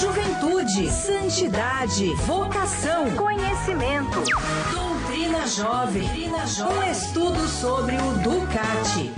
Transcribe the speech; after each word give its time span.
Juventude, 0.00 0.88
santidade, 0.92 2.14
vocação, 2.24 3.10
conhecimento. 3.16 4.22
Doutrina 4.70 5.44
Jovem. 5.44 6.02
Doutrina 6.04 6.46
Jovem. 6.46 6.78
Um 6.78 6.90
estudo 6.92 7.48
sobre 7.48 7.96
o 7.96 8.12
Ducati. 8.22 9.10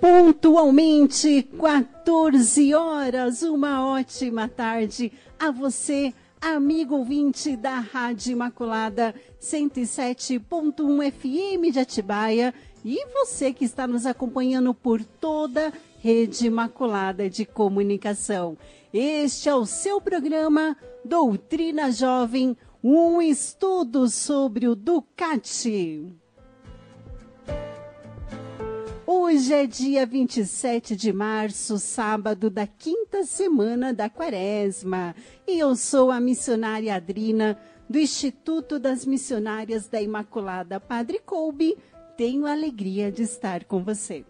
Pontualmente, 0.00 1.42
14 1.42 2.74
horas, 2.74 3.42
uma 3.42 3.86
ótima 3.86 4.48
tarde 4.48 5.12
a 5.38 5.50
você, 5.50 6.14
amigo 6.40 6.96
ouvinte 6.96 7.56
da 7.56 7.78
Rádio 7.78 8.32
Imaculada 8.32 9.14
107.1 9.38 11.12
FM 11.12 11.70
de 11.70 11.78
Atibaia 11.78 12.54
e 12.82 13.06
você 13.12 13.52
que 13.52 13.66
está 13.66 13.86
nos 13.86 14.06
acompanhando 14.06 14.72
por 14.72 15.04
toda 15.04 15.70
Rede 16.04 16.48
Imaculada 16.48 17.30
de 17.30 17.46
Comunicação. 17.46 18.58
Este 18.92 19.48
é 19.48 19.54
o 19.54 19.64
seu 19.64 20.02
programa 20.02 20.76
Doutrina 21.02 21.90
Jovem, 21.90 22.54
um 22.82 23.22
estudo 23.22 24.06
sobre 24.10 24.68
o 24.68 24.74
Ducati. 24.74 26.14
Hoje 29.06 29.54
é 29.54 29.66
dia 29.66 30.04
27 30.04 30.94
de 30.94 31.10
março, 31.10 31.78
sábado 31.78 32.50
da 32.50 32.66
quinta 32.66 33.24
semana 33.24 33.94
da 33.94 34.10
quaresma. 34.10 35.14
E 35.48 35.58
eu 35.58 35.74
sou 35.74 36.10
a 36.10 36.20
missionária 36.20 36.96
Adrina, 36.96 37.58
do 37.88 37.98
Instituto 37.98 38.78
das 38.78 39.06
Missionárias 39.06 39.88
da 39.88 40.02
Imaculada 40.02 40.78
Padre 40.78 41.18
Coube. 41.18 41.78
Tenho 42.14 42.44
a 42.44 42.52
alegria 42.52 43.10
de 43.10 43.22
estar 43.22 43.64
com 43.64 43.82
você. 43.82 44.22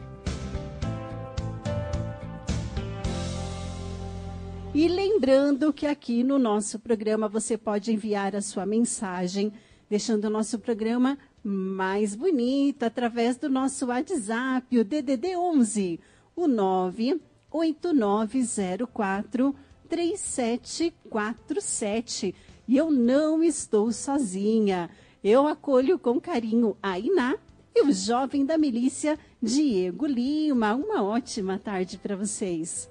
E 4.74 4.88
lembrando 4.88 5.74
que 5.74 5.86
aqui 5.86 6.24
no 6.24 6.40
nosso 6.40 6.80
programa 6.80 7.28
você 7.28 7.58
pode 7.58 7.92
enviar 7.92 8.38
a 8.38 8.42
sua 8.42 8.66
mensagem, 8.66 9.52
deixando 9.90 10.24
o 10.26 10.30
nosso 10.30 10.58
programa 10.58 11.18
mais 11.44 12.16
bonito 12.16 12.84
através 12.84 13.36
do 13.38 13.50
nosso 13.50 13.88
WhatsApp, 13.88 14.78
o 14.78 14.84
DDD 14.84 15.36
11, 15.36 16.00
o 16.36 16.48
9 16.48 17.20
8904 17.52 19.56
3747. 19.90 22.36
E 22.68 22.78
eu 22.78 22.90
não 22.90 23.44
estou 23.44 23.92
sozinha. 23.92 24.90
Eu 25.24 25.48
acolho 25.48 26.00
com 26.00 26.20
carinho 26.22 26.76
a 26.82 26.98
Iná 26.98 27.36
e 27.76 27.84
o 27.84 27.92
jovem 27.92 28.46
da 28.46 28.58
milícia 28.58 29.20
Diego 29.42 30.06
Lima. 30.06 30.74
Uma 30.76 31.04
ótima 31.04 31.60
tarde 31.60 31.98
para 31.98 32.16
vocês. 32.16 32.90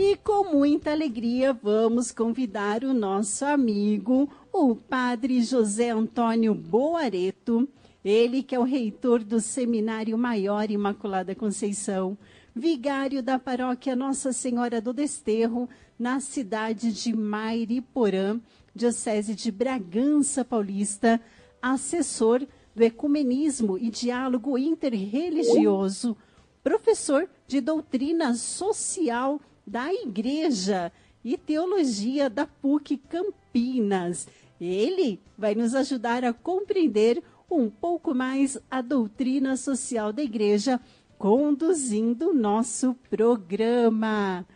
E 0.00 0.14
com 0.14 0.44
muita 0.44 0.92
alegria 0.92 1.52
vamos 1.52 2.12
convidar 2.12 2.84
o 2.84 2.94
nosso 2.94 3.44
amigo, 3.44 4.30
o 4.52 4.76
Padre 4.76 5.42
José 5.42 5.90
Antônio 5.90 6.54
Boareto, 6.54 7.68
ele 8.04 8.44
que 8.44 8.54
é 8.54 8.60
o 8.60 8.62
reitor 8.62 9.24
do 9.24 9.40
Seminário 9.40 10.16
Maior 10.16 10.70
Imaculada 10.70 11.34
Conceição, 11.34 12.16
vigário 12.54 13.24
da 13.24 13.40
paróquia 13.40 13.96
Nossa 13.96 14.32
Senhora 14.32 14.80
do 14.80 14.92
Desterro, 14.92 15.68
na 15.98 16.20
cidade 16.20 16.92
de 16.92 17.12
Mairiporã, 17.12 18.40
Diocese 18.72 19.34
de 19.34 19.50
Bragança 19.50 20.44
Paulista, 20.44 21.20
assessor 21.60 22.46
do 22.72 22.84
Ecumenismo 22.84 23.76
e 23.76 23.90
Diálogo 23.90 24.56
Interreligioso, 24.56 26.16
professor 26.62 27.28
de 27.48 27.60
Doutrina 27.60 28.32
Social 28.34 29.40
da 29.68 29.92
Igreja 29.92 30.90
e 31.24 31.36
Teologia 31.36 32.30
da 32.30 32.46
PUC 32.46 32.96
Campinas. 32.96 34.26
Ele 34.60 35.20
vai 35.36 35.54
nos 35.54 35.74
ajudar 35.74 36.24
a 36.24 36.32
compreender 36.32 37.22
um 37.50 37.68
pouco 37.68 38.14
mais 38.14 38.58
a 38.70 38.80
doutrina 38.80 39.56
social 39.56 40.12
da 40.12 40.22
igreja, 40.22 40.80
conduzindo 41.18 42.34
nosso 42.34 42.94
programa. 43.10 44.46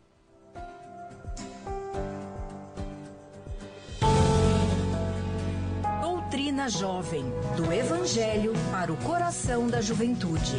Doutrina 6.02 6.68
Jovem, 6.68 7.24
do 7.56 7.72
Evangelho 7.72 8.52
para 8.70 8.92
o 8.92 8.96
coração 8.98 9.66
da 9.68 9.80
juventude. 9.80 10.58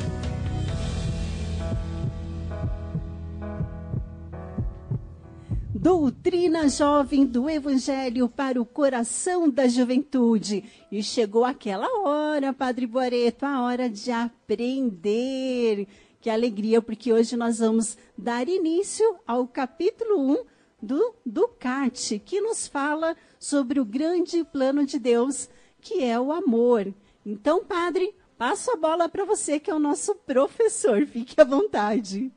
Doutrina 5.82 6.70
Jovem 6.70 7.26
do 7.26 7.50
Evangelho 7.50 8.30
para 8.30 8.62
o 8.62 8.66
coração 8.68 9.50
da 9.50 9.68
juventude. 9.68 10.64
E 10.92 11.02
chegou 11.02 11.44
aquela 11.44 11.88
hora, 12.08 12.54
Padre 12.54 12.86
Boareto, 12.86 13.48
a 13.48 13.64
hora 13.64 13.90
de 13.90 14.12
aprender. 14.12 15.88
Que 16.20 16.30
alegria, 16.30 16.84
porque 16.84 17.12
hoje 17.12 17.36
nós 17.36 17.58
vamos 17.58 17.98
dar 18.16 18.48
início 18.48 19.16
ao 19.26 19.48
capítulo 19.48 20.20
1 20.34 20.46
do 20.80 21.16
Ducati, 21.26 22.20
que 22.20 22.40
nos 22.40 22.68
fala 22.68 23.18
sobre 23.40 23.80
o 23.80 23.86
grande 23.86 24.44
plano 24.44 24.86
de 24.86 25.00
Deus, 25.00 25.50
que 25.80 26.04
é 26.04 26.20
o 26.20 26.32
amor. 26.32 26.94
Então, 27.26 27.66
Padre, 27.66 28.14
passo 28.38 28.70
a 28.70 28.78
bola 28.78 29.10
para 29.10 29.26
você, 29.26 29.60
que 29.60 29.72
é 29.72 29.74
o 29.74 29.80
nosso 29.80 30.14
professor. 30.14 31.08
Fique 31.08 31.42
à 31.42 31.44
vontade. 31.44 32.32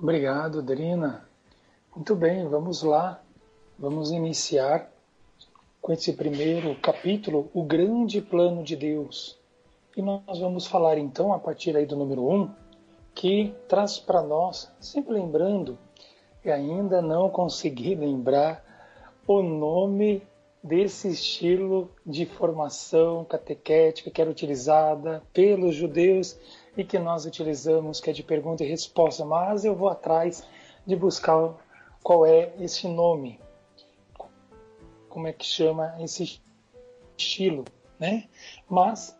Obrigado, 0.00 0.62
Drina. 0.62 1.26
Muito 1.96 2.14
bem, 2.14 2.46
vamos 2.46 2.82
lá. 2.82 3.22
Vamos 3.78 4.10
iniciar 4.10 4.92
com 5.80 5.94
esse 5.94 6.12
primeiro 6.12 6.74
capítulo, 6.74 7.50
o 7.54 7.62
grande 7.62 8.20
plano 8.20 8.62
de 8.62 8.76
Deus. 8.76 9.38
E 9.96 10.02
nós 10.02 10.38
vamos 10.38 10.66
falar 10.66 10.98
então, 10.98 11.32
a 11.32 11.38
partir 11.38 11.74
aí 11.74 11.86
do 11.86 11.96
número 11.96 12.28
1, 12.28 12.34
um, 12.34 12.50
que 13.14 13.54
traz 13.66 13.98
para 13.98 14.22
nós, 14.22 14.70
sempre 14.78 15.14
lembrando, 15.14 15.78
e 16.44 16.50
ainda 16.50 17.00
não 17.00 17.30
consegui 17.30 17.94
lembrar 17.96 18.62
o 19.26 19.42
nome 19.42 20.22
desse 20.62 21.08
estilo 21.08 21.90
de 22.04 22.26
formação 22.26 23.24
catequética 23.24 24.10
que 24.10 24.20
era 24.20 24.30
utilizada 24.30 25.22
pelos 25.32 25.74
judeus 25.74 26.38
e 26.76 26.84
que 26.84 26.98
nós 26.98 27.24
utilizamos, 27.24 28.02
que 28.02 28.10
é 28.10 28.12
de 28.12 28.22
pergunta 28.22 28.62
e 28.62 28.68
resposta, 28.68 29.24
mas 29.24 29.64
eu 29.64 29.74
vou 29.74 29.88
atrás 29.88 30.46
de 30.86 30.94
buscar 30.94 31.56
qual 32.06 32.24
é 32.24 32.52
esse 32.60 32.86
nome, 32.86 33.40
como 35.08 35.26
é 35.26 35.32
que 35.32 35.44
chama 35.44 35.96
esse 35.98 36.40
estilo, 37.18 37.64
né? 37.98 38.28
Mas 38.68 39.18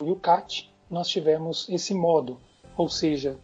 no 0.00 0.06
Yucat 0.06 0.72
nós 0.88 1.08
tivemos 1.08 1.68
esse 1.68 1.92
modo, 1.92 2.38
ou 2.76 2.88
seja, 2.88 3.36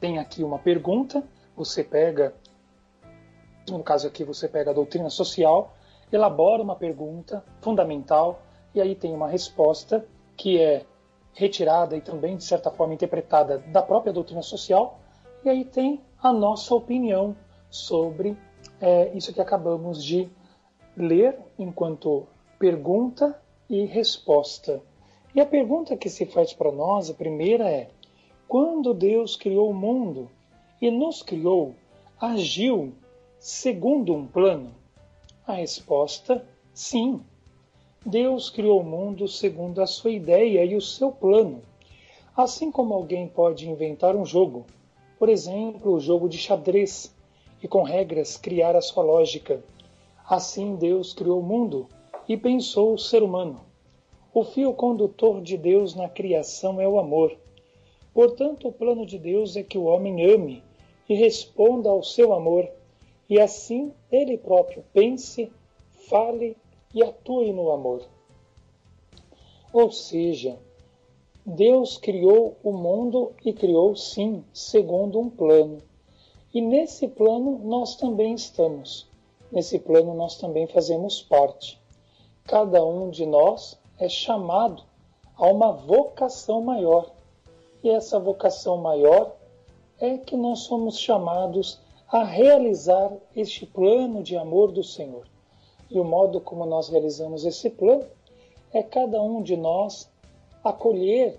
tem 0.00 0.18
aqui 0.18 0.42
uma 0.42 0.58
pergunta, 0.58 1.22
você 1.54 1.84
pega, 1.84 2.34
no 3.68 3.84
caso 3.84 4.08
aqui 4.08 4.24
você 4.24 4.48
pega 4.48 4.70
a 4.70 4.74
doutrina 4.74 5.10
social, 5.10 5.76
elabora 6.10 6.62
uma 6.62 6.76
pergunta 6.76 7.44
fundamental 7.60 8.40
e 8.74 8.80
aí 8.80 8.94
tem 8.94 9.12
uma 9.12 9.28
resposta 9.28 10.08
que 10.34 10.58
é 10.58 10.86
retirada 11.34 11.94
e 11.94 12.00
também 12.00 12.38
de 12.38 12.44
certa 12.44 12.70
forma 12.70 12.94
interpretada 12.94 13.58
da 13.58 13.82
própria 13.82 14.14
doutrina 14.14 14.40
social 14.40 14.98
e 15.44 15.50
aí 15.50 15.62
tem 15.62 16.00
a 16.26 16.32
nossa 16.32 16.74
opinião 16.74 17.36
sobre 17.70 18.36
é, 18.80 19.12
isso 19.14 19.32
que 19.32 19.40
acabamos 19.40 20.02
de 20.02 20.28
ler 20.96 21.38
enquanto 21.56 22.26
pergunta 22.58 23.40
e 23.70 23.84
resposta. 23.84 24.82
E 25.32 25.40
a 25.40 25.46
pergunta 25.46 25.96
que 25.96 26.10
se 26.10 26.26
faz 26.26 26.52
para 26.52 26.72
nós, 26.72 27.08
a 27.08 27.14
primeira 27.14 27.70
é: 27.70 27.90
quando 28.48 28.92
Deus 28.92 29.36
criou 29.36 29.70
o 29.70 29.74
mundo 29.74 30.28
e 30.82 30.90
nos 30.90 31.22
criou, 31.22 31.76
agiu 32.20 32.92
segundo 33.38 34.12
um 34.12 34.26
plano? 34.26 34.74
A 35.46 35.52
resposta: 35.52 36.44
sim. 36.74 37.20
Deus 38.04 38.50
criou 38.50 38.80
o 38.80 38.84
mundo 38.84 39.28
segundo 39.28 39.80
a 39.80 39.86
sua 39.86 40.10
ideia 40.10 40.64
e 40.64 40.74
o 40.74 40.80
seu 40.80 41.12
plano. 41.12 41.62
Assim 42.36 42.72
como 42.72 42.94
alguém 42.94 43.28
pode 43.28 43.68
inventar 43.70 44.16
um 44.16 44.26
jogo, 44.26 44.66
por 45.18 45.28
exemplo, 45.28 45.92
o 45.92 46.00
jogo 46.00 46.28
de 46.28 46.38
xadrez, 46.38 47.14
e 47.62 47.68
com 47.68 47.82
regras 47.82 48.36
criar 48.36 48.76
a 48.76 48.82
sua 48.82 49.02
lógica. 49.02 49.62
Assim 50.28 50.76
Deus 50.76 51.12
criou 51.12 51.40
o 51.40 51.42
mundo 51.42 51.88
e 52.28 52.36
pensou 52.36 52.94
o 52.94 52.98
ser 52.98 53.22
humano. 53.22 53.60
O 54.32 54.44
fio 54.44 54.72
condutor 54.74 55.40
de 55.40 55.56
Deus 55.56 55.94
na 55.94 56.08
criação 56.08 56.80
é 56.80 56.86
o 56.86 56.98
amor. 56.98 57.36
Portanto, 58.12 58.68
o 58.68 58.72
plano 58.72 59.06
de 59.06 59.18
Deus 59.18 59.56
é 59.56 59.62
que 59.62 59.78
o 59.78 59.84
homem 59.84 60.24
ame 60.30 60.62
e 61.08 61.14
responda 61.14 61.88
ao 61.88 62.02
seu 62.02 62.32
amor, 62.32 62.68
e 63.28 63.40
assim 63.40 63.92
ele 64.10 64.36
próprio 64.36 64.84
pense, 64.92 65.50
fale 66.08 66.56
e 66.94 67.02
atue 67.02 67.52
no 67.52 67.70
amor. 67.70 68.02
Ou 69.72 69.90
seja, 69.90 70.58
Deus 71.48 71.96
criou 71.96 72.56
o 72.60 72.72
mundo 72.72 73.32
e 73.44 73.52
criou, 73.52 73.94
sim, 73.94 74.44
segundo 74.52 75.20
um 75.20 75.30
plano. 75.30 75.78
E 76.52 76.60
nesse 76.60 77.06
plano 77.06 77.60
nós 77.62 77.94
também 77.94 78.34
estamos. 78.34 79.08
Nesse 79.52 79.78
plano 79.78 80.12
nós 80.12 80.38
também 80.38 80.66
fazemos 80.66 81.22
parte. 81.22 81.80
Cada 82.46 82.84
um 82.84 83.10
de 83.10 83.24
nós 83.24 83.78
é 83.96 84.08
chamado 84.08 84.82
a 85.36 85.46
uma 85.46 85.70
vocação 85.70 86.62
maior. 86.62 87.12
E 87.80 87.90
essa 87.90 88.18
vocação 88.18 88.78
maior 88.78 89.36
é 90.00 90.18
que 90.18 90.36
nós 90.36 90.62
somos 90.62 90.98
chamados 90.98 91.78
a 92.08 92.24
realizar 92.24 93.12
este 93.36 93.64
plano 93.64 94.20
de 94.20 94.36
amor 94.36 94.72
do 94.72 94.82
Senhor. 94.82 95.28
E 95.88 96.00
o 96.00 96.04
modo 96.04 96.40
como 96.40 96.66
nós 96.66 96.88
realizamos 96.88 97.44
esse 97.44 97.70
plano 97.70 98.04
é 98.72 98.82
cada 98.82 99.22
um 99.22 99.40
de 99.40 99.56
nós 99.56 100.10
acolher 100.68 101.38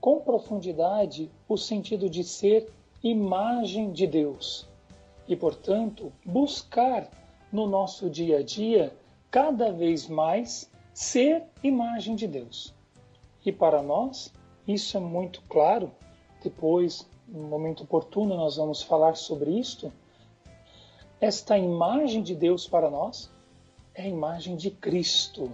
com 0.00 0.20
profundidade 0.20 1.30
o 1.48 1.56
sentido 1.56 2.08
de 2.10 2.24
ser 2.24 2.72
imagem 3.02 3.92
de 3.92 4.06
Deus 4.06 4.68
e, 5.28 5.36
portanto, 5.36 6.12
buscar 6.24 7.08
no 7.52 7.66
nosso 7.66 8.10
dia 8.10 8.38
a 8.38 8.42
dia 8.42 8.92
cada 9.30 9.70
vez 9.70 10.08
mais 10.08 10.70
ser 10.92 11.44
imagem 11.62 12.16
de 12.16 12.26
Deus. 12.26 12.74
E 13.44 13.52
para 13.52 13.82
nós, 13.82 14.32
isso 14.66 14.96
é 14.96 15.00
muito 15.00 15.42
claro. 15.48 15.90
Depois, 16.42 17.08
no 17.28 17.42
momento 17.48 17.84
oportuno, 17.84 18.36
nós 18.36 18.56
vamos 18.56 18.82
falar 18.82 19.16
sobre 19.16 19.58
isto. 19.58 19.92
Esta 21.20 21.56
imagem 21.56 22.22
de 22.22 22.34
Deus 22.34 22.66
para 22.66 22.90
nós 22.90 23.30
é 23.94 24.02
a 24.02 24.08
imagem 24.08 24.56
de 24.56 24.70
Cristo. 24.70 25.50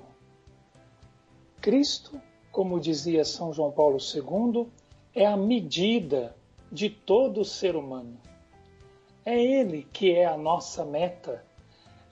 Cristo, 1.61 2.21
como 2.53 2.79
dizia 2.79 3.25
São 3.25 3.51
João 3.51 3.73
Paulo 3.73 3.97
II, 3.97 4.69
é 5.15 5.25
a 5.25 5.37
medida 5.39 6.37
de 6.71 6.91
todo 6.91 7.45
ser 7.47 7.75
humano. 7.75 8.17
É 9.25 9.43
Ele 9.43 9.89
que 9.91 10.13
é 10.13 10.27
a 10.27 10.37
nossa 10.37 10.85
meta. 10.85 11.43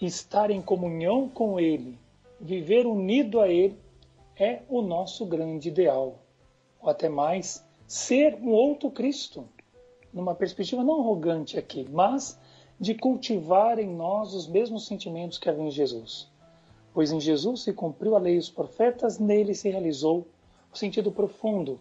Estar 0.01 0.51
em 0.51 0.63
comunhão 0.63 1.29
com 1.29 1.61
Ele, 1.61 1.99
viver 2.41 2.87
unido 2.87 3.39
a 3.39 3.49
Ele, 3.49 3.79
é 4.35 4.63
o 4.67 4.81
nosso 4.81 5.27
grande 5.27 5.69
ideal. 5.69 6.19
Ou 6.81 6.89
até 6.89 7.11
mais, 7.11 7.63
ser 7.87 8.35
um 8.37 8.49
outro 8.49 8.91
Cristo, 8.91 9.47
numa 10.11 10.35
perspectiva 10.35 10.83
não 10.83 11.01
arrogante 11.01 11.59
aqui, 11.59 11.87
mas 11.91 12.41
de 12.81 12.95
cultivar 12.95 13.79
em 13.79 13.95
nós 13.95 14.33
os 14.33 14.49
mesmos 14.49 14.87
sentimentos 14.87 15.37
que 15.37 15.51
havia 15.51 15.65
em 15.65 15.71
Jesus 15.71 16.31
pois 16.93 17.13
em 17.13 17.21
Jesus 17.21 17.63
se 17.63 17.73
cumpriu 17.73 18.17
a 18.17 18.19
lei 18.19 18.35
e 18.35 18.39
os 18.39 18.51
profetas, 18.51 19.19
nele 19.19 19.55
se 19.55 19.71
realizou 19.71 20.27
o 20.73 20.77
sentido 20.77 21.11
profundo 21.11 21.81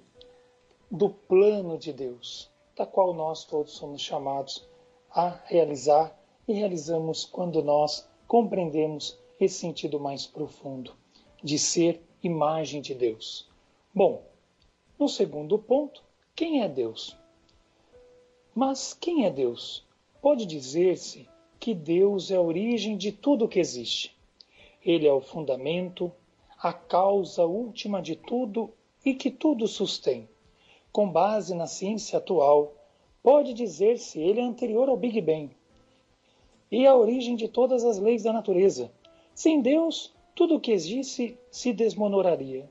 do 0.90 1.10
plano 1.10 1.78
de 1.78 1.94
Deus, 1.94 2.50
da 2.76 2.86
qual 2.86 3.14
nós 3.14 3.44
todos 3.44 3.74
somos 3.74 4.02
chamados 4.02 4.68
a 5.12 5.30
realizar 5.46 6.18
e 6.48 6.54
realizamos 6.54 7.26
quando 7.26 7.64
nós 7.64 8.08
compreendemos 8.28 9.18
esse 9.40 9.60
sentido 9.60 10.00
mais 10.00 10.26
profundo 10.26 10.94
de 11.44 11.58
ser 11.58 12.02
imagem 12.22 12.82
de 12.82 12.94
Deus. 12.94 13.48
Bom, 13.94 14.24
no 15.00 15.08
segundo 15.08 15.58
ponto, 15.58 16.04
quem 16.36 16.62
é 16.62 16.68
Deus? 16.68 17.16
Mas 18.54 18.94
quem 18.94 19.26
é 19.26 19.30
Deus? 19.30 19.86
Pode 20.22 20.46
dizer-se 20.46 21.28
que 21.60 21.74
Deus 21.74 22.32
é 22.32 22.36
a 22.36 22.42
origem 22.42 22.98
de 22.98 23.12
tudo 23.12 23.48
que 23.48 23.60
existe. 23.60 24.19
Ele 24.84 25.08
é 25.08 25.14
o 25.14 25.22
fundamento, 25.22 26.12
a 26.58 26.74
causa 26.74 27.46
última 27.46 28.02
de 28.02 28.16
tudo 28.16 28.72
e 29.06 29.14
que 29.14 29.32
tudo 29.32 29.68
sustém. 29.68 30.28
Com 30.92 31.10
base 31.10 31.54
na 31.54 31.68
ciência 31.68 32.18
atual, 32.18 32.74
pode 33.22 33.54
dizer-se 33.54 34.20
ele 34.20 34.40
é 34.40 34.44
anterior 34.44 34.90
ao 34.90 34.98
Big 34.98 35.22
Bang 35.22 35.56
e 36.72 36.86
a 36.86 36.96
origem 36.96 37.36
de 37.36 37.48
todas 37.48 37.84
as 37.84 37.98
leis 37.98 38.24
da 38.24 38.34
natureza. 38.34 38.92
Sem 39.34 39.62
Deus, 39.62 40.14
tudo 40.36 40.56
o 40.56 40.60
que 40.60 40.72
existe 40.72 41.38
se 41.50 41.74
desmonoraria. 41.74 42.70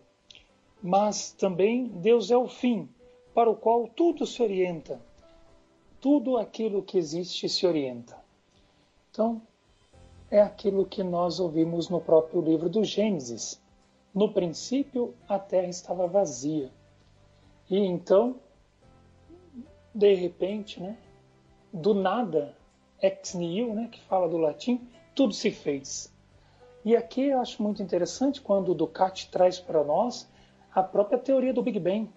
Mas 0.82 1.32
também 1.32 1.86
Deus 1.86 2.30
é 2.30 2.36
o 2.36 2.46
fim 2.46 2.88
para 3.34 3.50
o 3.50 3.56
qual 3.56 3.88
tudo 3.88 4.24
se 4.26 4.42
orienta. 4.42 5.00
Tudo 6.00 6.36
aquilo 6.36 6.82
que 6.82 6.96
existe 6.96 7.48
se 7.48 7.66
orienta. 7.66 8.16
Então, 9.10 9.42
é 10.30 10.40
aquilo 10.40 10.85
que 10.85 11.02
nós 11.02 11.40
ouvimos 11.40 11.88
no 11.88 12.00
próprio 12.00 12.40
livro 12.40 12.68
do 12.68 12.85
Gênesis. 12.85 13.61
No 14.14 14.32
princípio, 14.32 15.14
a 15.28 15.38
terra 15.38 15.68
estava 15.68 16.06
vazia. 16.06 16.70
E 17.70 17.78
então, 17.78 18.37
de 19.94 20.14
repente, 20.14 20.80
né, 20.80 20.97
do 21.73 21.94
nada, 21.94 22.54
ex 23.00 23.35
nihilo, 23.35 23.75
né, 23.75 23.88
que 23.90 24.00
fala 24.02 24.28
do 24.28 24.37
latim, 24.37 24.80
tudo 25.14 25.32
se 25.32 25.50
fez. 25.50 26.12
E 26.85 26.97
aqui 26.97 27.28
eu 27.28 27.40
acho 27.40 27.62
muito 27.62 27.82
interessante 27.82 28.40
quando 28.40 28.70
o 28.70 28.75
Ducati 28.75 29.30
traz 29.30 29.58
para 29.58 29.85
nós 29.85 30.28
a 30.75 30.82
própria 30.82 31.18
teoria 31.18 31.52
do 31.52 31.62
Big 31.62 31.78
Bang, 31.78 32.08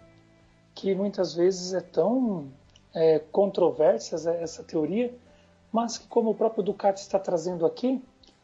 que 0.73 0.93
muitas 0.95 1.33
vezes 1.33 1.73
é 1.73 1.81
tão 1.81 2.51
é, 2.93 3.19
controversa 3.19 4.15
essa 4.35 4.63
teoria, 4.63 5.13
mas 5.71 5.97
que, 5.97 6.07
como 6.07 6.31
o 6.31 6.35
próprio 6.35 6.63
Ducati 6.63 6.99
está 6.99 7.17
trazendo 7.17 7.65
aqui, 7.65 8.03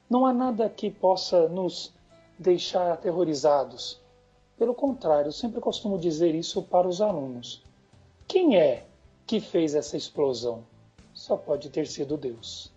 não 0.10 0.26
há 0.26 0.34
nada 0.34 0.70
que 0.70 0.90
possa 0.90 1.48
nos 1.50 1.94
deixar 2.40 2.92
aterrorizados. 2.92 4.00
Pelo 4.58 4.74
contrário, 4.74 5.28
eu 5.28 5.34
sempre 5.34 5.60
costumo 5.60 5.98
dizer 5.98 6.34
isso 6.34 6.64
para 6.64 6.88
os 6.88 7.02
alunos. 7.02 7.62
Quem 8.28 8.58
é 8.58 8.86
que 9.26 9.40
fez 9.40 9.76
essa 9.76 9.98
explosão? 9.98 10.64
Só 11.14 11.36
pode 11.36 11.70
ter 11.70 11.88
sido 11.88 12.16
Deus, 12.18 12.72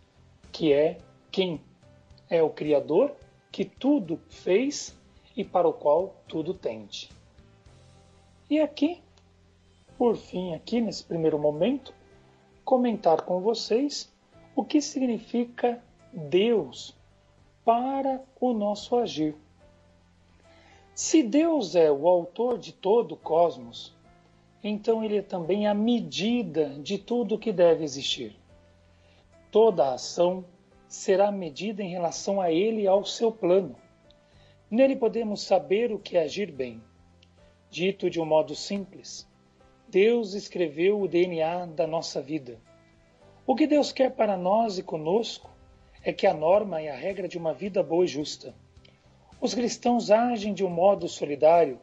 que 0.51 0.73
é 0.73 0.99
quem 1.31 1.61
é 2.29 2.43
o 2.43 2.51
Criador 2.51 3.13
que 3.53 3.65
tudo 3.65 4.21
fez 4.29 4.97
e 5.37 5.45
para 5.45 5.69
o 5.69 5.73
qual 5.73 6.15
tudo 6.29 6.55
tende. 6.55 7.11
E 8.49 8.61
aqui, 8.61 9.03
por 9.97 10.17
fim, 10.17 10.55
aqui 10.55 10.81
nesse 10.81 11.05
primeiro 11.05 11.39
momento, 11.39 11.93
comentar 12.65 13.23
com 13.23 13.41
vocês 13.41 14.11
o 14.61 14.65
que 14.65 14.83
significa 14.83 15.83
Deus 16.13 16.95
para 17.65 18.23
o 18.39 18.53
nosso 18.53 18.95
agir. 18.95 19.35
Se 20.95 21.23
Deus 21.23 21.75
é 21.75 21.91
o 21.91 22.07
autor 22.07 22.59
de 22.59 22.71
todo 22.71 23.13
o 23.13 23.17
cosmos, 23.17 23.97
então 24.63 25.03
ele 25.03 25.17
é 25.17 25.23
também 25.23 25.67
a 25.67 25.73
medida 25.73 26.75
de 26.79 26.99
tudo 26.99 27.39
que 27.39 27.51
deve 27.55 27.85
existir. 27.85 28.37
Toda 29.51 29.95
ação 29.95 30.45
será 30.87 31.33
medida 31.33 31.83
em 31.83 31.89
relação 31.89 32.39
a 32.39 32.53
ele 32.53 32.83
e 32.83 32.87
ao 32.87 33.03
seu 33.03 33.33
plano. 33.33 33.75
Nele 34.71 34.95
podemos 34.95 35.41
saber 35.41 35.91
o 35.91 35.99
que 35.99 36.19
é 36.19 36.25
agir 36.25 36.53
bem. 36.53 36.83
Dito 37.71 38.11
de 38.11 38.21
um 38.21 38.27
modo 38.27 38.55
simples, 38.55 39.27
Deus 39.89 40.35
escreveu 40.35 41.01
o 41.01 41.09
DNA 41.09 41.65
da 41.65 41.87
nossa 41.87 42.21
vida. 42.21 42.61
O 43.51 43.57
que 43.57 43.67
Deus 43.67 43.91
quer 43.91 44.15
para 44.15 44.37
nós 44.37 44.79
e 44.79 44.83
conosco 44.85 45.51
é 46.05 46.13
que 46.13 46.25
a 46.25 46.33
norma 46.33 46.81
e 46.81 46.89
a 46.89 46.95
regra 46.95 47.27
de 47.27 47.37
uma 47.37 47.53
vida 47.53 47.83
boa 47.83 48.05
e 48.05 48.07
justa. 48.07 48.55
Os 49.41 49.55
cristãos 49.55 50.09
agem 50.09 50.55
de 50.55 50.65
um 50.65 50.71
modo 50.71 51.09
solidário, 51.09 51.81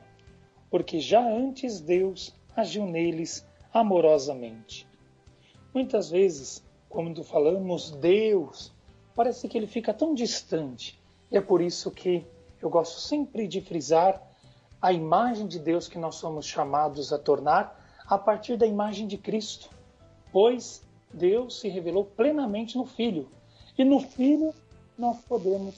porque 0.71 1.01
já 1.01 1.19
antes 1.19 1.81
Deus 1.81 2.33
agiu 2.55 2.85
neles 2.85 3.45
amorosamente. 3.73 4.87
Muitas 5.73 6.09
vezes, 6.09 6.65
quando 6.87 7.21
falamos 7.21 7.91
Deus, 7.91 8.73
parece 9.13 9.49
que 9.49 9.57
ele 9.57 9.67
fica 9.67 9.93
tão 9.93 10.13
distante. 10.13 10.97
E 11.29 11.35
é 11.35 11.41
por 11.41 11.61
isso 11.61 11.91
que 11.91 12.25
eu 12.61 12.69
gosto 12.69 13.01
sempre 13.01 13.45
de 13.45 13.59
frisar 13.59 14.25
a 14.81 14.93
imagem 14.93 15.45
de 15.45 15.59
Deus 15.59 15.89
que 15.89 15.99
nós 15.99 16.15
somos 16.15 16.45
chamados 16.45 17.11
a 17.11 17.19
tornar 17.19 17.77
a 18.07 18.17
partir 18.17 18.55
da 18.55 18.65
imagem 18.65 19.05
de 19.05 19.17
Cristo, 19.17 19.69
pois 20.31 20.86
Deus 21.13 21.59
se 21.59 21.67
revelou 21.67 22.05
plenamente 22.05 22.77
no 22.77 22.85
Filho. 22.85 23.27
E 23.77 23.83
no 23.83 23.99
Filho 23.99 24.53
nós 24.97 25.17
podemos. 25.21 25.75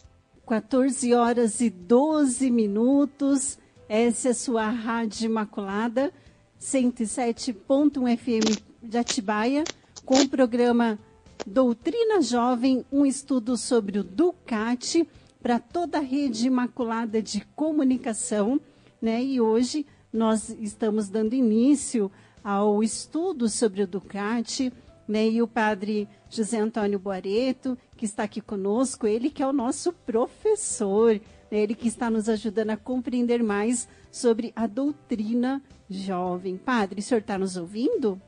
14 0.48 1.14
horas 1.14 1.62
e 1.62 1.70
12 1.70 2.50
minutos. 2.50 3.58
Essa 3.88 4.30
é 4.30 4.32
a 4.32 4.36
sua 4.36 4.70
Rádio 4.70 5.26
Imaculada, 5.26 6.14
107.1 6.62 8.18
FM 8.18 8.62
de 8.84 8.98
Atibaia, 8.98 9.64
com 10.06 10.16
o 10.16 10.30
programa 10.30 10.98
Doutrina 11.46 12.22
Jovem, 12.22 12.86
um 12.92 13.06
estudo 13.06 13.58
sobre 13.58 13.98
o 13.98 14.04
Ducati 14.04 15.08
para 15.42 15.58
toda 15.58 15.98
a 15.98 16.02
rede 16.02 16.48
imaculada 16.48 17.22
de 17.22 17.42
comunicação. 17.56 18.60
Né? 19.02 19.24
E 19.24 19.42
hoje 19.42 19.86
nós 20.12 20.50
estamos 20.50 21.10
dando 21.10 21.34
início 21.34 22.12
ao 22.44 22.84
estudo 22.84 23.48
sobre 23.50 23.84
o 23.84 23.88
Ducati 23.88 24.72
né? 25.10 25.28
E 25.28 25.42
o 25.42 25.48
padre 25.48 26.08
José 26.30 26.60
Antônio 26.60 27.00
Boareto, 27.00 27.76
que 27.98 28.06
está 28.06 28.24
aqui 28.24 28.40
conosco, 28.40 29.08
ele 29.08 29.32
que 29.32 29.42
é 29.42 29.48
o 29.48 29.52
nosso 29.52 29.92
professor, 29.92 31.20
né? 31.50 31.58
ele 31.58 31.74
que 31.74 31.88
está 31.88 32.12
nos 32.12 32.30
ajudando 32.30 32.70
a 32.70 32.78
compreender 32.78 33.42
mais 33.42 33.90
sobre 34.12 34.54
a 34.56 34.68
doutrina 34.68 35.62
jovem. 35.90 36.58
Padre, 36.58 37.00
o 37.00 37.04
senhor 37.04 37.22
está 37.22 37.40
nos 37.40 37.58
ouvindo? 37.58 38.22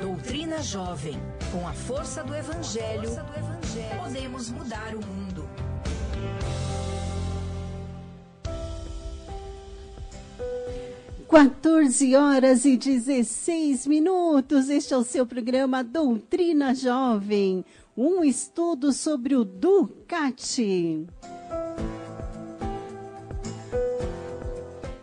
Doutrina 0.00 0.62
Jovem. 0.62 1.14
Com 1.52 1.66
a 1.66 1.72
força 1.72 2.22
do 2.22 2.34
Evangelho, 2.34 3.08
força 3.08 3.22
do 3.24 3.38
evangelho 3.38 4.00
podemos 4.00 4.50
mudar 4.50 4.94
o 4.94 5.04
mundo. 5.04 5.39
14 11.30 12.16
horas 12.16 12.64
e 12.64 12.76
16 12.76 13.86
minutos. 13.86 14.68
Este 14.68 14.92
é 14.92 14.96
o 14.96 15.04
seu 15.04 15.24
programa 15.24 15.84
Doutrina 15.84 16.74
Jovem, 16.74 17.64
um 17.96 18.24
estudo 18.24 18.92
sobre 18.92 19.36
o 19.36 19.44
Ducati. 19.44 21.06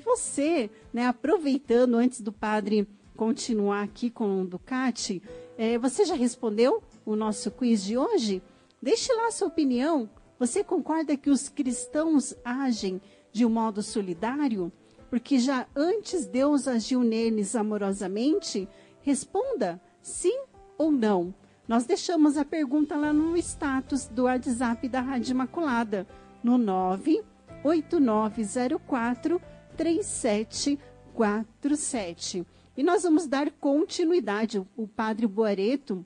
Você, 0.04 0.70
né, 0.92 1.08
aproveitando 1.08 1.96
antes 1.96 2.20
do 2.20 2.34
padre 2.34 2.86
continuar 3.16 3.84
aqui 3.84 4.10
com 4.10 4.42
o 4.42 4.46
Ducati, 4.46 5.24
é, 5.58 5.78
você 5.78 6.04
já 6.04 6.14
respondeu 6.14 6.84
o 7.06 7.16
nosso 7.16 7.50
quiz 7.52 7.82
de 7.82 7.98
hoje? 7.98 8.44
Deixe 8.82 9.14
lá 9.14 9.32
sua 9.32 9.48
opinião. 9.48 10.10
Você 10.38 10.62
concorda 10.62 11.16
que 11.16 11.30
os 11.30 11.48
cristãos 11.48 12.36
agem 12.44 13.02
de 13.32 13.46
um 13.46 13.50
modo 13.50 13.82
solidário? 13.82 14.74
Porque 15.10 15.40
já 15.40 15.66
antes 15.76 16.26
Deus 16.26 16.68
agiu 16.68 17.02
neles 17.02 17.56
amorosamente? 17.56 18.68
Responda 19.02 19.82
sim 20.02 20.38
ou 20.78 20.92
não. 20.92 21.34
Nós 21.68 21.86
deixamos 21.86 22.38
a 22.38 22.46
pergunta 22.46 22.96
lá 22.96 23.12
no 23.12 23.36
status 23.38 24.08
do 24.08 24.24
WhatsApp 24.24 24.88
da 24.88 25.02
Rádio 25.02 25.32
Imaculada, 25.32 26.08
no 26.44 26.58
98904 26.58 29.42
3747. 29.76 32.46
E 32.76 32.84
nós 32.84 33.04
vamos 33.04 33.28
dar 33.28 33.52
continuidade. 33.52 34.66
O 34.76 34.88
padre 34.88 35.28
Boareto, 35.28 36.04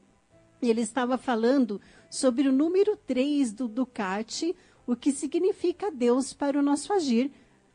ele 0.61 0.81
estava 0.81 1.17
falando 1.17 1.81
sobre 2.09 2.47
o 2.47 2.51
número 2.51 2.95
3 2.95 3.53
do 3.53 3.67
Ducati, 3.67 4.55
o 4.87 4.95
que 4.95 5.11
significa 5.11 5.91
Deus 5.91 6.33
para 6.33 6.59
o 6.59 6.63
nosso 6.63 6.91
agir. 6.91 7.31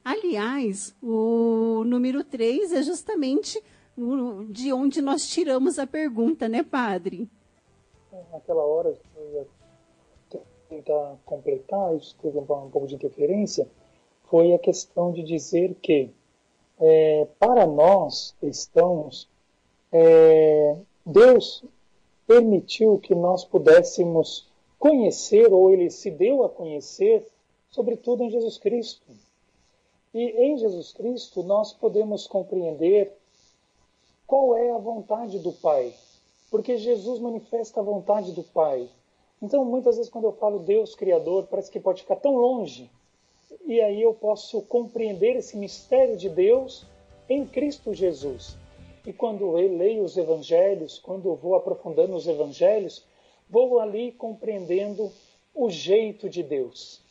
Aliás, 0.08 0.94
o 1.02 1.82
número 1.82 2.22
3 2.22 2.72
é 2.74 2.80
justamente 2.80 3.60
de 4.50 4.72
onde 4.72 5.02
nós 5.02 5.26
tiramos 5.26 5.80
a 5.80 5.86
pergunta, 5.86 6.48
né, 6.48 6.62
padre? 6.62 7.28
Naquela 8.30 8.64
hora, 8.64 8.96
eu 9.16 9.32
ia 9.32 10.40
tentar 10.68 11.16
completar, 11.24 11.96
isso 11.96 12.14
teve 12.22 12.38
um, 12.38 12.44
pouco 12.44 12.86
de 12.86 12.94
interferência, 12.94 13.66
foi 14.30 14.54
a 14.54 14.60
questão 14.60 15.10
de 15.10 15.24
dizer 15.24 15.74
que, 15.82 16.08
é, 16.78 17.26
para 17.40 17.66
nós 17.66 18.32
cristãos, 18.38 19.28
é, 19.90 20.76
Deus 21.04 21.64
permitiu 22.28 22.96
que 22.98 23.12
nós 23.12 23.44
pudéssemos 23.44 24.48
conhecer, 24.78 25.52
ou 25.52 25.68
Ele 25.68 25.90
se 25.90 26.12
deu 26.12 26.44
a 26.44 26.48
conhecer, 26.48 27.26
sobretudo 27.70 28.22
em 28.22 28.30
Jesus 28.30 28.56
Cristo 28.56 29.25
e 30.16 30.30
em 30.30 30.56
Jesus 30.56 30.94
Cristo 30.94 31.42
nós 31.42 31.74
podemos 31.74 32.26
compreender 32.26 33.12
qual 34.26 34.56
é 34.56 34.70
a 34.70 34.78
vontade 34.78 35.38
do 35.38 35.52
Pai, 35.52 35.92
porque 36.50 36.78
Jesus 36.78 37.20
manifesta 37.20 37.80
a 37.80 37.82
vontade 37.82 38.32
do 38.32 38.42
Pai. 38.42 38.88
Então, 39.42 39.62
muitas 39.62 39.98
vezes, 39.98 40.10
quando 40.10 40.24
eu 40.24 40.32
falo 40.32 40.60
Deus 40.60 40.94
Criador, 40.94 41.46
parece 41.50 41.70
que 41.70 41.78
pode 41.78 42.00
ficar 42.00 42.16
tão 42.16 42.34
longe, 42.34 42.90
e 43.66 43.78
aí 43.82 44.00
eu 44.00 44.14
posso 44.14 44.62
compreender 44.62 45.36
esse 45.36 45.54
mistério 45.54 46.16
de 46.16 46.30
Deus 46.30 46.86
em 47.28 47.44
Cristo 47.44 47.92
Jesus. 47.92 48.56
E 49.06 49.12
quando 49.12 49.58
eu 49.58 49.76
leio 49.76 50.02
os 50.02 50.16
evangelhos, 50.16 50.98
quando 50.98 51.28
eu 51.28 51.36
vou 51.36 51.54
aprofundando 51.56 52.16
os 52.16 52.26
evangelhos, 52.26 53.04
vou 53.50 53.78
ali 53.78 54.12
compreendendo 54.12 55.12
o 55.54 55.68
jeito 55.68 56.26
de 56.26 56.42
Deus. 56.42 57.04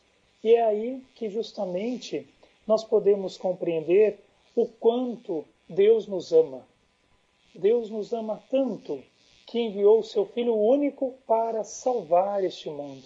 E 0.44 0.56
é 0.56 0.64
aí 0.64 1.04
que 1.14 1.30
justamente 1.30 2.28
nós 2.68 2.84
podemos 2.84 3.38
compreender 3.38 4.20
o 4.56 4.68
quanto 4.68 5.46
Deus 5.68 6.08
nos 6.08 6.32
ama. 6.32 6.66
Deus 7.54 7.90
nos 7.90 8.14
ama 8.14 8.42
tanto 8.50 9.02
que 9.46 9.60
enviou 9.60 10.00
o 10.00 10.04
seu 10.04 10.26
Filho 10.26 10.56
único 10.56 11.14
para 11.28 11.64
salvar 11.64 12.44
este 12.44 12.70
mundo. 12.70 13.06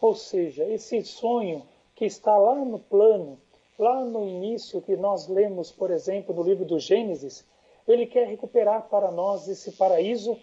Ou 0.00 0.14
seja, 0.14 0.64
esse 0.64 1.02
sonho 1.04 1.62
que 1.94 2.04
está 2.04 2.36
lá 2.36 2.64
no 2.64 2.78
plano, 2.78 3.38
lá 3.78 4.04
no 4.04 4.26
início 4.26 4.80
que 4.80 4.96
nós 4.96 5.28
lemos, 5.28 5.70
por 5.70 5.90
exemplo, 5.90 6.34
no 6.34 6.42
livro 6.42 6.64
do 6.64 6.78
Gênesis, 6.78 7.44
ele 7.86 8.06
quer 8.06 8.26
recuperar 8.26 8.88
para 8.88 9.10
nós 9.10 9.46
esse 9.48 9.72
paraíso 9.72 10.38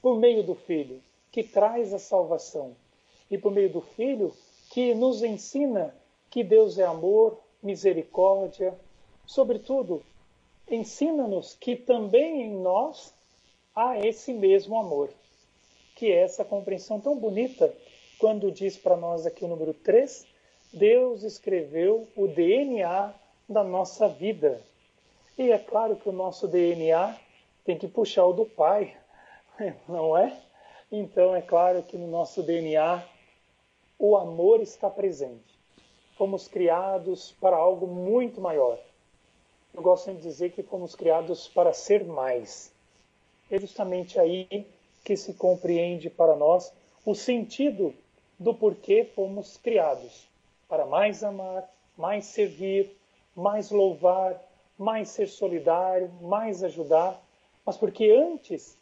por 0.00 0.18
meio 0.18 0.42
do 0.42 0.54
Filho, 0.54 1.02
que 1.30 1.42
traz 1.42 1.92
a 1.92 1.98
salvação, 1.98 2.74
e 3.30 3.36
por 3.36 3.52
meio 3.52 3.70
do 3.70 3.80
Filho, 3.80 4.32
que 4.70 4.94
nos 4.94 5.22
ensina 5.22 5.94
que 6.30 6.42
Deus 6.42 6.78
é 6.78 6.84
amor, 6.84 7.38
misericórdia, 7.66 8.72
sobretudo, 9.26 10.02
ensina-nos 10.70 11.54
que 11.54 11.76
também 11.76 12.42
em 12.42 12.56
nós 12.56 13.12
há 13.74 13.98
esse 13.98 14.32
mesmo 14.32 14.78
amor, 14.78 15.10
que 15.96 16.10
é 16.10 16.22
essa 16.22 16.44
compreensão 16.44 17.00
tão 17.00 17.18
bonita 17.18 17.74
quando 18.18 18.50
diz 18.50 18.78
para 18.78 18.96
nós 18.96 19.26
aqui 19.26 19.44
o 19.44 19.48
número 19.48 19.74
3, 19.74 20.26
Deus 20.72 21.22
escreveu 21.22 22.08
o 22.16 22.26
DNA 22.26 23.12
da 23.48 23.62
nossa 23.62 24.08
vida. 24.08 24.60
E 25.36 25.50
é 25.50 25.58
claro 25.58 25.96
que 25.96 26.08
o 26.08 26.12
nosso 26.12 26.48
DNA 26.48 27.14
tem 27.64 27.76
que 27.76 27.88
puxar 27.88 28.24
o 28.24 28.32
do 28.32 28.46
Pai, 28.46 28.96
não 29.86 30.16
é? 30.16 30.40
Então 30.90 31.34
é 31.34 31.42
claro 31.42 31.82
que 31.82 31.98
no 31.98 32.06
nosso 32.06 32.42
DNA 32.42 33.04
o 33.98 34.16
amor 34.16 34.60
está 34.60 34.88
presente. 34.88 35.55
Fomos 36.16 36.48
criados 36.48 37.32
para 37.40 37.56
algo 37.56 37.86
muito 37.86 38.40
maior. 38.40 38.78
Eu 39.74 39.82
gosto 39.82 40.12
de 40.14 40.22
dizer 40.22 40.52
que 40.52 40.62
fomos 40.62 40.94
criados 40.94 41.48
para 41.48 41.72
ser 41.72 42.04
mais. 42.04 42.72
É 43.50 43.60
justamente 43.60 44.18
aí 44.18 44.66
que 45.04 45.16
se 45.16 45.34
compreende 45.34 46.10
para 46.10 46.34
nós 46.34 46.72
o 47.04 47.14
sentido 47.14 47.94
do 48.38 48.54
porquê 48.54 49.04
fomos 49.04 49.56
criados 49.56 50.26
para 50.68 50.84
mais 50.84 51.22
amar, 51.22 51.68
mais 51.96 52.26
servir, 52.26 52.90
mais 53.34 53.70
louvar, 53.70 54.42
mais 54.78 55.10
ser 55.10 55.28
solidário, 55.28 56.10
mais 56.20 56.64
ajudar, 56.64 57.22
mas 57.64 57.76
porque 57.76 58.10
antes 58.10 58.76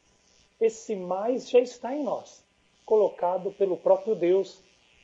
esse 0.61 0.97
mais 0.97 1.50
já 1.50 1.61
está 1.61 1.95
em 1.95 2.03
nós, 2.03 2.43
colocado 2.87 3.53
pelo 3.53 3.76
próprio 3.76 4.14
Deus, 4.14 4.61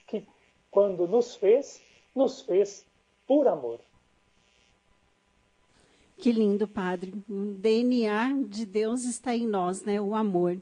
que 0.06 0.26
quando 0.70 1.06
nos 1.06 1.34
fez, 1.34 1.82
nos 2.14 2.42
fez 2.42 2.84
por 3.26 3.46
amor. 3.46 3.80
Que 6.18 6.32
lindo, 6.32 6.68
Padre. 6.68 7.14
O 7.28 7.54
DNA 7.54 8.44
de 8.46 8.66
Deus 8.66 9.04
está 9.04 9.34
em 9.34 9.46
nós, 9.46 9.82
né? 9.84 10.00
O 10.00 10.14
amor. 10.14 10.60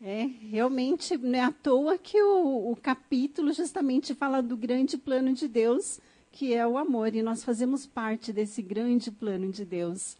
É, 0.00 0.30
realmente 0.50 1.16
não 1.18 1.38
é 1.38 1.42
à 1.42 1.52
toa 1.52 1.98
que 1.98 2.22
o, 2.22 2.70
o 2.70 2.76
capítulo 2.76 3.52
justamente 3.52 4.14
fala 4.14 4.40
do 4.40 4.56
grande 4.56 4.96
plano 4.96 5.34
de 5.34 5.48
Deus, 5.48 6.00
que 6.30 6.54
é 6.54 6.66
o 6.66 6.78
amor, 6.78 7.14
e 7.14 7.22
nós 7.22 7.42
fazemos 7.42 7.84
parte 7.84 8.32
desse 8.32 8.62
grande 8.62 9.10
plano 9.10 9.50
de 9.50 9.64
Deus. 9.64 10.16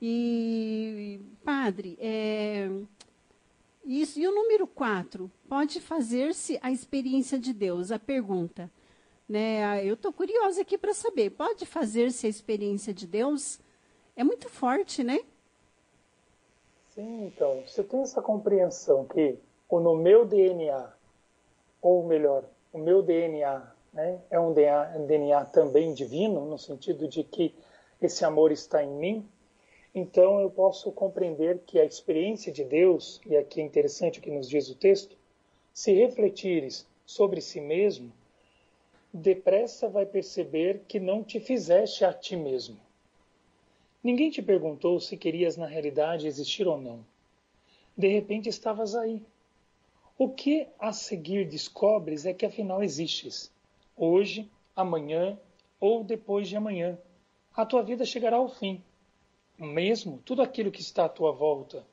E, 0.00 1.20
padre, 1.44 1.98
é, 2.00 2.70
isso, 3.84 4.18
e 4.18 4.26
o 4.26 4.34
número 4.34 4.66
4, 4.66 5.30
pode 5.48 5.80
fazer-se 5.80 6.58
a 6.62 6.72
experiência 6.72 7.38
de 7.38 7.52
Deus? 7.52 7.92
A 7.92 7.98
pergunta. 7.98 8.70
Né, 9.28 9.84
eu 9.84 9.92
estou 9.92 10.10
curiosa 10.10 10.62
aqui 10.62 10.78
para 10.78 10.94
saber, 10.94 11.30
pode 11.30 11.66
fazer-se 11.66 12.26
a 12.26 12.30
experiência 12.30 12.94
de 12.94 13.06
Deus? 13.06 13.60
É 14.16 14.24
muito 14.24 14.48
forte, 14.48 15.04
né? 15.04 15.20
Sim, 16.94 17.26
então, 17.26 17.62
você 17.66 17.84
tem 17.84 18.00
essa 18.00 18.22
compreensão 18.22 19.04
que 19.04 19.38
o 19.68 19.80
no 19.80 19.94
meu 19.94 20.24
DNA, 20.24 20.92
ou 21.82 22.06
melhor, 22.06 22.42
o 22.72 22.78
meu 22.78 23.02
DNA 23.02 23.70
né, 23.92 24.18
é 24.30 24.40
um 24.40 24.54
DNA, 24.54 24.94
um 24.96 25.06
DNA 25.06 25.44
também 25.44 25.92
divino, 25.92 26.46
no 26.46 26.58
sentido 26.58 27.06
de 27.06 27.22
que 27.22 27.54
esse 28.00 28.24
amor 28.24 28.50
está 28.50 28.82
em 28.82 28.94
mim, 28.94 29.28
então 29.94 30.40
eu 30.40 30.50
posso 30.50 30.90
compreender 30.90 31.60
que 31.66 31.78
a 31.78 31.84
experiência 31.84 32.50
de 32.50 32.64
Deus, 32.64 33.20
e 33.26 33.36
aqui 33.36 33.60
é 33.60 33.64
interessante 33.64 34.20
o 34.20 34.22
que 34.22 34.30
nos 34.30 34.48
diz 34.48 34.70
o 34.70 34.74
texto, 34.74 35.16
se 35.72 35.92
refletires 35.92 36.86
sobre 37.04 37.40
si 37.42 37.60
mesmo, 37.60 38.10
depressa 39.12 39.88
vai 39.88 40.04
perceber 40.04 40.82
que 40.86 41.00
não 41.00 41.24
te 41.24 41.40
fizeste 41.40 42.04
a 42.04 42.12
ti 42.12 42.36
mesmo. 42.36 42.78
Ninguém 44.02 44.30
te 44.30 44.42
perguntou 44.42 45.00
se 45.00 45.16
querias 45.16 45.56
na 45.56 45.66
realidade 45.66 46.26
existir 46.26 46.66
ou 46.66 46.80
não. 46.80 47.04
De 47.96 48.08
repente 48.08 48.48
estavas 48.48 48.94
aí. 48.94 49.22
O 50.16 50.28
que 50.28 50.68
a 50.78 50.92
seguir 50.92 51.48
descobres 51.48 52.26
é 52.26 52.34
que 52.34 52.46
afinal 52.46 52.82
existes. 52.82 53.52
Hoje, 53.96 54.48
amanhã 54.74 55.38
ou 55.80 56.04
depois 56.04 56.48
de 56.48 56.56
amanhã. 56.56 56.98
A 57.54 57.66
tua 57.66 57.82
vida 57.82 58.04
chegará 58.04 58.36
ao 58.36 58.48
fim. 58.48 58.82
Mesmo 59.58 60.22
tudo 60.24 60.42
aquilo 60.42 60.70
que 60.70 60.80
está 60.80 61.06
à 61.06 61.08
tua 61.08 61.32
volta. 61.32 61.84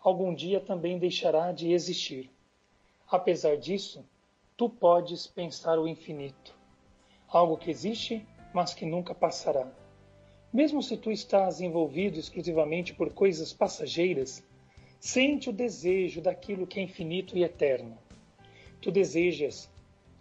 Algum 0.00 0.34
dia 0.34 0.60
também 0.60 0.98
deixará 0.98 1.50
de 1.50 1.72
existir. 1.72 2.30
Apesar 3.10 3.56
disso, 3.56 4.04
tu 4.56 4.68
podes 4.68 5.26
pensar 5.26 5.78
o 5.78 5.88
infinito. 5.88 6.54
Algo 7.28 7.56
que 7.56 7.70
existe, 7.70 8.26
mas 8.52 8.74
que 8.74 8.86
nunca 8.86 9.14
passará 9.14 9.70
mesmo 10.54 10.80
se 10.80 10.96
tu 10.96 11.10
estás 11.10 11.60
envolvido 11.60 12.16
exclusivamente 12.16 12.94
por 12.94 13.12
coisas 13.12 13.52
passageiras, 13.52 14.40
sente 15.00 15.50
o 15.50 15.52
desejo 15.52 16.20
daquilo 16.20 16.64
que 16.64 16.78
é 16.78 16.82
infinito 16.84 17.36
e 17.36 17.42
eterno. 17.42 17.98
Tu 18.80 18.92
desejas 18.92 19.68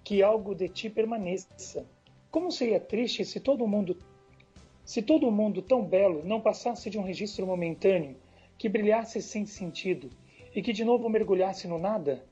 que 0.04 0.24
algo 0.24 0.56
de 0.56 0.67
ti 0.67 0.89
permaneça. 0.89 1.86
Como 2.32 2.52
seria 2.52 2.80
triste 2.80 3.24
se 3.24 3.39
todo 3.39 3.67
mundo 3.67 3.96
se 4.84 5.04
todo 5.04 5.32
mundo 5.32 5.62
tão 5.62 5.86
belo 5.86 6.26
não 6.26 6.41
passasse 6.41 6.89
de 6.89 6.98
um 6.98 7.04
registro 7.04 7.46
momentâneo 7.46 8.15
que 8.58 8.67
brilhasse 8.67 9.22
sem 9.22 9.46
sentido 9.46 10.10
e 10.56 10.63
que 10.63 10.74
de 10.74 10.84
novo 10.84 11.08
mergulhasse 11.10 11.67
no 11.67 11.78
nada? 11.78 12.26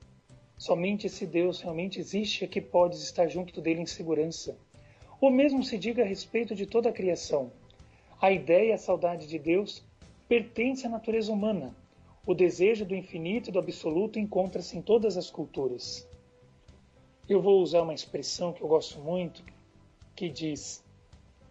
Somente 0.61 1.09
se 1.09 1.25
Deus 1.25 1.59
realmente 1.59 1.99
existe 1.99 2.43
é 2.43 2.47
que 2.47 2.61
podes 2.61 3.01
estar 3.01 3.27
junto 3.27 3.59
dele 3.59 3.81
em 3.81 3.87
segurança. 3.87 4.55
O 5.19 5.31
mesmo 5.31 5.63
se 5.63 5.75
diga 5.75 6.03
a 6.03 6.05
respeito 6.05 6.53
de 6.53 6.67
toda 6.67 6.89
a 6.89 6.93
criação. 6.93 7.51
A 8.21 8.31
ideia 8.31 8.69
e 8.69 8.71
a 8.71 8.77
saudade 8.77 9.25
de 9.25 9.39
Deus 9.39 9.83
pertence 10.29 10.85
à 10.85 10.89
natureza 10.91 11.31
humana. 11.31 11.75
O 12.27 12.35
desejo 12.35 12.85
do 12.85 12.93
infinito 12.93 13.49
e 13.49 13.51
do 13.51 13.57
absoluto 13.57 14.19
encontra-se 14.19 14.77
em 14.77 14.83
todas 14.83 15.17
as 15.17 15.31
culturas. 15.31 16.07
Eu 17.27 17.41
vou 17.41 17.59
usar 17.59 17.81
uma 17.81 17.95
expressão 17.95 18.53
que 18.53 18.61
eu 18.61 18.67
gosto 18.67 18.99
muito, 18.99 19.43
que 20.15 20.29
diz: 20.29 20.83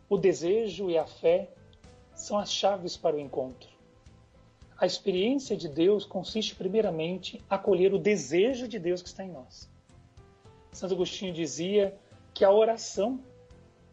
o 0.09 0.17
desejo 0.17 0.89
e 0.89 0.97
a 0.97 1.05
fé 1.05 1.51
são 2.15 2.39
as 2.39 2.53
chaves 2.53 2.97
para 2.97 3.17
o 3.17 3.19
encontro. 3.19 3.80
A 4.81 4.87
experiência 4.87 5.55
de 5.55 5.69
Deus 5.69 6.07
consiste 6.07 6.55
primeiramente 6.55 7.37
em 7.37 7.43
acolher 7.51 7.93
o 7.93 7.99
desejo 7.99 8.67
de 8.67 8.79
Deus 8.79 9.03
que 9.03 9.09
está 9.09 9.23
em 9.23 9.31
nós. 9.31 9.71
Santo 10.73 10.95
Agostinho 10.95 11.35
dizia 11.35 11.95
que 12.33 12.47
a 12.47 12.51
oração 12.51 13.21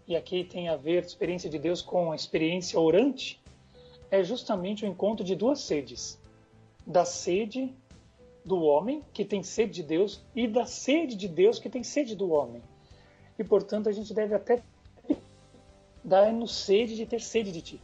e 0.07 0.15
aqui 0.15 0.45
tem 0.45 0.69
a 0.69 0.77
ver 0.77 1.03
a 1.03 1.05
experiência 1.05 1.49
de 1.49 1.59
Deus 1.59 1.81
com 1.81 2.13
a 2.13 2.15
experiência 2.15 2.79
orante, 2.79 3.43
é 4.09 4.23
justamente 4.23 4.85
o 4.85 4.87
encontro 4.87 5.25
de 5.25 5.35
duas 5.35 5.59
sedes: 5.59 6.17
da 6.85 7.03
sede 7.03 7.75
do 8.45 8.61
homem, 8.61 9.03
que 9.11 9.25
tem 9.25 9.43
sede 9.43 9.73
de 9.73 9.83
Deus, 9.83 10.23
e 10.33 10.47
da 10.47 10.65
sede 10.65 11.17
de 11.17 11.27
Deus, 11.27 11.59
que 11.59 11.69
tem 11.69 11.83
sede 11.83 12.15
do 12.15 12.31
homem. 12.31 12.61
E 13.37 13.43
portanto 13.43 13.89
a 13.89 13.91
gente 13.91 14.13
deve 14.13 14.33
até 14.33 14.63
dar-nos 16.01 16.55
sede 16.55 16.95
de 16.95 17.05
ter 17.05 17.19
sede 17.19 17.51
de 17.51 17.61
ti, 17.61 17.81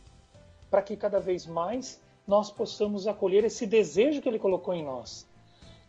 para 0.72 0.82
que 0.82 0.96
cada 0.96 1.20
vez 1.20 1.46
mais 1.46 2.02
nós 2.28 2.52
possamos 2.52 3.08
acolher 3.08 3.44
esse 3.44 3.66
desejo 3.66 4.22
que 4.22 4.30
ele 4.30 4.40
colocou 4.40 4.74
em 4.74 4.84
nós. 4.84 5.28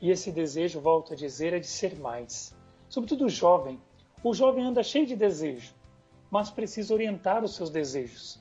E 0.01 0.11
esse 0.11 0.31
desejo, 0.33 0.81
volto 0.81 1.13
a 1.13 1.17
dizer, 1.17 1.53
é 1.53 1.59
de 1.59 1.67
ser 1.67 1.97
mais. 1.99 2.55
Sobretudo 2.89 3.27
o 3.27 3.31
jovem. 3.31 3.81
O 4.23 4.35
jovem 4.35 4.65
anda 4.65 4.83
cheio 4.83 5.07
de 5.07 5.17
desejo 5.17 5.75
mas 6.35 6.51
precisa 6.51 6.93
orientar 6.93 7.45
os 7.45 7.55
seus 7.55 7.71
desejos. 7.71 8.41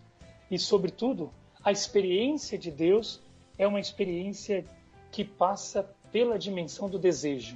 E, 0.49 0.57
sobretudo, 0.57 1.31
a 1.63 1.71
experiência 1.71 2.57
de 2.57 2.71
Deus 2.71 3.21
é 3.55 3.67
uma 3.67 3.79
experiência 3.79 4.65
que 5.11 5.23
passa 5.23 5.95
pela 6.11 6.39
dimensão 6.39 6.89
do 6.89 6.97
desejo. 6.97 7.55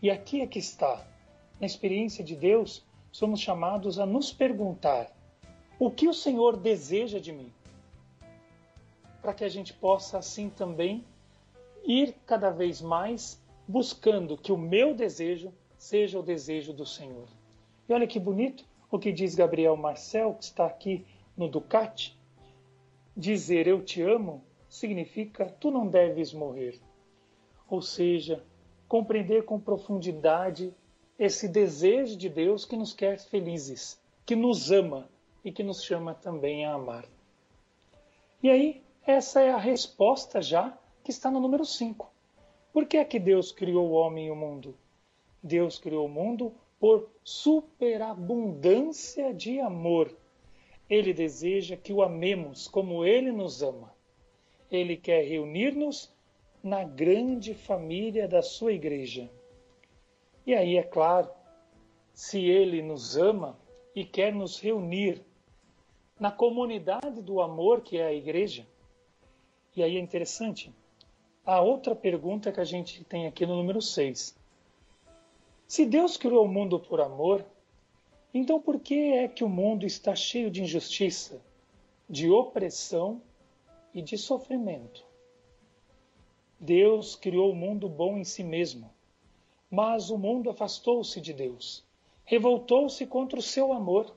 E 0.00 0.08
aqui 0.08 0.40
é 0.40 0.46
que 0.46 0.60
está. 0.60 1.04
Na 1.60 1.66
experiência 1.66 2.22
de 2.22 2.36
Deus, 2.36 2.84
somos 3.10 3.40
chamados 3.40 3.98
a 3.98 4.06
nos 4.06 4.32
perguntar: 4.32 5.10
o 5.80 5.90
que 5.90 6.06
o 6.06 6.14
Senhor 6.14 6.56
deseja 6.56 7.18
de 7.18 7.32
mim? 7.32 7.52
Para 9.22 9.32
que 9.32 9.44
a 9.44 9.48
gente 9.48 9.72
possa, 9.72 10.18
assim 10.18 10.50
também, 10.50 11.04
ir 11.84 12.14
cada 12.26 12.50
vez 12.50 12.82
mais 12.82 13.40
buscando 13.66 14.36
que 14.36 14.52
o 14.52 14.58
meu 14.58 14.94
desejo 14.94 15.52
seja 15.78 16.18
o 16.18 16.22
desejo 16.22 16.72
do 16.72 16.84
Senhor. 16.84 17.28
E 17.88 17.92
olha 17.92 18.06
que 18.06 18.20
bonito, 18.20 18.64
o 18.90 18.98
que 18.98 19.12
diz 19.12 19.34
Gabriel 19.34 19.76
Marcel, 19.76 20.34
que 20.34 20.44
está 20.44 20.66
aqui 20.66 21.06
no 21.36 21.48
Ducati, 21.48 22.18
dizer 23.16 23.66
eu 23.66 23.82
te 23.82 24.02
amo 24.02 24.44
significa 24.68 25.46
tu 25.46 25.70
não 25.70 25.86
deves 25.86 26.32
morrer. 26.32 26.80
ou 27.72 27.80
seja, 27.80 28.44
compreender 28.86 29.46
com 29.46 29.58
profundidade 29.58 30.74
esse 31.18 31.48
desejo 31.48 32.18
de 32.18 32.28
Deus 32.28 32.66
que 32.66 32.76
nos 32.76 32.92
quer 32.92 33.18
felizes, 33.18 33.98
que 34.26 34.36
nos 34.36 34.70
ama 34.70 35.08
e 35.42 35.50
que 35.50 35.62
nos 35.62 35.82
chama 35.82 36.12
também 36.14 36.66
a 36.66 36.74
amar. 36.74 37.06
E 38.42 38.50
aí, 38.50 38.82
essa 39.06 39.40
é 39.40 39.50
a 39.50 39.58
resposta 39.58 40.40
já 40.40 40.76
que 41.02 41.10
está 41.10 41.30
no 41.30 41.40
número 41.40 41.64
5. 41.64 42.10
Por 42.72 42.86
que 42.86 42.96
é 42.96 43.04
que 43.04 43.18
Deus 43.18 43.50
criou 43.50 43.88
o 43.88 43.92
homem 43.92 44.28
e 44.28 44.30
o 44.30 44.36
mundo? 44.36 44.76
Deus 45.42 45.78
criou 45.78 46.06
o 46.06 46.08
mundo 46.08 46.54
por 46.78 47.10
superabundância 47.24 49.34
de 49.34 49.60
amor. 49.60 50.14
Ele 50.88 51.12
deseja 51.12 51.76
que 51.76 51.92
o 51.92 52.02
amemos 52.02 52.68
como 52.68 53.04
ele 53.04 53.32
nos 53.32 53.62
ama. 53.62 53.92
Ele 54.70 54.96
quer 54.96 55.24
reunir-nos 55.24 56.12
na 56.62 56.84
grande 56.84 57.54
família 57.54 58.28
da 58.28 58.40
sua 58.40 58.72
igreja. 58.72 59.28
E 60.46 60.54
aí, 60.54 60.76
é 60.76 60.82
claro, 60.82 61.28
se 62.14 62.44
ele 62.44 62.82
nos 62.82 63.16
ama 63.16 63.58
e 63.94 64.04
quer 64.04 64.32
nos 64.32 64.60
reunir 64.60 65.22
na 66.18 66.30
comunidade 66.30 67.20
do 67.20 67.40
amor 67.40 67.80
que 67.80 67.98
é 67.98 68.06
a 68.06 68.12
igreja, 68.12 68.66
e 69.74 69.82
aí 69.82 69.96
é 69.96 70.00
interessante, 70.00 70.72
a 71.44 71.60
outra 71.60 71.94
pergunta 71.94 72.52
que 72.52 72.60
a 72.60 72.64
gente 72.64 73.02
tem 73.04 73.26
aqui 73.26 73.44
no 73.46 73.56
número 73.56 73.80
6. 73.80 74.36
Se 75.66 75.86
Deus 75.86 76.16
criou 76.16 76.44
o 76.44 76.48
mundo 76.48 76.78
por 76.78 77.00
amor, 77.00 77.44
então 78.34 78.60
por 78.60 78.78
que 78.78 78.94
é 78.94 79.28
que 79.28 79.42
o 79.42 79.48
mundo 79.48 79.84
está 79.84 80.14
cheio 80.14 80.50
de 80.50 80.62
injustiça, 80.62 81.42
de 82.08 82.30
opressão 82.30 83.20
e 83.94 84.02
de 84.02 84.16
sofrimento? 84.16 85.04
Deus 86.60 87.16
criou 87.16 87.50
o 87.50 87.56
mundo 87.56 87.88
bom 87.88 88.18
em 88.18 88.24
si 88.24 88.44
mesmo, 88.44 88.88
mas 89.70 90.10
o 90.10 90.18
mundo 90.18 90.48
afastou-se 90.48 91.20
de 91.20 91.32
Deus, 91.32 91.84
revoltou-se 92.24 93.04
contra 93.06 93.38
o 93.38 93.42
seu 93.42 93.72
amor. 93.72 94.14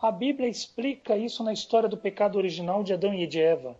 A 0.00 0.10
Bíblia 0.10 0.48
explica 0.48 1.16
isso 1.16 1.44
na 1.44 1.52
história 1.52 1.88
do 1.88 1.96
pecado 1.96 2.36
original 2.36 2.82
de 2.82 2.92
Adão 2.92 3.14
e 3.14 3.26
de 3.26 3.40
Eva. 3.40 3.78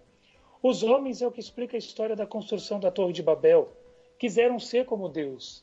Os 0.66 0.83
homens 0.83 1.20
é 1.20 1.27
o 1.27 1.31
que 1.31 1.40
explica 1.40 1.77
a 1.77 1.79
história 1.79 2.16
da 2.16 2.27
construção 2.27 2.81
da 2.81 2.90
Torre 2.90 3.12
de 3.12 3.22
Babel. 3.22 3.70
Quiseram 4.18 4.59
ser 4.59 4.87
como 4.87 5.11
Deus. 5.11 5.62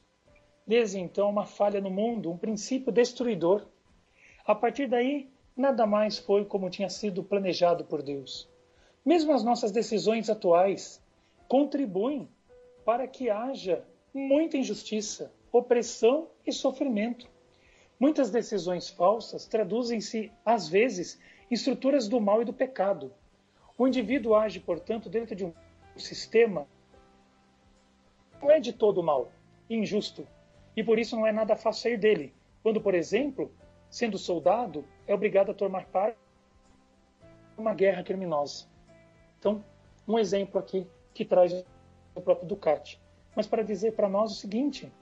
Desde 0.67 0.99
então, 0.99 1.27
uma 1.27 1.43
falha 1.43 1.81
no 1.81 1.89
mundo, 1.89 2.29
um 2.29 2.37
princípio 2.37 2.91
destruidor. 2.91 3.65
A 4.45 4.53
partir 4.53 4.85
daí, 4.87 5.27
nada 5.57 5.87
mais 5.87 6.19
foi 6.19 6.45
como 6.45 6.69
tinha 6.69 6.87
sido 6.87 7.23
planejado 7.23 7.83
por 7.83 8.03
Deus. 8.03 8.47
Mesmo 9.03 9.33
as 9.33 9.43
nossas 9.43 9.71
decisões 9.71 10.29
atuais, 10.29 11.03
contribuem 11.47 12.29
para 12.85 13.07
que 13.07 13.27
haja 13.27 13.83
muita 14.13 14.55
injustiça, 14.55 15.33
opressão 15.51 16.27
e 16.45 16.51
sofrimento. 16.51 17.27
Muitas 17.99 18.29
decisões 18.29 18.87
falsas 18.87 19.47
traduzem-se, 19.47 20.31
às 20.45 20.69
vezes, 20.69 21.19
em 21.49 21.55
estruturas 21.55 22.07
do 22.07 22.21
mal 22.21 22.43
e 22.43 22.45
do 22.45 22.53
pecado. 22.53 23.11
O 23.81 23.87
indivíduo 23.87 24.35
age, 24.35 24.59
portanto, 24.59 25.09
dentro 25.09 25.35
de 25.35 25.43
um 25.43 25.51
sistema 25.97 26.67
não 28.39 28.51
é 28.51 28.59
de 28.59 28.71
todo 28.71 29.01
mal, 29.01 29.31
injusto, 29.67 30.27
e 30.77 30.83
por 30.83 30.99
isso 30.99 31.15
não 31.15 31.25
é 31.25 31.31
nada 31.31 31.55
fácil 31.55 31.81
sair 31.81 31.97
dele. 31.97 32.31
Quando, 32.61 32.79
por 32.79 32.93
exemplo, 32.93 33.51
sendo 33.89 34.19
soldado, 34.19 34.85
é 35.07 35.15
obrigado 35.15 35.49
a 35.49 35.55
tomar 35.55 35.85
parte 35.85 36.15
de 37.55 37.59
uma 37.59 37.73
guerra 37.73 38.03
criminosa. 38.03 38.67
Então, 39.39 39.65
um 40.07 40.19
exemplo 40.19 40.59
aqui 40.59 40.85
que 41.11 41.25
traz 41.25 41.51
o 42.13 42.21
próprio 42.21 42.47
Ducati. 42.47 43.01
Mas 43.35 43.47
para 43.47 43.63
dizer 43.63 43.93
para 43.93 44.07
nós 44.07 44.31
o 44.31 44.35
seguinte: 44.35 44.93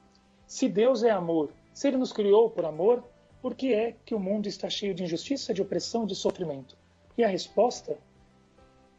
se 0.48 0.70
Deus 0.70 1.04
é 1.04 1.10
amor, 1.10 1.52
se 1.74 1.89
Ele 1.89 1.98
nos 1.98 2.13
criou 2.13 2.50
por 2.50 2.63
amor, 2.63 3.04
por 3.42 3.56
que 3.56 3.74
é 3.74 3.98
que 4.06 4.15
o 4.15 4.20
mundo 4.22 4.48
está 4.48 4.70
cheio 4.70 4.96
de 4.96 5.04
injustiça, 5.04 5.54
de 5.54 5.62
opressão, 5.62 6.06
de 6.06 6.15
sofrimento? 6.15 6.78
E 7.18 7.26
a 7.26 7.28
resposta 7.28 7.98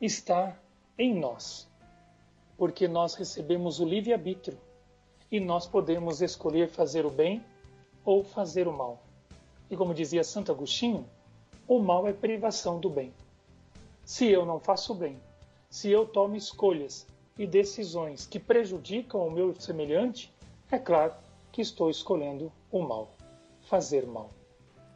está 0.00 0.56
em 0.98 1.14
nós, 1.14 1.68
porque 2.56 2.88
nós 2.88 3.14
recebemos 3.14 3.80
o 3.80 3.84
livre-arbítrio 3.84 4.58
e 5.30 5.38
nós 5.38 5.66
podemos 5.66 6.22
escolher 6.22 6.68
fazer 6.68 7.04
o 7.04 7.10
bem 7.10 7.44
ou 8.04 8.24
fazer 8.24 8.66
o 8.66 8.72
mal. 8.72 9.02
E 9.70 9.76
como 9.76 9.94
dizia 9.94 10.24
Santo 10.24 10.50
Agostinho, 10.50 11.06
o 11.68 11.78
mal 11.78 12.08
é 12.08 12.12
privação 12.12 12.80
do 12.80 12.88
bem. 12.88 13.12
Se 14.04 14.26
eu 14.26 14.44
não 14.44 14.58
faço 14.58 14.94
bem, 14.94 15.20
se 15.68 15.90
eu 15.90 16.06
tomo 16.06 16.34
escolhas 16.34 17.06
e 17.38 17.46
decisões 17.46 18.26
que 18.26 18.40
prejudicam 18.40 19.26
o 19.26 19.30
meu 19.30 19.54
semelhante, 19.60 20.32
é 20.70 20.78
claro 20.78 21.14
que 21.52 21.60
estou 21.60 21.90
escolhendo 21.90 22.50
o 22.72 22.80
mal, 22.80 23.14
fazer 23.62 24.06
mal. 24.06 24.30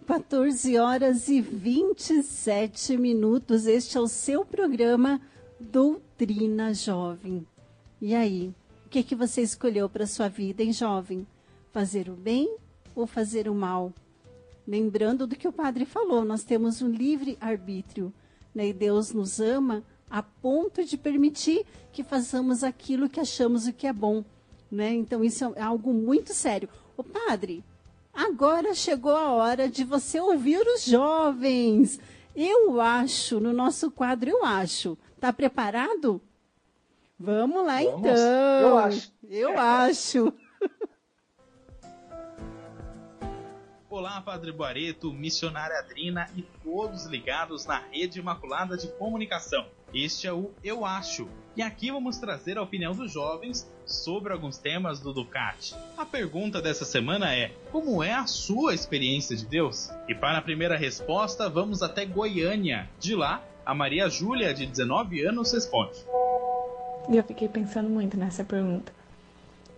14 0.06 0.76
horas 0.76 1.28
e 1.28 1.40
27 1.40 2.94
minutos. 2.98 3.66
Este 3.66 3.96
é 3.96 4.00
o 4.00 4.06
seu 4.06 4.44
programa 4.44 5.18
Doutrina 5.58 6.74
Jovem. 6.74 7.46
E 8.02 8.14
aí, 8.14 8.54
o 8.84 8.90
que, 8.90 9.02
que 9.02 9.14
você 9.14 9.40
escolheu 9.40 9.88
para 9.88 10.06
sua 10.06 10.28
vida, 10.28 10.62
hein, 10.62 10.74
jovem? 10.74 11.26
Fazer 11.72 12.10
o 12.10 12.12
bem 12.12 12.54
ou 12.94 13.06
fazer 13.06 13.48
o 13.48 13.54
mal? 13.54 13.94
Lembrando 14.68 15.26
do 15.26 15.36
que 15.36 15.48
o 15.48 15.52
padre 15.52 15.86
falou, 15.86 16.22
nós 16.22 16.44
temos 16.44 16.82
um 16.82 16.90
livre 16.90 17.38
arbítrio, 17.40 18.12
né? 18.54 18.68
E 18.68 18.72
Deus 18.74 19.10
nos 19.10 19.40
ama 19.40 19.82
a 20.10 20.22
ponto 20.22 20.84
de 20.84 20.98
permitir 20.98 21.64
que 21.92 22.04
façamos 22.04 22.62
aquilo 22.62 23.08
que 23.08 23.20
achamos 23.20 23.66
o 23.66 23.72
que 23.72 23.86
é 23.86 23.92
bom. 23.92 24.22
Né? 24.70 24.92
Então, 24.92 25.24
isso 25.24 25.44
é 25.56 25.62
algo 25.62 25.94
muito 25.94 26.34
sério. 26.34 26.68
O 26.94 27.02
padre, 27.02 27.64
agora 28.14 28.74
chegou 28.74 29.14
a 29.14 29.32
hora 29.32 29.68
de 29.68 29.84
você 29.84 30.20
ouvir 30.20 30.64
os 30.66 30.84
jovens. 30.84 31.98
Eu 32.34 32.80
acho, 32.80 33.38
no 33.40 33.52
nosso 33.52 33.90
quadro, 33.90 34.30
eu 34.30 34.44
acho. 34.44 34.96
Tá 35.20 35.32
preparado? 35.32 36.20
Vamos 37.18 37.64
lá, 37.64 37.80
Vamos. 37.82 38.00
então. 38.00 38.16
Eu 38.16 38.78
acho. 38.78 39.12
Eu 39.28 39.58
acho. 39.58 40.32
Olá, 43.88 44.20
Padre 44.20 44.50
Boareto, 44.50 45.12
missionária 45.12 45.78
Adrina 45.78 46.28
e 46.34 46.42
todos 46.64 47.06
ligados 47.06 47.64
na 47.64 47.78
Rede 47.78 48.18
Imaculada 48.18 48.76
de 48.76 48.88
Comunicação. 48.88 49.64
Este 49.94 50.26
é 50.26 50.32
o 50.32 50.50
Eu 50.64 50.84
Acho, 50.84 51.28
e 51.56 51.62
aqui 51.62 51.88
vamos 51.88 52.18
trazer 52.18 52.58
a 52.58 52.62
opinião 52.62 52.92
dos 52.96 53.12
jovens 53.12 53.64
sobre 53.86 54.32
alguns 54.32 54.58
temas 54.58 54.98
do 54.98 55.12
Ducati. 55.12 55.72
A 55.96 56.04
pergunta 56.04 56.60
dessa 56.60 56.84
semana 56.84 57.32
é: 57.32 57.52
como 57.70 58.02
é 58.02 58.12
a 58.12 58.26
sua 58.26 58.74
experiência 58.74 59.36
de 59.36 59.46
Deus? 59.46 59.90
E 60.08 60.14
para 60.14 60.38
a 60.38 60.42
primeira 60.42 60.76
resposta, 60.76 61.48
vamos 61.48 61.80
até 61.80 62.04
Goiânia. 62.04 62.90
De 62.98 63.14
lá, 63.14 63.40
a 63.64 63.72
Maria 63.72 64.08
Júlia, 64.08 64.52
de 64.52 64.66
19 64.66 65.24
anos, 65.24 65.52
responde. 65.52 66.04
Eu 67.08 67.22
fiquei 67.22 67.48
pensando 67.48 67.88
muito 67.88 68.16
nessa 68.16 68.42
pergunta 68.42 68.92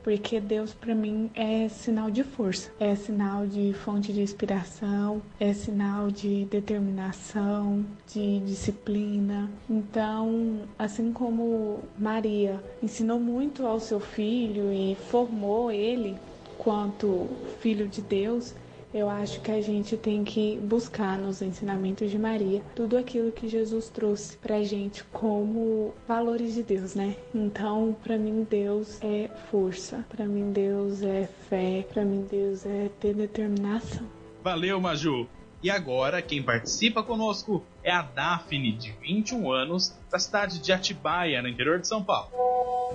porque 0.07 0.39
Deus 0.39 0.73
para 0.73 0.95
mim 0.95 1.29
é 1.35 1.69
sinal 1.69 2.13
de 2.13 2.23
força, 2.23 2.71
é 2.79 2.95
sinal 2.95 3.45
de 3.45 3.73
fonte 3.73 4.13
de 4.13 4.21
inspiração, 4.21 5.21
é 5.41 5.53
sinal 5.53 6.13
de 6.13 6.45
determinação, 6.45 7.85
de 8.07 8.39
disciplina. 8.39 9.51
Então, 9.69 10.61
assim 10.79 11.13
como 11.13 11.81
Maria 11.99 12.63
ensinou 12.81 13.19
muito 13.19 13.67
ao 13.67 13.81
seu 13.81 13.99
filho 13.99 14.73
e 14.73 14.95
formou 15.11 15.73
ele 15.73 16.17
quanto 16.57 17.29
filho 17.59 17.89
de 17.89 18.01
Deus, 18.01 18.55
eu 18.95 19.11
acho 19.11 19.41
que 19.41 19.51
a 19.51 19.61
gente 19.61 19.97
tem 19.97 20.25
que 20.25 20.59
buscar 20.59 21.19
nos 21.19 21.43
ensinamentos 21.43 22.11
de 22.11 22.19
Maria 22.19 22.63
tudo 22.75 22.97
aquilo 22.97 23.33
que 23.33 23.49
Jesus 23.49 23.89
trouxe 23.89 24.37
pra 24.37 24.63
gente 24.63 25.05
como 25.05 25.95
valores 26.07 26.55
de 26.55 26.63
Deus, 26.63 26.95
né? 26.95 27.17
Então, 27.35 27.97
para 28.03 28.17
mim 28.17 28.47
Deus 28.49 28.99
é 29.03 29.29
força, 29.51 30.05
para 30.09 30.25
mim 30.25 30.53
Deus 30.53 31.03
é 31.03 31.29
fé, 31.49 31.87
para 31.93 32.05
mim 32.05 32.27
Deus 32.31 32.65
é 32.65 32.89
ter 33.01 33.15
determinação. 33.15 34.07
Valeu, 34.43 34.81
Maju. 34.81 35.29
E 35.63 35.71
agora, 35.71 36.23
quem 36.23 36.43
participa 36.43 37.03
conosco 37.03 37.65
é 37.83 37.91
a 37.91 38.03
Daphne, 38.03 38.73
de 38.73 38.93
21 38.93 39.51
anos, 39.51 39.97
da 40.11 40.19
cidade 40.19 40.61
de 40.61 40.73
Atibaia, 40.73 41.43
no 41.43 41.49
interior 41.49 41.81
de 41.81 41.89
São 41.89 42.05
Paulo. 42.05 42.31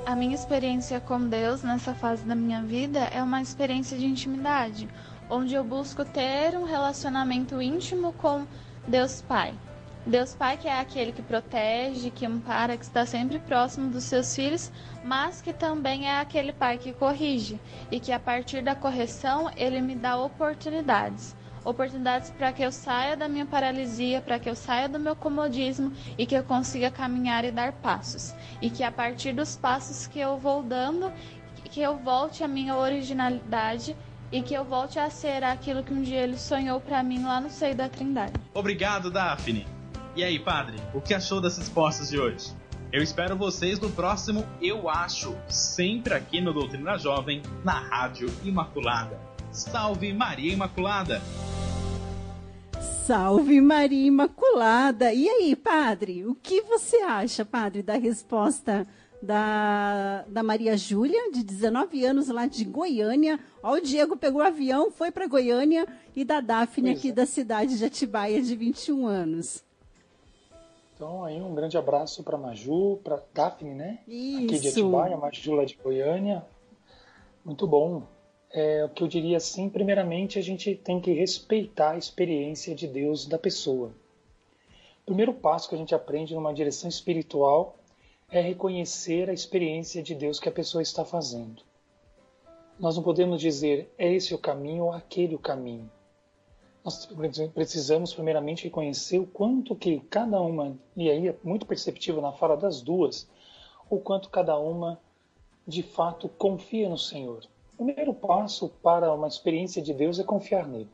A 0.06 0.15
minha 0.15 0.34
experiência 0.34 0.99
com 0.99 1.27
Deus 1.27 1.63
nessa 1.63 1.93
fase 1.93 2.23
da 2.23 2.34
minha 2.34 2.62
vida 2.62 2.99
é 2.99 3.21
uma 3.21 3.41
experiência 3.41 3.97
de 3.97 4.06
intimidade, 4.06 4.88
onde 5.31 5.55
eu 5.55 5.63
busco 5.63 6.03
ter 6.03 6.57
um 6.57 6.65
relacionamento 6.65 7.61
íntimo 7.61 8.11
com 8.11 8.45
Deus 8.85 9.21
Pai. 9.21 9.53
Deus 10.05 10.35
Pai 10.35 10.57
que 10.57 10.67
é 10.67 10.77
aquele 10.77 11.13
que 11.13 11.21
protege, 11.21 12.11
que 12.11 12.25
ampara, 12.25 12.75
que 12.75 12.83
está 12.83 13.05
sempre 13.05 13.39
próximo 13.39 13.89
dos 13.89 14.03
seus 14.03 14.35
filhos, 14.35 14.69
mas 15.05 15.41
que 15.41 15.53
também 15.53 16.09
é 16.09 16.19
aquele 16.19 16.51
Pai 16.51 16.77
que 16.77 16.91
corrige 16.91 17.57
e 17.89 17.97
que 17.97 18.11
a 18.11 18.19
partir 18.19 18.61
da 18.61 18.75
correção 18.75 19.49
ele 19.55 19.79
me 19.79 19.95
dá 19.95 20.17
oportunidades 20.17 21.33
oportunidades 21.63 22.31
para 22.31 22.51
que 22.51 22.63
eu 22.63 22.71
saia 22.71 23.15
da 23.15 23.27
minha 23.27 23.45
paralisia, 23.45 24.19
para 24.19 24.39
que 24.39 24.49
eu 24.49 24.55
saia 24.55 24.89
do 24.89 24.99
meu 24.99 25.15
comodismo 25.15 25.93
e 26.17 26.25
que 26.25 26.35
eu 26.35 26.43
consiga 26.43 26.89
caminhar 26.89 27.45
e 27.45 27.51
dar 27.51 27.71
passos. 27.71 28.33
E 28.59 28.67
que 28.67 28.83
a 28.83 28.91
partir 28.91 29.31
dos 29.31 29.55
passos 29.55 30.07
que 30.07 30.19
eu 30.19 30.39
vou 30.39 30.63
dando, 30.63 31.13
que 31.65 31.79
eu 31.79 31.97
volte 31.97 32.43
à 32.43 32.47
minha 32.47 32.75
originalidade 32.75 33.95
e 34.31 34.41
que 34.41 34.53
eu 34.53 34.63
volte 34.63 34.97
a 34.97 35.09
ser 35.09 35.43
aquilo 35.43 35.83
que 35.83 35.93
um 35.93 36.01
dia 36.01 36.21
ele 36.21 36.37
sonhou 36.37 36.79
para 36.79 37.03
mim 37.03 37.23
lá 37.23 37.41
no 37.41 37.49
seio 37.49 37.75
da 37.75 37.89
Trindade. 37.89 38.33
Obrigado, 38.53 39.11
Daphne. 39.11 39.67
E 40.15 40.23
aí, 40.23 40.39
padre, 40.39 40.77
o 40.93 41.01
que 41.01 41.13
achou 41.13 41.41
das 41.41 41.57
respostas 41.57 42.09
de 42.09 42.19
hoje? 42.19 42.53
Eu 42.91 43.01
espero 43.01 43.37
vocês 43.37 43.79
no 43.79 43.89
próximo 43.89 44.45
Eu 44.61 44.89
Acho, 44.89 45.33
sempre 45.47 46.13
aqui 46.13 46.41
no 46.41 46.53
Doutrina 46.53 46.97
Jovem, 46.97 47.41
na 47.63 47.79
Rádio 47.79 48.29
Imaculada. 48.43 49.17
Salve 49.51 50.13
Maria 50.13 50.53
Imaculada! 50.53 51.21
Salve 53.05 53.59
Maria 53.61 54.07
Imaculada! 54.07 55.13
E 55.13 55.27
aí, 55.27 55.55
padre, 55.55 56.25
o 56.25 56.35
que 56.35 56.61
você 56.61 56.97
acha, 56.97 57.45
padre, 57.45 57.81
da 57.81 57.97
resposta 57.97 58.85
da, 59.21 60.23
da 60.27 60.41
Maria 60.41 60.75
Júlia, 60.75 61.31
de 61.31 61.43
19 61.43 62.05
anos, 62.05 62.27
lá 62.29 62.47
de 62.47 62.65
Goiânia? 62.65 63.39
Ó, 63.62 63.73
o 63.73 63.81
Diego 63.81 64.17
pegou 64.17 64.41
o 64.41 64.45
avião, 64.45 64.91
foi 64.91 65.12
para 65.12 65.27
Goiânia, 65.27 65.88
e 66.15 66.25
da 66.25 66.41
Daphne, 66.41 66.89
pois 66.89 66.99
aqui 66.99 67.10
é. 67.10 67.13
da 67.13 67.25
cidade 67.25 67.77
de 67.77 67.86
Atibaia, 67.86 68.41
de 68.41 68.55
21 68.55 69.05
anos. 69.05 69.63
Então, 70.95 71.23
aí 71.23 71.41
um 71.41 71.53
grande 71.53 71.77
abraço 71.77 72.23
para 72.23 72.38
Maju, 72.38 72.99
para 73.03 73.21
Daphne, 73.34 73.73
né? 73.73 73.99
Isso. 74.07 74.45
Aqui 74.45 74.60
de 74.60 74.67
Atibaia, 74.69 75.17
Maju 75.17 75.53
lá 75.53 75.65
de 75.65 75.75
Goiânia. 75.75 76.45
Muito 77.43 77.65
bom. 77.65 78.03
É, 78.53 78.84
o 78.84 78.89
que 78.89 79.01
eu 79.01 79.07
diria 79.07 79.38
assim, 79.38 79.69
primeiramente, 79.69 80.38
a 80.38 80.41
gente 80.41 80.75
tem 80.75 80.99
que 80.99 81.12
respeitar 81.12 81.91
a 81.91 81.97
experiência 81.97 82.75
de 82.75 82.88
Deus 82.88 83.25
da 83.25 83.38
pessoa. 83.38 83.91
O 85.01 85.05
primeiro 85.05 85.34
passo 85.34 85.69
que 85.69 85.75
a 85.75 85.77
gente 85.77 85.95
aprende 85.95 86.36
numa 86.36 86.53
direção 86.53 86.89
espiritual 86.89 87.75
é 88.31 88.41
reconhecer 88.41 89.29
a 89.29 89.33
experiência 89.33 90.01
de 90.01 90.15
Deus 90.15 90.39
que 90.39 90.49
a 90.49 90.51
pessoa 90.51 90.81
está 90.81 91.03
fazendo. 91.03 91.61
Nós 92.79 92.95
não 92.95 93.03
podemos 93.03 93.39
dizer 93.39 93.93
é 93.97 94.11
esse 94.11 94.33
o 94.33 94.39
caminho 94.39 94.85
ou 94.85 94.93
aquele 94.93 95.35
o 95.35 95.39
caminho 95.39 95.89
nós 96.83 97.07
precisamos 97.53 98.13
primeiramente 98.13 98.63
reconhecer 98.63 99.19
o 99.19 99.27
quanto 99.27 99.75
que 99.75 99.99
cada 100.09 100.41
uma, 100.41 100.75
e 100.95 101.09
aí 101.09 101.27
é 101.27 101.35
muito 101.43 101.65
perceptível 101.65 102.21
na 102.21 102.31
fala 102.31 102.57
das 102.57 102.81
duas, 102.81 103.29
o 103.89 103.99
quanto 103.99 104.29
cada 104.29 104.57
uma 104.57 104.99
de 105.67 105.83
fato 105.83 106.27
confia 106.27 106.89
no 106.89 106.97
Senhor. 106.97 107.45
O 107.77 107.85
primeiro 107.85 108.13
passo 108.13 108.69
para 108.81 109.13
uma 109.13 109.27
experiência 109.27 109.81
de 109.81 109.93
Deus 109.93 110.19
é 110.19 110.23
confiar 110.23 110.67
nele. 110.67 110.89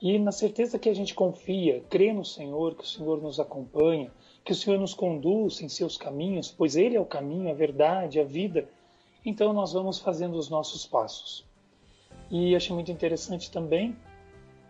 E 0.00 0.18
na 0.18 0.30
certeza 0.30 0.78
que 0.78 0.88
a 0.88 0.94
gente 0.94 1.14
confia, 1.14 1.82
crê 1.90 2.12
no 2.12 2.24
Senhor, 2.24 2.74
que 2.76 2.84
o 2.84 2.86
Senhor 2.86 3.20
nos 3.20 3.40
acompanha, 3.40 4.10
que 4.44 4.52
o 4.52 4.54
Senhor 4.54 4.78
nos 4.78 4.94
conduz 4.94 5.60
em 5.60 5.68
seus 5.68 5.96
caminhos, 5.96 6.50
pois 6.50 6.76
Ele 6.76 6.96
é 6.96 7.00
o 7.00 7.04
caminho, 7.04 7.50
a 7.50 7.54
verdade, 7.54 8.20
a 8.20 8.24
vida, 8.24 8.68
então 9.24 9.52
nós 9.52 9.72
vamos 9.72 9.98
fazendo 9.98 10.36
os 10.36 10.48
nossos 10.48 10.86
passos. 10.86 11.44
E 12.30 12.54
achei 12.54 12.74
muito 12.74 12.92
interessante 12.92 13.50
também 13.50 13.96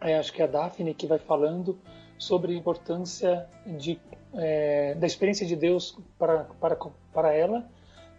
é, 0.01 0.17
acho 0.17 0.33
que 0.33 0.41
é 0.41 0.45
a 0.45 0.49
Daphne 0.49 0.95
que 0.95 1.07
vai 1.07 1.19
falando 1.19 1.79
sobre 2.17 2.53
a 2.53 2.57
importância 2.57 3.49
de, 3.67 3.99
é, 4.35 4.95
da 4.95 5.07
experiência 5.07 5.47
de 5.47 5.57
Deus 5.57 5.97
para, 6.19 6.45
para, 6.61 6.77
para 7.13 7.33
ela, 7.33 7.69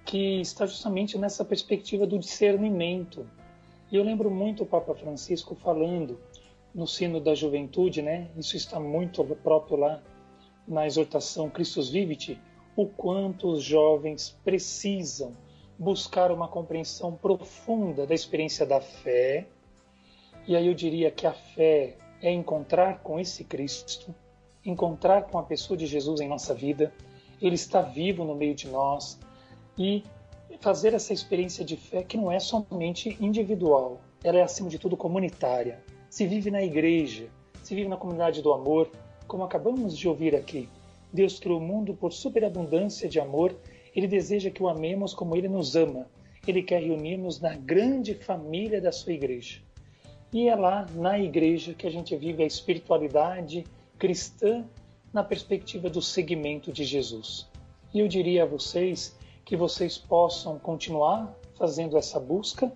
que 0.05 0.41
está 0.41 0.65
justamente 0.65 1.17
nessa 1.17 1.43
perspectiva 1.45 2.05
do 2.05 2.17
discernimento. 2.17 3.25
E 3.91 3.95
eu 3.95 4.03
lembro 4.03 4.29
muito 4.29 4.63
o 4.63 4.65
Papa 4.65 4.93
Francisco 4.93 5.55
falando 5.55 6.19
no 6.79 6.87
sino 6.87 7.19
da 7.19 7.35
juventude, 7.35 8.01
né? 8.01 8.29
Isso 8.37 8.55
está 8.55 8.79
muito 8.79 9.21
próprio 9.43 9.75
lá 9.75 10.01
na 10.65 10.87
exortação 10.87 11.49
Christus 11.49 11.89
Vivit, 11.89 12.39
o 12.73 12.85
quanto 12.85 13.49
os 13.49 13.61
jovens 13.61 14.39
precisam 14.45 15.35
buscar 15.77 16.31
uma 16.31 16.47
compreensão 16.47 17.13
profunda 17.13 18.07
da 18.07 18.15
experiência 18.15 18.65
da 18.65 18.79
fé, 18.79 19.45
e 20.47 20.55
aí 20.55 20.67
eu 20.67 20.73
diria 20.73 21.11
que 21.11 21.27
a 21.27 21.33
fé 21.33 21.97
é 22.21 22.31
encontrar 22.31 22.99
com 22.99 23.19
esse 23.19 23.43
Cristo, 23.43 24.15
encontrar 24.65 25.23
com 25.23 25.37
a 25.37 25.43
pessoa 25.43 25.75
de 25.75 25.85
Jesus 25.85 26.21
em 26.21 26.29
nossa 26.29 26.53
vida. 26.53 26.93
Ele 27.41 27.55
está 27.55 27.81
vivo 27.81 28.23
no 28.23 28.35
meio 28.35 28.55
de 28.55 28.69
nós 28.69 29.19
e 29.77 30.01
fazer 30.61 30.93
essa 30.93 31.11
experiência 31.11 31.65
de 31.65 31.75
fé 31.75 32.03
que 32.03 32.15
não 32.15 32.31
é 32.31 32.39
somente 32.39 33.17
individual, 33.19 33.99
ela 34.23 34.39
é 34.39 34.41
acima 34.41 34.69
de 34.69 34.79
tudo 34.79 34.95
comunitária. 34.95 35.83
Se 36.09 36.25
vive 36.25 36.49
na 36.49 36.63
igreja, 36.63 37.29
se 37.61 37.75
vive 37.75 37.87
na 37.87 37.95
comunidade 37.95 38.41
do 38.41 38.51
amor, 38.51 38.89
como 39.27 39.43
acabamos 39.43 39.95
de 39.95 40.07
ouvir 40.07 40.35
aqui. 40.35 40.67
Deus 41.13 41.39
criou 41.39 41.59
o 41.59 41.63
mundo 41.63 41.93
por 41.93 42.11
superabundância 42.11 43.07
de 43.07 43.19
amor, 43.19 43.55
ele 43.95 44.07
deseja 44.07 44.49
que 44.49 44.61
o 44.61 44.67
amemos 44.67 45.13
como 45.13 45.35
ele 45.35 45.47
nos 45.47 45.75
ama. 45.75 46.07
Ele 46.47 46.63
quer 46.63 46.81
reunir-nos 46.81 47.39
na 47.39 47.55
grande 47.55 48.15
família 48.15 48.81
da 48.81 48.91
sua 48.91 49.13
igreja. 49.13 49.61
E 50.33 50.47
é 50.47 50.55
lá 50.55 50.87
na 50.95 51.19
igreja 51.19 51.75
que 51.75 51.85
a 51.85 51.91
gente 51.91 52.15
vive 52.15 52.41
a 52.41 52.47
espiritualidade 52.47 53.63
cristã 53.99 54.65
na 55.13 55.23
perspectiva 55.23 55.89
do 55.89 56.01
seguimento 56.01 56.71
de 56.71 56.85
Jesus. 56.85 57.47
E 57.93 57.99
eu 57.99 58.07
diria 58.07 58.43
a 58.43 58.47
vocês 58.47 59.15
que 59.45 59.55
vocês 59.55 59.97
possam 59.97 60.57
continuar 60.57 61.35
fazendo 61.55 61.97
essa 61.97 62.19
busca, 62.19 62.71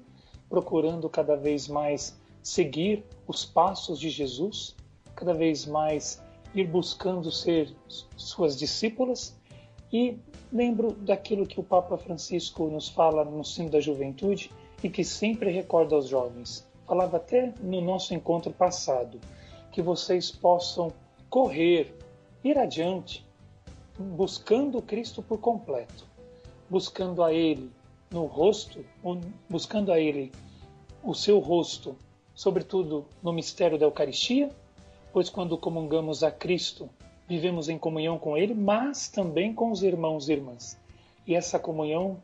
procurando 0.49 1.09
cada 1.09 1.35
vez 1.35 1.67
mais 1.67 2.19
seguir 2.43 3.05
os 3.25 3.45
passos 3.45 3.97
de 3.99 4.09
Jesus, 4.09 4.75
cada 5.15 5.33
vez 5.33 5.65
mais 5.65 6.21
ir 6.53 6.67
buscando 6.67 7.31
ser 7.31 7.73
suas 8.17 8.57
discípulas. 8.57 9.35
E 9.91 10.19
lembro 10.51 10.91
daquilo 10.91 11.47
que 11.47 11.59
o 11.59 11.63
Papa 11.63 11.97
Francisco 11.97 12.67
nos 12.67 12.89
fala 12.89 13.23
no 13.23 13.43
sino 13.43 13.69
da 13.69 13.79
juventude 13.79 14.51
e 14.83 14.89
que 14.89 15.03
sempre 15.03 15.49
recorda 15.51 15.95
aos 15.95 16.07
jovens. 16.07 16.67
Falava 16.85 17.17
até 17.17 17.53
no 17.61 17.79
nosso 17.79 18.13
encontro 18.13 18.51
passado, 18.51 19.19
que 19.71 19.81
vocês 19.81 20.29
possam 20.29 20.91
correr, 21.29 21.95
ir 22.43 22.57
adiante, 22.57 23.25
buscando 23.97 24.81
Cristo 24.81 25.21
por 25.21 25.39
completo, 25.39 26.05
buscando 26.69 27.23
a 27.23 27.33
Ele 27.33 27.71
no 28.11 28.25
rosto, 28.25 28.83
buscando 29.49 29.91
a 29.91 29.99
Ele 29.99 30.31
o 31.03 31.13
seu 31.13 31.39
rosto, 31.39 31.95
sobretudo 32.35 33.05
no 33.21 33.33
mistério 33.33 33.77
da 33.77 33.85
Eucaristia, 33.85 34.49
pois 35.11 35.29
quando 35.29 35.57
comungamos 35.57 36.23
a 36.23 36.31
Cristo, 36.31 36.89
vivemos 37.27 37.69
em 37.69 37.77
comunhão 37.77 38.17
com 38.17 38.37
Ele, 38.37 38.53
mas 38.53 39.09
também 39.09 39.53
com 39.53 39.71
os 39.71 39.83
irmãos 39.83 40.29
e 40.29 40.33
irmãs. 40.33 40.77
E 41.25 41.35
essa 41.35 41.57
comunhão, 41.57 42.17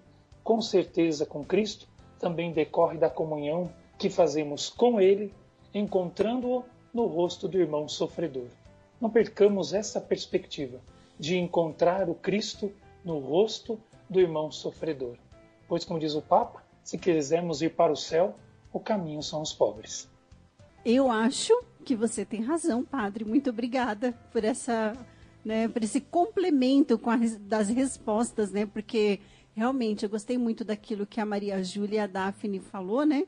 com 0.44 0.62
certeza 0.62 1.26
com 1.26 1.44
Cristo, 1.44 1.88
também 2.20 2.52
decorre 2.52 2.98
da 2.98 3.10
comunhão 3.10 3.72
que 3.98 4.10
fazemos 4.10 4.70
com 4.70 5.00
ele, 5.00 5.34
encontrando-o 5.74 6.64
no 6.94 7.06
rosto 7.06 7.48
do 7.48 7.58
irmão 7.58 7.88
sofredor. 7.88 8.48
Não 9.00 9.10
percamos 9.10 9.74
essa 9.74 10.02
perspectiva 10.02 10.80
de 11.18 11.38
encontrar 11.38 12.10
o 12.10 12.16
Cristo 12.16 12.72
no 13.04 13.20
rosto 13.20 13.80
do 14.10 14.20
irmão 14.20 14.52
sofredor. 14.52 15.16
Pois, 15.68 15.86
como 15.86 16.00
diz 16.00 16.16
o 16.16 16.22
Papa, 16.22 16.64
se 16.84 16.98
quisermos 16.98 17.62
ir 17.62 17.76
para 17.76 17.92
o 17.92 17.98
céu, 17.98 18.36
o 18.72 18.80
caminho 18.80 19.22
são 19.24 19.42
os 19.42 19.54
pobres. 19.54 20.10
Eu 20.86 21.12
acho 21.12 21.54
que 21.84 21.96
você 21.96 22.24
tem 22.24 22.42
razão, 22.42 22.84
padre. 22.84 23.26
Muito 23.26 23.50
obrigada 23.50 24.14
por 24.32 24.44
essa, 24.44 24.94
né, 25.44 25.68
por 25.68 25.84
esse 25.84 26.00
complemento 26.00 26.98
com 26.98 27.10
a, 27.10 27.18
das 27.42 27.70
respostas, 27.70 28.52
né? 28.52 28.66
Porque 28.66 29.20
realmente 29.54 30.04
eu 30.04 30.10
gostei 30.10 30.38
muito 30.38 30.64
daquilo 30.64 31.06
que 31.06 31.20
a 31.20 31.26
Maria 31.26 31.64
Júlia 31.64 32.08
Daphne 32.08 32.60
falou, 32.60 33.06
né? 33.06 33.26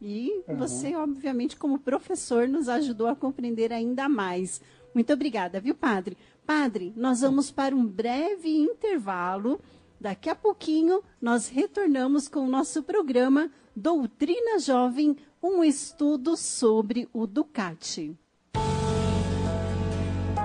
E 0.00 0.42
uhum. 0.48 0.56
você, 0.56 0.94
obviamente, 0.96 1.56
como 1.56 1.78
professor, 1.78 2.48
nos 2.48 2.68
ajudou 2.68 3.06
a 3.06 3.16
compreender 3.16 3.72
ainda 3.72 4.08
mais. 4.08 4.60
Muito 4.94 5.12
obrigada, 5.12 5.60
viu, 5.60 5.74
padre? 5.74 6.16
Padre, 6.44 6.92
nós 6.96 7.20
vamos 7.20 7.50
para 7.50 7.74
um 7.74 7.86
breve 7.86 8.48
intervalo. 8.48 9.60
Daqui 10.02 10.28
a 10.28 10.34
pouquinho, 10.34 11.00
nós 11.20 11.46
retornamos 11.46 12.26
com 12.26 12.40
o 12.40 12.50
nosso 12.50 12.82
programa 12.82 13.48
Doutrina 13.76 14.58
Jovem, 14.58 15.16
um 15.40 15.62
estudo 15.62 16.36
sobre 16.36 17.08
o 17.12 17.24
Ducati. 17.24 18.18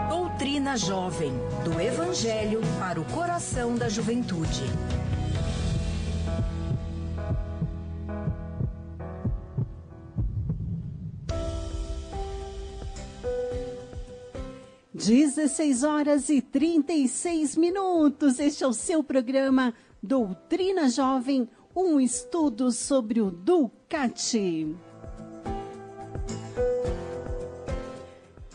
Doutrina 0.08 0.78
Jovem, 0.78 1.32
do 1.64 1.82
Evangelho 1.82 2.62
para 2.78 3.02
o 3.02 3.06
coração 3.06 3.76
da 3.76 3.90
juventude. 3.90 4.62
16 15.08 15.84
horas 15.84 16.28
e 16.28 16.42
36 16.42 17.56
minutos. 17.56 18.40
Este 18.40 18.66
é 18.66 18.68
o 18.68 18.74
seu 18.74 19.02
programa 19.02 19.74
Doutrina 20.04 20.90
Jovem, 20.90 21.48
um 21.74 21.98
estudo 21.98 22.74
sobre 22.74 23.22
o 23.22 23.32
Ducati. 23.32 24.76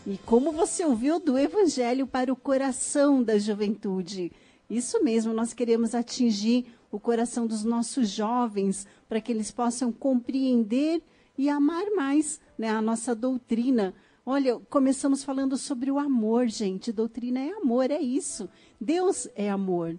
E 0.07 0.19
como 0.27 0.53
você 0.53 0.85
ouviu 0.85 1.19
do 1.19 1.38
Evangelho 1.38 2.07
para 2.07 2.31
o 2.31 2.37
coração 2.37 3.23
da 3.23 3.38
juventude? 3.38 4.31
Isso 4.69 5.03
mesmo, 5.03 5.33
nós 5.33 5.55
queremos 5.55 5.95
atingir 5.95 6.67
o 6.91 7.01
coração 7.01 7.47
dos 7.47 7.65
nossos 7.65 8.11
jovens, 8.11 8.87
para 9.09 9.23
que 9.23 9.33
eles 9.33 9.51
possam 9.51 9.91
compreender 9.91 11.03
e 11.38 11.49
amar 11.49 11.87
mais 11.97 12.38
né, 12.59 12.69
a 12.69 12.83
nossa 12.83 13.15
doutrina. 13.15 13.95
Olha, 14.25 14.61
começamos 14.71 15.25
falando 15.25 15.57
sobre 15.57 15.91
o 15.91 15.99
amor, 15.99 16.47
gente. 16.47 16.93
Doutrina 16.93 17.41
é 17.41 17.51
amor, 17.51 17.91
é 17.91 18.01
isso. 18.01 18.49
Deus 18.81 19.29
é 19.35 19.51
amor. 19.51 19.99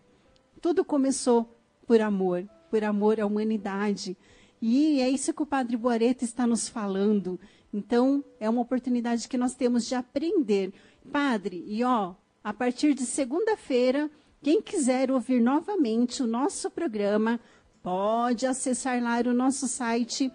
Tudo 0.62 0.86
começou 0.86 1.60
por 1.86 2.00
amor, 2.00 2.48
por 2.70 2.86
amor 2.86 3.20
à 3.20 3.26
humanidade. 3.26 4.18
E 4.62 5.02
é 5.02 5.10
isso 5.10 5.34
que 5.34 5.44
o 5.44 5.46
Padre 5.46 5.76
Boareto 5.76 6.24
está 6.24 6.48
nos 6.48 6.70
falando. 6.70 7.38
Então, 7.74 8.24
é 8.40 8.50
uma 8.50 8.62
oportunidade 8.62 9.28
que 9.28 9.38
nós 9.38 9.56
temos 9.56 9.86
de 9.86 9.94
aprender. 9.94 10.74
Padre, 11.12 11.62
e 11.68 11.84
ó, 11.84 12.14
a 12.42 12.54
partir 12.54 12.94
de 12.94 13.06
segunda-feira, 13.06 14.10
quem 14.42 14.62
quiser 14.62 15.12
ouvir 15.12 15.42
novamente 15.42 16.24
o 16.24 16.28
nosso 16.28 16.72
programa, 16.72 17.42
pode 17.82 18.46
acessar 18.46 19.04
lá 19.04 19.20
o 19.30 19.34
nosso 19.34 19.68
site 19.68 20.32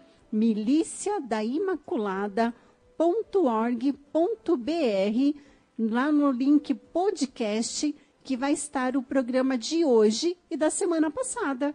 miliciadaimaculada.org.br, 2.99 5.39
lá 5.79 6.11
no 6.11 6.33
link 6.33 6.75
podcast, 6.75 7.95
que 8.25 8.37
vai 8.37 8.53
estar 8.53 8.97
o 8.97 9.03
programa 9.03 9.57
de 9.57 9.85
hoje 9.85 10.37
e 10.51 10.57
da 10.57 10.71
semana 10.71 11.11
passada. 11.11 11.75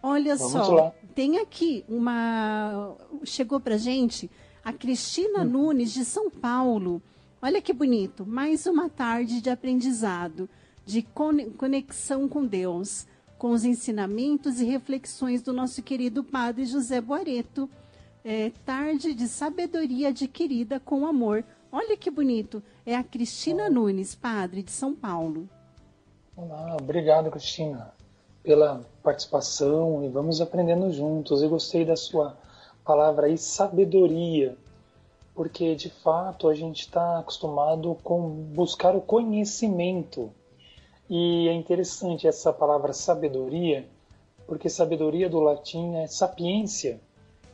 Olha 0.00 0.36
Vamos 0.36 0.52
só, 0.52 0.72
lá. 0.72 0.92
tem 1.12 1.38
aqui 1.38 1.84
uma. 1.88 2.94
Chegou 3.24 3.58
para 3.58 3.76
gente 3.76 4.30
a 4.64 4.72
Cristina 4.72 5.40
hum. 5.40 5.44
Nunes, 5.44 5.92
de 5.92 6.04
São 6.04 6.30
Paulo. 6.30 7.02
Olha 7.42 7.60
que 7.60 7.72
bonito, 7.72 8.24
mais 8.24 8.64
uma 8.66 8.88
tarde 8.88 9.40
de 9.40 9.50
aprendizado 9.50 10.48
de 10.88 11.02
conexão 11.02 12.26
com 12.26 12.46
Deus, 12.46 13.06
com 13.36 13.50
os 13.50 13.62
ensinamentos 13.62 14.58
e 14.58 14.64
reflexões 14.64 15.42
do 15.42 15.52
nosso 15.52 15.82
querido 15.82 16.24
Padre 16.24 16.64
José 16.64 16.98
Boareto. 16.98 17.68
É, 18.24 18.50
tarde 18.64 19.12
de 19.12 19.28
sabedoria 19.28 20.08
adquirida 20.08 20.80
com 20.80 21.06
amor. 21.06 21.44
Olha 21.70 21.94
que 21.94 22.10
bonito. 22.10 22.62
É 22.86 22.96
a 22.96 23.04
Cristina 23.04 23.68
Nunes, 23.68 24.14
padre 24.14 24.62
de 24.62 24.70
São 24.70 24.94
Paulo. 24.94 25.46
Olá, 26.34 26.78
obrigado, 26.80 27.30
Cristina, 27.30 27.92
pela 28.42 28.80
participação 29.02 30.02
e 30.02 30.08
vamos 30.08 30.40
aprendendo 30.40 30.90
juntos. 30.90 31.42
Eu 31.42 31.50
gostei 31.50 31.84
da 31.84 31.96
sua 31.96 32.34
palavra 32.82 33.26
aí, 33.26 33.36
sabedoria, 33.36 34.56
porque 35.34 35.74
de 35.74 35.90
fato 35.90 36.48
a 36.48 36.54
gente 36.54 36.80
está 36.80 37.18
acostumado 37.18 37.94
com 38.02 38.30
buscar 38.30 38.96
o 38.96 39.02
conhecimento. 39.02 40.32
E 41.10 41.48
é 41.48 41.52
interessante 41.54 42.28
essa 42.28 42.52
palavra 42.52 42.92
sabedoria, 42.92 43.88
porque 44.46 44.68
sabedoria 44.68 45.28
do 45.28 45.40
latim 45.40 45.94
é 45.96 46.06
sapiência, 46.06 47.00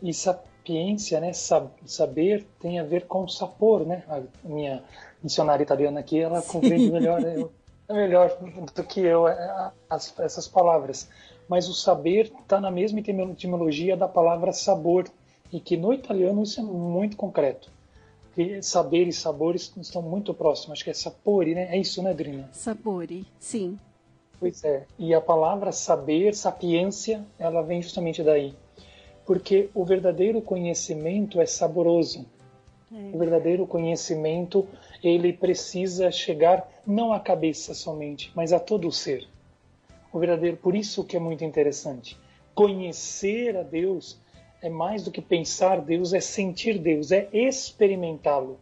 e 0.03 0.13
sapiência, 0.13 1.21
né, 1.21 1.33
saber, 1.33 2.45
tem 2.59 2.81
a 2.81 2.85
ver 2.85 3.07
com 3.07 3.29
sapor, 3.29 3.87
né? 3.87 4.03
A 4.09 4.21
minha 4.47 4.83
missionária 5.23 5.63
italiana 5.63 6.01
aqui, 6.01 6.19
ela 6.19 6.43
compreende 6.43 6.91
melhor, 6.91 7.21
é 7.23 7.93
melhor 7.93 8.37
do 8.75 8.85
que 8.85 9.01
eu 9.01 9.29
é, 9.29 9.73
as, 9.89 10.13
essas 10.19 10.49
palavras. 10.49 11.09
Mas 11.49 11.69
o 11.69 11.75
saber 11.75 12.33
está 12.43 12.61
na 12.61 12.71
mesma 12.71 12.99
etimologia 13.01 13.97
da 13.97 14.09
palavra 14.09 14.53
sabor, 14.53 15.05
e 15.53 15.61
que 15.61 15.77
no 15.77 15.93
italiano 15.93 16.43
isso 16.43 16.61
é 16.61 16.65
muito 16.65 17.17
concreto 17.17 17.71
saber 18.63 19.07
e 19.07 19.13
sabores 19.13 19.73
estão 19.81 20.03
muito 20.03 20.35
próximos. 20.35 20.73
Acho 20.73 20.85
que 20.85 20.91
é 20.91 20.95
sapori, 20.95 21.55
né? 21.55 21.69
É 21.75 21.79
isso, 21.79 22.03
né, 22.03 22.13
Drina? 22.13 22.49
Sapori, 22.53 23.27
sim. 23.39 23.79
Pois 24.39 24.63
é. 24.65 24.85
E 24.99 25.15
a 25.15 25.21
palavra 25.21 25.73
saber, 25.73 26.35
sapiência, 26.35 27.25
ela 27.39 27.63
vem 27.63 27.81
justamente 27.81 28.23
daí. 28.23 28.55
Porque 29.25 29.71
o 29.75 29.85
verdadeiro 29.85 30.43
conhecimento 30.43 31.41
é 31.41 31.47
saboroso. 31.47 32.27
É. 32.93 33.15
O 33.15 33.19
verdadeiro 33.19 33.67
conhecimento, 33.67 34.67
ele 35.03 35.33
precisa 35.33 36.11
chegar 36.11 36.69
não 36.87 37.13
à 37.13 37.21
cabeça 37.21 37.73
somente, 37.73 38.31
mas 38.35 38.53
a 38.53 38.61
todo 38.61 38.87
o 38.89 38.93
ser. 38.93 39.27
O 40.13 40.19
verdadeiro, 40.19 40.57
por 40.57 40.77
isso 40.77 41.03
que 41.05 41.17
é 41.17 41.21
muito 41.21 41.45
interessante. 41.45 42.17
Conhecer 42.55 43.57
a 43.57 43.63
Deus 43.63 44.19
é 44.65 44.71
mais 44.71 45.05
do 45.05 45.11
que 45.11 45.21
pensar 45.21 45.83
Deus, 45.83 46.15
é 46.15 46.21
sentir 46.21 46.79
Deus, 46.79 47.13
é 47.13 47.29
experimentá-lo. 47.35 48.59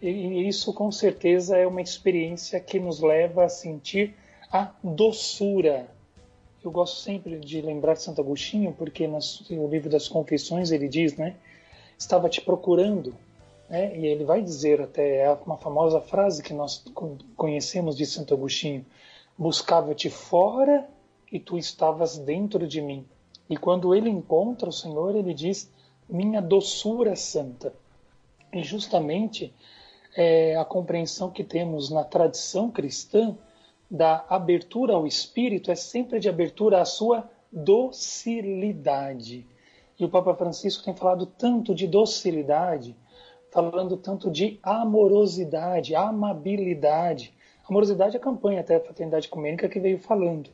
E 0.00 0.48
isso 0.48 0.72
com 0.72 0.90
certeza 0.90 1.58
é 1.58 1.66
uma 1.66 1.82
experiência 1.82 2.58
que 2.58 2.80
nos 2.80 3.00
leva 3.00 3.44
a 3.44 3.48
sentir 3.50 4.14
a 4.50 4.72
doçura. 4.82 5.88
Eu 6.64 6.70
gosto 6.70 7.02
sempre 7.02 7.38
de 7.38 7.60
lembrar 7.60 7.96
Santo 7.96 8.22
Agostinho, 8.22 8.72
porque 8.72 9.06
no 9.06 9.68
livro 9.68 9.90
das 9.90 10.08
Confissões 10.08 10.70
ele 10.70 10.88
diz, 10.88 11.18
né? 11.18 11.36
Estava 11.98 12.30
te 12.30 12.40
procurando, 12.40 13.14
né? 13.68 13.94
E 13.94 14.06
ele 14.06 14.24
vai 14.24 14.40
dizer 14.40 14.80
até 14.80 15.18
é 15.18 15.32
uma 15.44 15.58
famosa 15.58 16.00
frase 16.00 16.42
que 16.42 16.54
nós 16.54 16.82
conhecemos 17.36 17.94
de 17.94 18.06
Santo 18.06 18.32
Agostinho: 18.32 18.86
buscava-te 19.36 20.08
fora 20.08 20.88
e 21.30 21.38
tu 21.38 21.58
estavas 21.58 22.16
dentro 22.16 22.66
de 22.66 22.80
mim. 22.80 23.06
E 23.48 23.56
quando 23.56 23.94
ele 23.94 24.10
encontra 24.10 24.68
o 24.68 24.72
Senhor, 24.72 25.14
ele 25.14 25.32
diz: 25.32 25.70
Minha 26.08 26.42
doçura 26.42 27.14
santa. 27.14 27.72
E 28.52 28.62
justamente 28.62 29.54
é, 30.16 30.56
a 30.56 30.64
compreensão 30.64 31.30
que 31.30 31.44
temos 31.44 31.90
na 31.90 32.02
tradição 32.02 32.70
cristã 32.70 33.36
da 33.88 34.24
abertura 34.28 34.94
ao 34.94 35.06
Espírito 35.06 35.70
é 35.70 35.76
sempre 35.76 36.18
de 36.18 36.28
abertura 36.28 36.80
à 36.80 36.84
sua 36.84 37.30
docilidade. 37.52 39.46
E 39.98 40.04
o 40.04 40.08
Papa 40.08 40.34
Francisco 40.34 40.84
tem 40.84 40.94
falado 40.94 41.24
tanto 41.24 41.74
de 41.74 41.86
docilidade, 41.86 42.96
falando 43.50 43.96
tanto 43.96 44.30
de 44.30 44.58
amorosidade, 44.62 45.94
amabilidade. 45.94 47.32
Amorosidade 47.68 48.16
é 48.16 48.18
a 48.18 48.22
campanha 48.22 48.60
até 48.60 48.76
a 48.76 48.80
Fraternidade 48.80 49.28
Ecumênica 49.28 49.68
que 49.68 49.80
veio 49.80 49.98
falando 49.98 50.50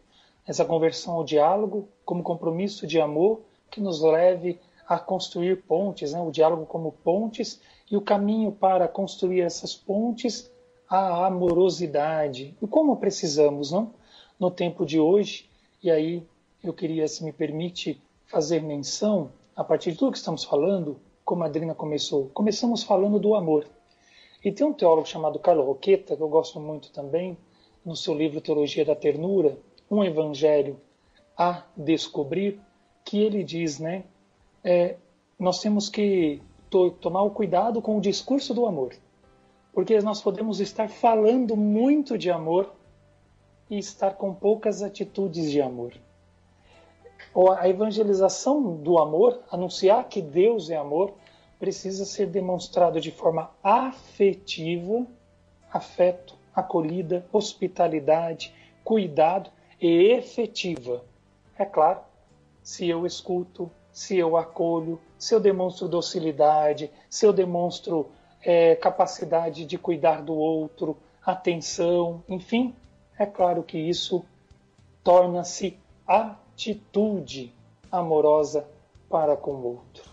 essa 0.46 0.64
conversão 0.64 1.14
ao 1.14 1.24
diálogo 1.24 1.88
como 2.04 2.22
compromisso 2.22 2.86
de 2.86 3.00
amor 3.00 3.42
que 3.70 3.80
nos 3.80 4.02
leve 4.02 4.58
a 4.86 4.98
construir 4.98 5.62
pontes, 5.62 6.12
né? 6.12 6.20
o 6.20 6.30
diálogo 6.30 6.66
como 6.66 6.92
pontes 6.92 7.60
e 7.90 7.96
o 7.96 8.00
caminho 8.00 8.52
para 8.52 8.88
construir 8.88 9.40
essas 9.40 9.74
pontes 9.74 10.50
a 10.88 11.26
amorosidade. 11.26 12.54
E 12.60 12.66
como 12.66 12.96
precisamos, 12.96 13.72
não? 13.72 13.94
No 14.38 14.50
tempo 14.50 14.84
de 14.84 15.00
hoje, 15.00 15.48
e 15.82 15.90
aí 15.90 16.22
eu 16.62 16.74
queria, 16.74 17.08
se 17.08 17.24
me 17.24 17.32
permite, 17.32 17.98
fazer 18.26 18.60
menção, 18.60 19.30
a 19.56 19.64
partir 19.64 19.92
de 19.92 19.98
tudo 19.98 20.12
que 20.12 20.18
estamos 20.18 20.44
falando, 20.44 20.98
como 21.24 21.42
a 21.42 21.46
Adriana 21.46 21.74
começou, 21.74 22.30
começamos 22.34 22.82
falando 22.82 23.18
do 23.18 23.34
amor. 23.34 23.66
E 24.44 24.52
tem 24.52 24.66
um 24.66 24.72
teólogo 24.72 25.06
chamado 25.06 25.38
Carlo 25.38 25.64
Roqueta, 25.64 26.16
que 26.16 26.22
eu 26.22 26.28
gosto 26.28 26.60
muito 26.60 26.90
também, 26.90 27.38
no 27.84 27.96
seu 27.96 28.12
livro 28.12 28.40
Teologia 28.40 28.84
da 28.84 28.94
Ternura, 28.94 29.56
um 29.92 30.02
evangelho 30.02 30.80
a 31.36 31.64
descobrir, 31.76 32.58
que 33.04 33.20
ele 33.20 33.44
diz, 33.44 33.78
né? 33.78 34.04
É, 34.64 34.96
nós 35.38 35.60
temos 35.60 35.90
que 35.90 36.40
to 36.70 36.92
tomar 36.92 37.20
o 37.22 37.30
cuidado 37.30 37.82
com 37.82 37.98
o 37.98 38.00
discurso 38.00 38.54
do 38.54 38.64
amor, 38.64 38.94
porque 39.74 40.00
nós 40.00 40.22
podemos 40.22 40.60
estar 40.60 40.88
falando 40.88 41.54
muito 41.54 42.16
de 42.16 42.30
amor 42.30 42.72
e 43.68 43.78
estar 43.78 44.14
com 44.14 44.32
poucas 44.32 44.82
atitudes 44.82 45.50
de 45.50 45.60
amor. 45.60 45.92
A 47.58 47.68
evangelização 47.68 48.76
do 48.76 48.98
amor, 48.98 49.42
anunciar 49.50 50.08
que 50.08 50.22
Deus 50.22 50.70
é 50.70 50.76
amor, 50.76 51.12
precisa 51.58 52.06
ser 52.06 52.28
demonstrado 52.28 52.98
de 52.98 53.10
forma 53.10 53.50
afetiva, 53.62 55.06
afeto, 55.70 56.34
acolhida, 56.54 57.26
hospitalidade, 57.30 58.54
cuidado 58.82 59.50
e 59.82 60.12
efetiva. 60.12 61.04
É 61.58 61.64
claro, 61.64 62.00
se 62.62 62.88
eu 62.88 63.04
escuto, 63.04 63.68
se 63.92 64.16
eu 64.16 64.36
acolho, 64.36 65.00
se 65.18 65.34
eu 65.34 65.40
demonstro 65.40 65.88
docilidade, 65.88 66.88
se 67.10 67.26
eu 67.26 67.32
demonstro 67.32 68.06
é, 68.40 68.76
capacidade 68.76 69.66
de 69.66 69.76
cuidar 69.76 70.22
do 70.22 70.34
outro, 70.34 70.96
atenção, 71.26 72.22
enfim, 72.28 72.74
é 73.18 73.26
claro 73.26 73.64
que 73.64 73.76
isso 73.76 74.24
torna-se 75.02 75.76
atitude 76.06 77.52
amorosa 77.90 78.66
para 79.10 79.36
com 79.36 79.50
o 79.50 79.66
outro. 79.66 80.10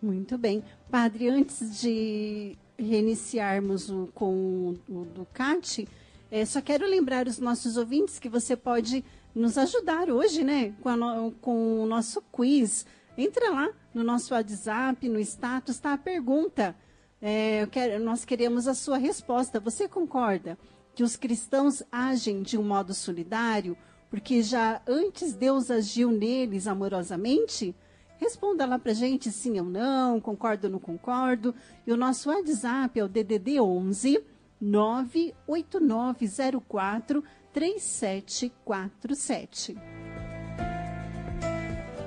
Muito 0.00 0.38
bem. 0.38 0.64
Padre, 0.90 1.28
antes 1.28 1.80
de 1.80 2.56
reiniciarmos 2.78 3.90
o, 3.90 4.08
com 4.14 4.74
o 4.88 5.04
Ducati, 5.04 5.86
é, 6.30 6.44
só 6.44 6.60
quero 6.60 6.86
lembrar 6.86 7.26
os 7.26 7.38
nossos 7.38 7.76
ouvintes 7.76 8.18
que 8.18 8.28
você 8.28 8.56
pode 8.56 9.04
nos 9.34 9.56
ajudar 9.58 10.10
hoje, 10.10 10.42
né, 10.42 10.74
com, 10.80 10.88
a, 10.88 11.30
com 11.40 11.82
o 11.82 11.86
nosso 11.86 12.22
quiz. 12.32 12.86
Entra 13.16 13.50
lá 13.50 13.68
no 13.94 14.02
nosso 14.02 14.34
WhatsApp, 14.34 15.08
no 15.08 15.20
status, 15.20 15.76
está 15.76 15.92
a 15.92 15.98
pergunta. 15.98 16.76
É, 17.20 17.66
quero, 17.70 18.02
nós 18.04 18.24
queremos 18.24 18.66
a 18.66 18.74
sua 18.74 18.98
resposta. 18.98 19.60
Você 19.60 19.88
concorda 19.88 20.58
que 20.94 21.02
os 21.02 21.16
cristãos 21.16 21.82
agem 21.90 22.42
de 22.42 22.58
um 22.58 22.62
modo 22.62 22.92
solidário 22.92 23.76
porque 24.10 24.42
já 24.42 24.80
antes 24.86 25.34
Deus 25.34 25.70
agiu 25.70 26.10
neles 26.10 26.66
amorosamente? 26.66 27.74
Responda 28.18 28.64
lá 28.64 28.78
para 28.78 28.94
gente 28.94 29.30
sim 29.30 29.58
ou 29.58 29.66
não, 29.66 30.20
concordo 30.20 30.66
ou 30.66 30.72
não 30.72 30.78
concordo. 30.78 31.54
E 31.86 31.92
o 31.92 31.96
nosso 31.96 32.30
WhatsApp 32.30 32.98
é 32.98 33.04
o 33.04 33.08
DDD 33.08 33.60
11 33.60 34.22
98904 34.60 37.24
3747. 37.52 39.76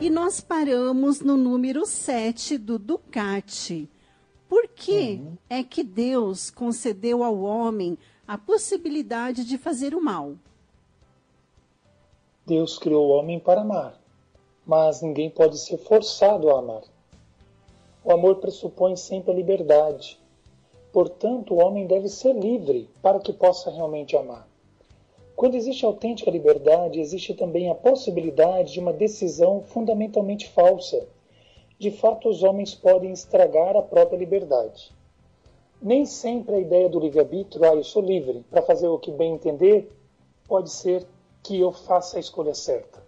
E 0.01 0.09
nós 0.09 0.39
paramos 0.39 1.19
no 1.21 1.35
número 1.35 1.85
7 1.85 2.57
do 2.57 2.79
Ducati. 2.79 3.89
Por 4.47 4.65
que 4.67 5.15
uhum. 5.15 5.37
é 5.49 5.61
que 5.63 5.83
Deus 5.83 6.49
concedeu 6.49 7.21
ao 7.23 7.41
homem 7.41 7.97
a 8.27 8.37
possibilidade 8.37 9.43
de 9.43 9.57
fazer 9.57 9.93
o 9.93 10.01
mal? 10.01 10.35
Deus 12.45 12.79
criou 12.79 13.07
o 13.07 13.11
homem 13.11 13.39
para 13.39 13.61
amar, 13.61 13.99
mas 14.65 15.01
ninguém 15.01 15.29
pode 15.29 15.59
ser 15.59 15.77
forçado 15.77 16.49
a 16.49 16.59
amar. 16.59 16.83
O 18.03 18.11
amor 18.11 18.37
pressupõe 18.37 18.95
sempre 18.95 19.31
a 19.31 19.35
liberdade. 19.35 20.19
Portanto, 20.91 21.53
o 21.53 21.59
homem 21.59 21.85
deve 21.85 22.09
ser 22.09 22.33
livre 22.33 22.89
para 23.01 23.19
que 23.19 23.31
possa 23.31 23.69
realmente 23.69 24.17
amar. 24.17 24.47
Quando 25.35 25.55
existe 25.55 25.85
autêntica 25.85 26.31
liberdade, 26.31 26.99
existe 26.99 27.33
também 27.33 27.69
a 27.69 27.75
possibilidade 27.75 28.73
de 28.73 28.79
uma 28.79 28.91
decisão 28.91 29.61
fundamentalmente 29.61 30.49
falsa. 30.49 31.07
De 31.77 31.91
fato, 31.91 32.27
os 32.27 32.43
homens 32.43 32.75
podem 32.75 33.13
estragar 33.13 33.77
a 33.77 33.81
própria 33.81 34.17
liberdade. 34.17 34.91
Nem 35.81 36.05
sempre 36.05 36.55
a 36.55 36.59
ideia 36.59 36.89
do 36.89 36.99
livre-arbítrio, 36.99 37.63
ah, 37.63 37.75
eu 37.75 37.83
sou 37.83 38.01
livre 38.01 38.43
para 38.49 38.61
fazer 38.61 38.87
o 38.87 38.99
que 38.99 39.11
bem 39.11 39.33
entender, 39.33 39.89
pode 40.45 40.71
ser 40.71 41.05
que 41.41 41.57
eu 41.57 41.71
faça 41.71 42.17
a 42.17 42.19
escolha 42.19 42.53
certa. 42.53 43.01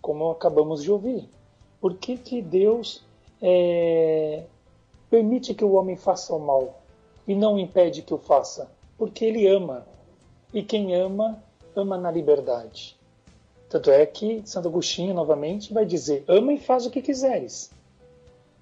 Como 0.00 0.30
acabamos 0.30 0.82
de 0.82 0.90
ouvir. 0.90 1.28
Por 1.80 1.94
que, 1.94 2.16
que 2.16 2.42
Deus 2.42 3.04
é, 3.40 4.42
permite 5.08 5.54
que 5.54 5.64
o 5.64 5.74
homem 5.74 5.96
faça 5.96 6.34
o 6.34 6.40
mal 6.40 6.82
e 7.26 7.34
não 7.34 7.58
impede 7.58 8.02
que 8.02 8.12
o 8.12 8.18
faça? 8.18 8.70
Porque 8.98 9.24
ele 9.24 9.46
ama. 9.46 9.86
E 10.52 10.62
quem 10.62 10.94
ama, 10.94 11.42
ama 11.74 11.96
na 11.96 12.10
liberdade. 12.10 12.96
Tanto 13.68 13.90
é 13.90 14.06
que 14.06 14.42
Santo 14.44 14.68
Agostinho, 14.68 15.14
novamente, 15.14 15.72
vai 15.72 15.84
dizer: 15.84 16.24
ama 16.28 16.52
e 16.52 16.58
faz 16.58 16.86
o 16.86 16.90
que 16.90 17.02
quiseres. 17.02 17.72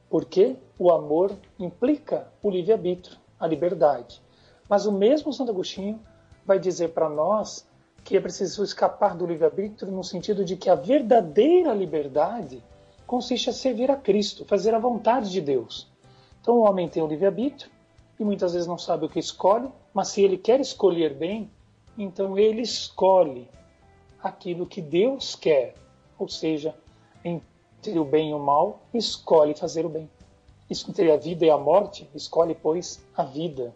Porque 0.09 0.57
o 0.79 0.91
amor 0.91 1.33
implica 1.59 2.29
o 2.43 2.51
livre-arbítrio, 2.51 3.19
a 3.39 3.47
liberdade. 3.47 4.23
Mas 4.69 4.87
o 4.87 4.93
mesmo 4.93 5.33
Santo 5.33 5.51
Agostinho 5.51 6.01
vai 6.47 6.59
dizer 6.59 6.89
para 6.91 7.09
nós 7.09 7.67
que 8.05 8.17
é 8.17 8.21
preciso 8.21 8.65
escapar 8.65 9.17
do 9.17 9.27
livre-arbítrio 9.27 9.93
no 9.93 10.03
sentido 10.03 10.45
de 10.45 10.57
que 10.57 10.69
a 10.69 10.75
verdadeira 10.75 11.73
liberdade 11.73 12.63
consiste 13.07 13.51
a 13.51 13.53
servir 13.53 13.91
a 13.91 13.97
Cristo, 13.97 14.45
fazer 14.45 14.75
a 14.75 14.79
vontade 14.79 15.31
de 15.31 15.41
Deus. 15.41 15.89
Então 16.41 16.57
o 16.57 16.63
homem 16.63 16.89
tem 16.89 17.03
o 17.03 17.07
livre-arbítrio 17.07 17.71
muitas 18.25 18.53
vezes 18.53 18.67
não 18.67 18.79
sabe 18.79 19.07
o 19.07 19.09
que 19.09 19.19
escolhe, 19.19 19.69
mas 19.93 20.09
se 20.09 20.23
ele 20.23 20.37
quer 20.37 20.61
escolher 20.61 21.15
bem, 21.15 21.51
então 21.97 22.39
ele 22.39 22.63
escolhe 22.63 23.49
aquilo 24.23 24.67
que 24.67 24.81
Deus 24.81 25.35
quer, 25.35 25.75
ou 26.19 26.29
seja, 26.29 26.75
entre 27.25 27.99
o 27.99 28.05
bem 28.05 28.31
e 28.31 28.35
o 28.35 28.39
mal, 28.39 28.81
escolhe 28.95 29.55
fazer 29.55 29.85
o 29.85 29.89
bem. 29.89 30.09
Entre 30.71 31.11
a 31.11 31.17
vida 31.17 31.45
e 31.45 31.51
a 31.51 31.59
morte, 31.59 32.09
escolhe, 32.15 32.55
pois, 32.55 33.05
a 33.15 33.25
vida. 33.25 33.75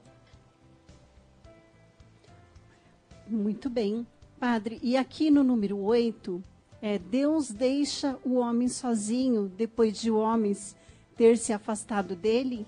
Muito 3.27 3.69
bem. 3.69 4.07
Padre, 4.39 4.79
e 4.83 4.97
aqui 4.97 5.31
no 5.31 5.43
número 5.43 5.79
8, 5.79 6.43
é, 6.81 6.99
Deus 6.99 7.51
deixa 7.51 8.19
o 8.25 8.37
homem 8.37 8.69
sozinho 8.69 9.49
depois 9.49 9.99
de 9.99 10.11
o 10.11 10.19
homem 10.19 10.55
ter 11.17 11.37
se 11.37 11.53
afastado 11.53 12.15
dele? 12.15 12.67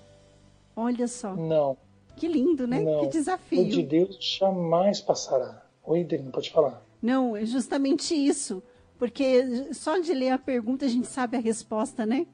Olha 0.81 1.09
só. 1.09 1.35
Não. 1.35 1.77
Que 2.15 2.29
lindo, 2.29 2.65
né? 2.65 2.79
Não. 2.79 3.01
Que 3.01 3.09
desafio. 3.09 3.63
O 3.63 3.69
de 3.69 3.83
Deus 3.83 4.17
jamais 4.39 5.01
passará. 5.01 5.67
Oi, 5.85 6.05
Delina, 6.05 6.31
pode 6.31 6.51
falar. 6.51 6.81
Não, 7.03 7.37
é 7.37 7.45
justamente 7.45 8.15
isso. 8.15 8.63
Porque 8.97 9.73
só 9.75 9.99
de 9.99 10.15
ler 10.15 10.31
a 10.31 10.39
pergunta 10.39 10.85
a 10.85 10.89
gente 10.89 11.09
sabe 11.09 11.37
a 11.37 11.41
resposta, 11.41 12.07
né? 12.07 12.29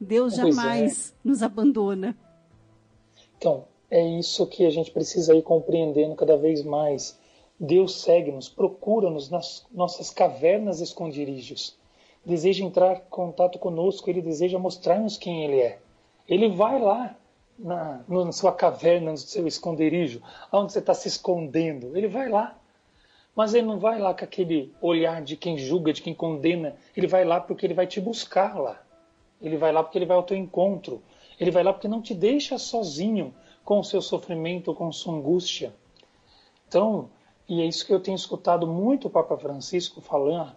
Deus 0.00 0.34
pois 0.34 0.56
jamais 0.56 1.10
é. 1.12 1.28
nos 1.28 1.44
abandona. 1.44 2.16
Então, 3.38 3.66
é 3.88 4.04
isso 4.18 4.44
que 4.48 4.66
a 4.66 4.70
gente 4.70 4.90
precisa 4.90 5.32
ir 5.32 5.42
compreendendo 5.42 6.16
cada 6.16 6.36
vez 6.36 6.64
mais 6.64 7.16
Deus 7.58 8.02
segue-nos, 8.02 8.48
procura-nos 8.48 9.30
nas 9.30 9.64
nossas 9.70 10.10
cavernas 10.10 10.80
esconderijos. 10.80 11.78
Deseja 12.24 12.64
entrar 12.64 12.96
em 12.96 13.10
contato 13.10 13.60
conosco, 13.60 14.10
ele 14.10 14.20
deseja 14.20 14.58
mostrar-nos 14.58 15.16
quem 15.16 15.44
ele 15.44 15.60
é. 15.60 15.78
Ele 16.28 16.48
vai 16.48 16.80
lá 16.80 17.16
na, 17.58 18.00
na 18.08 18.32
sua 18.32 18.52
caverna, 18.52 19.12
no 19.12 19.16
seu 19.16 19.46
esconderijo, 19.46 20.22
onde 20.52 20.72
você 20.72 20.78
está 20.78 20.94
se 20.94 21.08
escondendo. 21.08 21.96
Ele 21.96 22.08
vai 22.08 22.28
lá. 22.28 22.58
Mas 23.34 23.52
ele 23.52 23.66
não 23.66 23.78
vai 23.78 23.98
lá 23.98 24.14
com 24.14 24.24
aquele 24.24 24.74
olhar 24.80 25.22
de 25.22 25.36
quem 25.36 25.58
julga, 25.58 25.92
de 25.92 26.00
quem 26.00 26.14
condena. 26.14 26.74
Ele 26.96 27.06
vai 27.06 27.24
lá 27.24 27.38
porque 27.38 27.66
ele 27.66 27.74
vai 27.74 27.86
te 27.86 28.00
buscar 28.00 28.58
lá. 28.58 28.82
Ele 29.40 29.58
vai 29.58 29.72
lá 29.72 29.82
porque 29.82 29.98
ele 29.98 30.06
vai 30.06 30.16
ao 30.16 30.22
teu 30.22 30.36
encontro. 30.36 31.02
Ele 31.38 31.50
vai 31.50 31.62
lá 31.62 31.72
porque 31.72 31.88
não 31.88 32.00
te 32.00 32.14
deixa 32.14 32.56
sozinho 32.56 33.34
com 33.62 33.80
o 33.80 33.84
seu 33.84 34.00
sofrimento, 34.00 34.72
com 34.72 34.90
sua 34.90 35.14
angústia. 35.14 35.74
Então, 36.68 37.10
e 37.48 37.60
é 37.60 37.64
isso 37.64 37.84
que 37.84 37.92
eu 37.92 38.00
tenho 38.00 38.16
escutado 38.16 38.66
muito 38.66 39.08
o 39.08 39.10
Papa 39.10 39.36
Francisco 39.36 40.00
falar, 40.00 40.56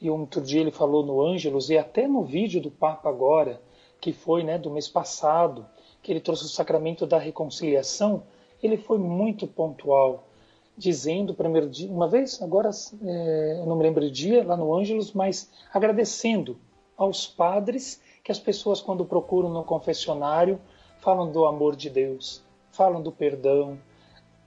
e 0.00 0.08
outro 0.08 0.40
dia 0.40 0.60
ele 0.60 0.70
falou 0.70 1.04
no 1.04 1.20
Ângelos, 1.20 1.68
e 1.68 1.76
até 1.76 2.06
no 2.06 2.22
vídeo 2.22 2.60
do 2.60 2.70
Papa 2.70 3.08
agora, 3.08 3.60
que 4.00 4.12
foi 4.12 4.42
né, 4.42 4.56
do 4.56 4.70
mês 4.70 4.88
passado, 4.88 5.66
que 6.02 6.12
ele 6.12 6.20
trouxe 6.20 6.44
o 6.44 6.48
sacramento 6.48 7.06
da 7.06 7.18
reconciliação, 7.18 8.22
ele 8.62 8.76
foi 8.76 8.98
muito 8.98 9.46
pontual, 9.46 10.24
dizendo, 10.76 11.34
primeiro 11.34 11.68
dia, 11.68 11.90
uma 11.90 12.08
vez, 12.08 12.40
agora 12.42 12.70
é, 13.02 13.58
eu 13.60 13.66
não 13.66 13.76
me 13.76 13.82
lembro 13.82 14.00
do 14.00 14.10
dia, 14.10 14.44
lá 14.44 14.56
no 14.56 14.74
Ângelos, 14.74 15.12
mas 15.12 15.50
agradecendo 15.72 16.58
aos 16.96 17.26
padres 17.26 18.00
que 18.22 18.32
as 18.32 18.38
pessoas, 18.38 18.80
quando 18.80 19.04
procuram 19.04 19.48
no 19.50 19.64
confessionário, 19.64 20.60
falam 21.00 21.30
do 21.30 21.44
amor 21.46 21.76
de 21.76 21.90
Deus, 21.90 22.42
falam 22.70 23.02
do 23.02 23.10
perdão, 23.10 23.78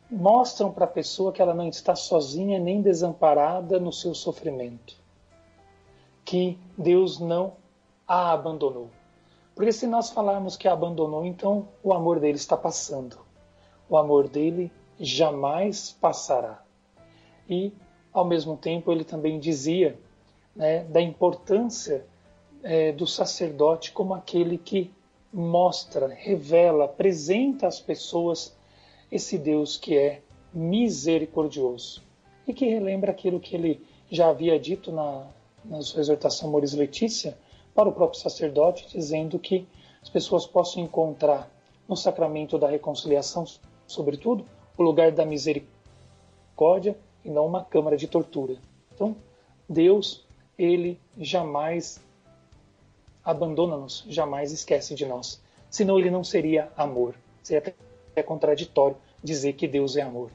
mostram 0.10 0.72
para 0.72 0.86
a 0.86 0.88
pessoa 0.88 1.32
que 1.32 1.42
ela 1.42 1.54
não 1.54 1.68
está 1.68 1.96
sozinha 1.96 2.60
nem 2.60 2.82
desamparada 2.82 3.80
no 3.80 3.92
seu 3.92 4.14
sofrimento. 4.14 4.96
Que 6.24 6.58
Deus 6.78 7.20
não 7.20 7.54
a 8.08 8.32
abandonou. 8.32 8.90
Porque 9.56 9.72
se 9.72 9.86
nós 9.86 10.10
falarmos 10.10 10.58
que 10.58 10.68
abandonou, 10.68 11.26
então 11.26 11.68
o 11.84 11.94
amor 11.94 12.20
dele 12.20 12.38
está 12.38 12.58
passando. 12.58 13.18
O 13.88 13.98
amor 13.98 14.28
dele 14.28 14.72
jamais 15.00 15.92
passará. 15.92 16.64
E, 17.48 17.72
ao 18.12 18.26
mesmo 18.26 18.58
tempo, 18.58 18.92
ele 18.92 19.04
também 19.04 19.40
dizia 19.40 20.00
né, 20.56 20.84
da 20.86 21.02
importância 21.02 22.06
é, 22.64 22.92
do 22.92 23.06
sacerdote 23.06 23.92
como 23.92 24.14
aquele 24.14 24.58
que 24.58 24.92
mostra, 25.32 26.08
revela, 26.08 26.86
apresenta 26.86 27.68
às 27.68 27.80
pessoas 27.80 28.56
esse 29.12 29.38
Deus 29.38 29.78
que 29.78 29.98
é 29.98 30.22
misericordioso 30.54 32.04
e 32.48 32.54
que 32.54 32.66
relembra 32.66 33.12
aquilo 33.12 33.40
que 33.40 33.56
ele 33.56 33.86
já 34.10 34.30
havia 34.30 34.60
dito 34.60 34.92
na, 34.92 35.28
na 35.66 35.82
sua 35.82 36.02
exortação 36.02 36.50
Moris 36.50 36.74
Letícia 36.74 37.38
para 37.74 37.90
o 37.90 37.92
próprio 37.92 38.20
sacerdote, 38.20 38.88
dizendo 38.90 39.40
que 39.40 39.68
as 40.02 40.10
pessoas 40.10 40.46
possam 40.46 40.84
encontrar 40.84 41.50
no 41.88 41.96
sacramento 41.96 42.58
da 42.58 42.68
reconciliação, 42.68 43.46
sobretudo, 43.88 44.46
o 44.78 44.84
lugar 44.84 45.12
da 45.12 45.26
misericórdia 45.26 46.98
e 47.24 47.30
não 47.30 47.46
uma 47.46 47.64
câmara 47.64 47.98
de 47.98 48.08
tortura. 48.08 48.56
Então, 48.94 49.16
Deus, 49.68 50.26
ele 50.58 51.00
jamais 51.18 52.00
abandona-nos, 53.24 54.04
jamais 54.08 54.52
esquece 54.52 54.94
de 54.94 55.06
nós. 55.06 55.42
Senão 55.70 55.98
ele 55.98 56.12
não 56.12 56.24
seria 56.24 56.72
amor. 56.76 57.16
Seria 57.42 57.74
é 58.16 58.22
contraditório 58.22 58.96
dizer 59.24 59.54
que 59.54 59.68
Deus 59.68 59.96
é 59.96 60.02
amor. 60.02 60.32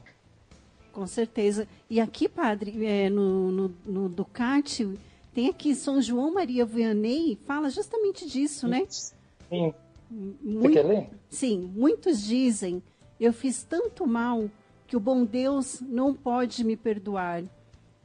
Com 0.91 1.05
certeza. 1.07 1.67
E 1.89 1.99
aqui, 1.99 2.27
padre, 2.27 2.85
é, 2.85 3.09
no, 3.09 3.51
no, 3.51 3.75
no, 3.85 4.09
Ducati, 4.09 4.99
tem 5.39 5.47
aqui 5.47 5.73
São 5.73 6.01
João 6.01 6.33
Maria 6.33 6.65
Vianney, 6.65 7.39
fala 7.45 7.69
justamente 7.69 8.27
disso, 8.27 8.67
né? 8.67 8.85
Sim. 8.89 9.73
Muito, 10.11 10.63
Você 10.63 10.73
quer 10.73 10.85
ler? 10.85 11.09
Sim, 11.29 11.71
muitos 11.73 12.21
dizem: 12.21 12.83
eu 13.17 13.31
fiz 13.31 13.63
tanto 13.63 14.05
mal 14.05 14.51
que 14.85 14.97
o 14.97 14.99
bom 14.99 15.23
Deus 15.23 15.79
não 15.79 16.13
pode 16.13 16.61
me 16.65 16.75
perdoar. 16.75 17.41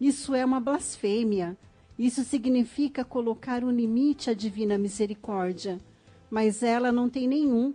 Isso 0.01 0.32
é 0.32 0.45
uma 0.45 0.61
blasfêmia. 0.61 1.59
Isso 1.99 2.22
significa 2.22 3.05
colocar 3.05 3.64
um 3.64 3.70
limite 3.70 4.30
à 4.30 4.35
divina 4.35 4.78
misericórdia. 4.78 5.80
Mas 6.30 6.62
ela 6.62 6.93
não 6.93 7.11
tem 7.11 7.26
nenhum. 7.26 7.74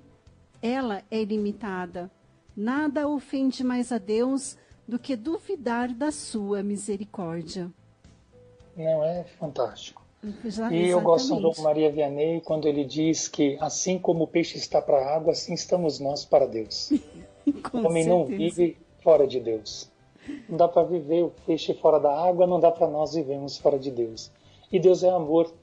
Ela 0.61 1.03
é 1.11 1.21
ilimitada. 1.21 2.09
Nada 2.55 3.09
ofende 3.09 3.61
mais 3.61 3.91
a 3.91 3.97
Deus 3.97 4.57
do 4.87 4.97
que 4.97 5.17
duvidar 5.17 5.93
da 5.93 6.11
sua 6.13 6.63
misericórdia. 6.63 7.69
Não 8.79 9.03
é 9.03 9.25
fantástico. 9.37 10.01
E 10.71 10.87
eu 10.87 11.01
gosto 11.01 11.35
do 11.35 11.61
Maria 11.61 11.91
Vianney 11.91 12.39
quando 12.39 12.65
ele 12.65 12.85
diz 12.85 13.27
que 13.27 13.57
assim 13.59 13.99
como 13.99 14.23
o 14.23 14.27
peixe 14.27 14.57
está 14.57 14.81
para 14.81 14.97
a 14.97 15.15
água, 15.15 15.33
assim 15.33 15.53
estamos 15.53 15.99
nós 15.99 16.23
para 16.23 16.45
Deus. 16.45 16.91
o 17.73 17.77
homem 17.85 18.05
não 18.05 18.25
vive 18.25 18.77
fora 19.03 19.27
de 19.27 19.39
Deus. 19.39 19.91
Não 20.47 20.57
dá 20.57 20.67
para 20.67 20.83
viver 20.83 21.23
o 21.23 21.33
peixe 21.45 21.73
fora 21.73 21.99
da 21.99 22.13
água, 22.25 22.47
não 22.47 22.59
dá 22.59 22.71
para 22.71 22.87
nós 22.87 23.13
vivermos 23.13 23.57
fora 23.57 23.77
de 23.77 23.91
Deus. 23.91 24.31
E 24.71 24.79
Deus 24.79 25.03
é 25.03 25.09
amor. 25.09 25.53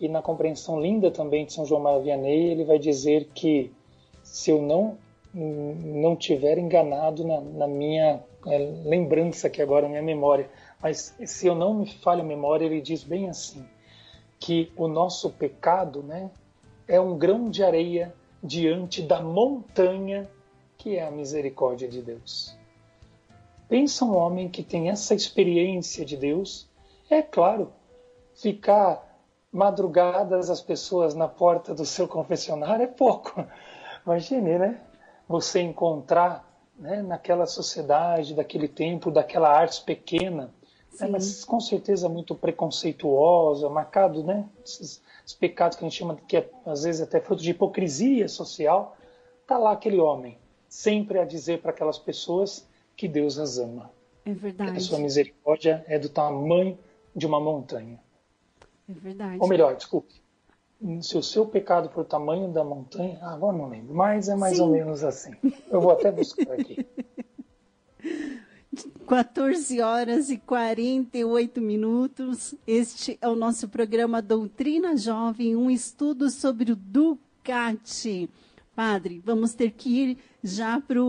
E 0.00 0.08
na 0.08 0.20
compreensão 0.20 0.80
linda 0.80 1.10
também 1.10 1.46
de 1.46 1.52
São 1.52 1.64
João 1.64 1.80
Maria 1.80 2.02
Vianney, 2.02 2.50
ele 2.50 2.64
vai 2.64 2.80
dizer 2.80 3.28
que 3.32 3.72
se 4.24 4.50
eu 4.50 4.60
não 4.60 4.98
não 5.38 6.16
tiver 6.16 6.56
enganado 6.56 7.22
na, 7.22 7.40
na 7.40 7.66
minha 7.66 8.20
é, 8.46 8.58
lembrança, 8.84 9.50
que 9.50 9.60
agora 9.60 9.84
é 9.84 9.88
minha 9.88 10.02
memória, 10.02 10.48
mas 10.82 11.16
se 11.24 11.46
eu 11.46 11.54
não 11.54 11.74
me 11.74 11.90
falho 11.98 12.20
a 12.20 12.24
memória, 12.24 12.64
ele 12.64 12.80
diz 12.80 13.02
bem 13.02 13.28
assim, 13.28 13.66
que 14.38 14.72
o 14.76 14.86
nosso 14.88 15.30
pecado 15.30 16.02
né, 16.02 16.30
é 16.86 17.00
um 17.00 17.16
grão 17.16 17.50
de 17.50 17.64
areia 17.64 18.14
diante 18.42 19.02
da 19.02 19.20
montanha 19.20 20.28
que 20.76 20.96
é 20.96 21.06
a 21.06 21.10
misericórdia 21.10 21.88
de 21.88 22.02
Deus. 22.02 22.56
Pensa 23.68 24.04
um 24.04 24.14
homem 24.14 24.48
que 24.48 24.62
tem 24.62 24.90
essa 24.90 25.14
experiência 25.14 26.04
de 26.04 26.16
Deus, 26.16 26.68
é 27.10 27.22
claro, 27.22 27.72
ficar 28.34 29.02
madrugadas 29.50 30.50
as 30.50 30.60
pessoas 30.60 31.14
na 31.14 31.26
porta 31.26 31.74
do 31.74 31.84
seu 31.84 32.06
confessionário 32.06 32.84
é 32.84 32.86
pouco. 32.86 33.44
Imagine, 34.06 34.58
né? 34.58 34.80
Você 35.26 35.60
encontrar 35.60 36.46
né, 36.78 37.02
naquela 37.02 37.46
sociedade, 37.46 38.34
daquele 38.34 38.68
tempo, 38.68 39.10
daquela 39.10 39.50
arte 39.50 39.82
pequena, 39.82 40.54
né, 41.00 41.08
mas 41.08 41.44
com 41.44 41.60
certeza 41.60 42.08
muito 42.08 42.34
preconceituosa, 42.34 43.68
marcado, 43.68 44.22
né? 44.22 44.48
Esses, 44.64 45.02
esses 45.24 45.36
pecados 45.38 45.76
que 45.76 45.84
a 45.84 45.88
gente 45.88 45.98
chama 45.98 46.16
que 46.28 46.36
é, 46.36 46.50
às 46.64 46.84
vezes 46.84 47.00
até 47.00 47.20
fruto 47.20 47.42
de 47.42 47.50
hipocrisia 47.50 48.28
social, 48.28 48.96
tá 49.46 49.58
lá 49.58 49.72
aquele 49.72 50.00
homem 50.00 50.38
sempre 50.68 51.18
a 51.18 51.24
dizer 51.24 51.60
para 51.60 51.70
aquelas 51.70 51.98
pessoas 51.98 52.66
que 52.96 53.08
Deus 53.08 53.38
as 53.38 53.58
ama. 53.58 53.90
É 54.24 54.32
verdade. 54.32 54.72
Que 54.72 54.78
a 54.78 54.80
sua 54.80 54.98
misericórdia 54.98 55.84
é 55.86 55.98
do 55.98 56.08
tamanho 56.08 56.78
de 57.14 57.26
uma 57.26 57.40
montanha. 57.40 58.00
É 58.88 58.92
verdade. 58.92 59.38
Ou 59.40 59.48
melhor, 59.48 59.76
desculpe. 59.76 60.14
Se 61.00 61.16
o 61.16 61.22
seu 61.22 61.46
pecado 61.46 61.88
for 61.88 62.02
o 62.02 62.04
tamanho 62.04 62.48
da 62.52 62.62
montanha, 62.62 63.18
ah, 63.22 63.32
agora 63.32 63.56
não 63.56 63.68
lembro, 63.68 63.94
mas 63.94 64.28
é 64.28 64.36
mais 64.36 64.56
Sim. 64.56 64.62
ou 64.62 64.68
menos 64.68 65.02
assim. 65.02 65.32
Eu 65.70 65.80
vou 65.80 65.90
até 65.90 66.12
buscar 66.12 66.52
aqui. 66.52 66.86
14 69.06 69.80
horas 69.80 70.30
e 70.30 70.36
48 70.36 71.60
minutos. 71.60 72.56
Este 72.66 73.16
é 73.20 73.28
o 73.28 73.36
nosso 73.36 73.68
programa 73.68 74.20
Doutrina 74.20 74.96
Jovem, 74.96 75.54
um 75.54 75.70
estudo 75.70 76.28
sobre 76.28 76.72
o 76.72 76.76
Ducati. 76.76 78.28
Padre, 78.74 79.22
vamos 79.24 79.54
ter 79.54 79.70
que 79.70 79.88
ir 79.88 80.18
já 80.42 80.80
para 80.80 81.00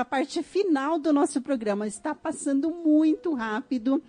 a 0.00 0.04
parte 0.04 0.40
final 0.44 1.00
do 1.00 1.12
nosso 1.12 1.42
programa. 1.42 1.84
Está 1.84 2.14
passando 2.14 2.70
muito 2.70 3.34
rápido. 3.34 4.00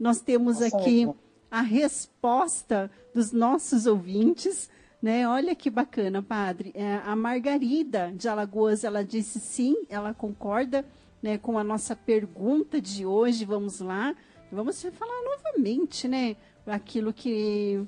Nós 0.00 0.18
temos 0.18 0.60
Nossa, 0.60 0.74
aqui 0.74 1.06
a 1.50 1.60
resposta 1.60 2.90
dos 3.14 3.32
nossos 3.32 3.86
ouvintes. 3.86 4.70
Né? 5.00 5.28
Olha 5.28 5.54
que 5.54 5.68
bacana, 5.68 6.22
padre. 6.22 6.72
É, 6.74 7.02
a 7.04 7.14
Margarida 7.14 8.10
de 8.16 8.28
Alagoas, 8.28 8.82
ela 8.82 9.04
disse 9.04 9.38
sim, 9.38 9.76
ela 9.90 10.14
concorda 10.14 10.86
né, 11.22 11.38
com 11.38 11.58
a 11.58 11.64
nossa 11.64 11.94
pergunta 11.94 12.80
de 12.80 13.06
hoje. 13.06 13.44
Vamos 13.44 13.80
lá. 13.80 14.14
Vamos 14.50 14.82
falar 14.82 15.22
novamente, 15.22 16.08
né? 16.08 16.36
Aquilo 16.66 17.12
que, 17.12 17.82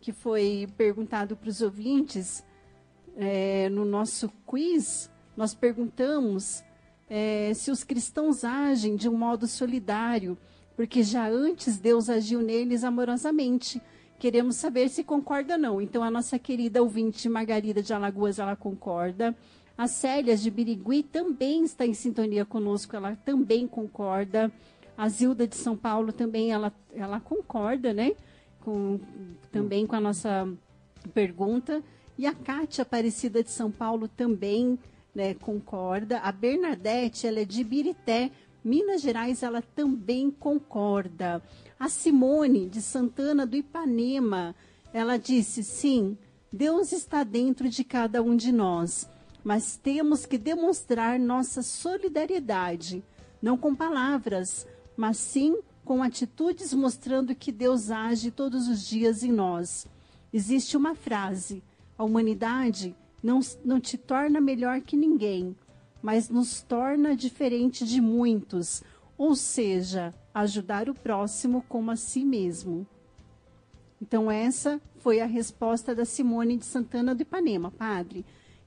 que 0.00 0.12
foi 0.12 0.68
perguntado 0.76 1.36
para 1.36 1.48
os 1.48 1.60
ouvintes 1.60 2.44
é, 3.16 3.68
no 3.68 3.84
nosso 3.84 4.30
quiz, 4.46 5.10
nós 5.36 5.54
perguntamos 5.54 6.62
é, 7.08 7.52
se 7.54 7.70
os 7.70 7.84
cristãos 7.84 8.44
agem 8.44 8.96
de 8.96 9.08
um 9.08 9.16
modo 9.16 9.46
solidário, 9.46 10.36
porque 10.76 11.02
já 11.02 11.28
antes 11.28 11.78
Deus 11.78 12.08
agiu 12.08 12.40
neles 12.40 12.84
amorosamente. 12.84 13.80
Queremos 14.18 14.56
saber 14.56 14.88
se 14.88 15.04
concorda 15.04 15.54
ou 15.54 15.60
não. 15.60 15.80
Então, 15.80 16.02
a 16.02 16.10
nossa 16.10 16.38
querida 16.38 16.82
ouvinte 16.82 17.28
Margarida 17.28 17.82
de 17.82 17.92
Alagoas, 17.92 18.38
ela 18.38 18.56
concorda. 18.56 19.36
A 19.76 19.88
Célia 19.88 20.36
de 20.36 20.50
Birigui 20.50 21.02
também 21.02 21.64
está 21.64 21.84
em 21.84 21.94
sintonia 21.94 22.44
conosco, 22.44 22.94
ela 22.94 23.16
também 23.16 23.66
concorda. 23.66 24.52
A 24.96 25.08
Zilda 25.08 25.46
de 25.46 25.56
São 25.56 25.76
Paulo 25.76 26.12
também, 26.12 26.52
ela, 26.52 26.72
ela 26.94 27.18
concorda, 27.18 27.92
né? 27.92 28.12
Com, 28.60 29.00
também 29.50 29.86
com 29.86 29.96
a 29.96 30.00
nossa 30.00 30.48
pergunta. 31.12 31.82
E 32.16 32.26
a 32.26 32.32
Cátia 32.32 32.82
Aparecida 32.82 33.42
de 33.42 33.50
São 33.50 33.70
Paulo 33.70 34.06
também 34.06 34.78
né, 35.12 35.34
concorda. 35.34 36.18
A 36.18 36.30
Bernadette, 36.30 37.26
ela 37.26 37.40
é 37.40 37.44
de 37.44 37.64
Birité, 37.64 38.30
Minas 38.64 39.02
Gerais, 39.02 39.42
ela 39.42 39.60
também 39.60 40.30
concorda. 40.30 41.42
A 41.78 41.88
Simone, 41.88 42.68
de 42.68 42.80
Santana 42.80 43.44
do 43.44 43.56
Ipanema, 43.56 44.54
ela 44.92 45.18
disse: 45.18 45.62
sim, 45.62 46.16
Deus 46.52 46.92
está 46.92 47.24
dentro 47.24 47.68
de 47.68 47.82
cada 47.84 48.22
um 48.22 48.36
de 48.36 48.52
nós, 48.52 49.08
mas 49.44 49.76
temos 49.76 50.26
que 50.26 50.38
demonstrar 50.38 51.20
nossa 51.20 51.62
solidariedade, 51.62 53.04
não 53.40 53.56
com 53.56 53.74
palavras, 53.74 54.66
mas 54.96 55.18
sim 55.18 55.58
com 55.84 56.02
atitudes 56.02 56.72
mostrando 56.72 57.34
que 57.34 57.52
Deus 57.52 57.90
age 57.90 58.30
todos 58.30 58.66
os 58.66 58.86
dias 58.86 59.22
em 59.22 59.30
nós. 59.30 59.86
Existe 60.32 60.76
uma 60.76 60.94
frase 60.94 61.62
a 61.96 62.04
humanidade 62.04 62.94
não, 63.22 63.40
não 63.64 63.80
te 63.80 63.96
torna 63.96 64.40
melhor 64.40 64.80
que 64.80 64.96
ninguém, 64.96 65.56
mas 66.02 66.28
nos 66.28 66.60
torna 66.60 67.16
diferente 67.16 67.86
de 67.86 68.00
muitos, 68.00 68.82
ou 69.16 69.34
seja, 69.34 70.12
ajudar 70.34 70.88
o 70.90 70.94
próximo 70.94 71.64
como 71.68 71.90
a 71.90 71.96
si 71.96 72.24
mesmo. 72.24 72.86
Então, 74.02 74.30
essa 74.30 74.80
foi 74.98 75.20
a 75.20 75.26
resposta 75.26 75.94
da 75.94 76.04
Simone 76.04 76.58
de 76.58 76.66
Santana 76.66 77.14
do 77.14 77.22
Ipanema, 77.22 77.70
padre. 77.70 78.24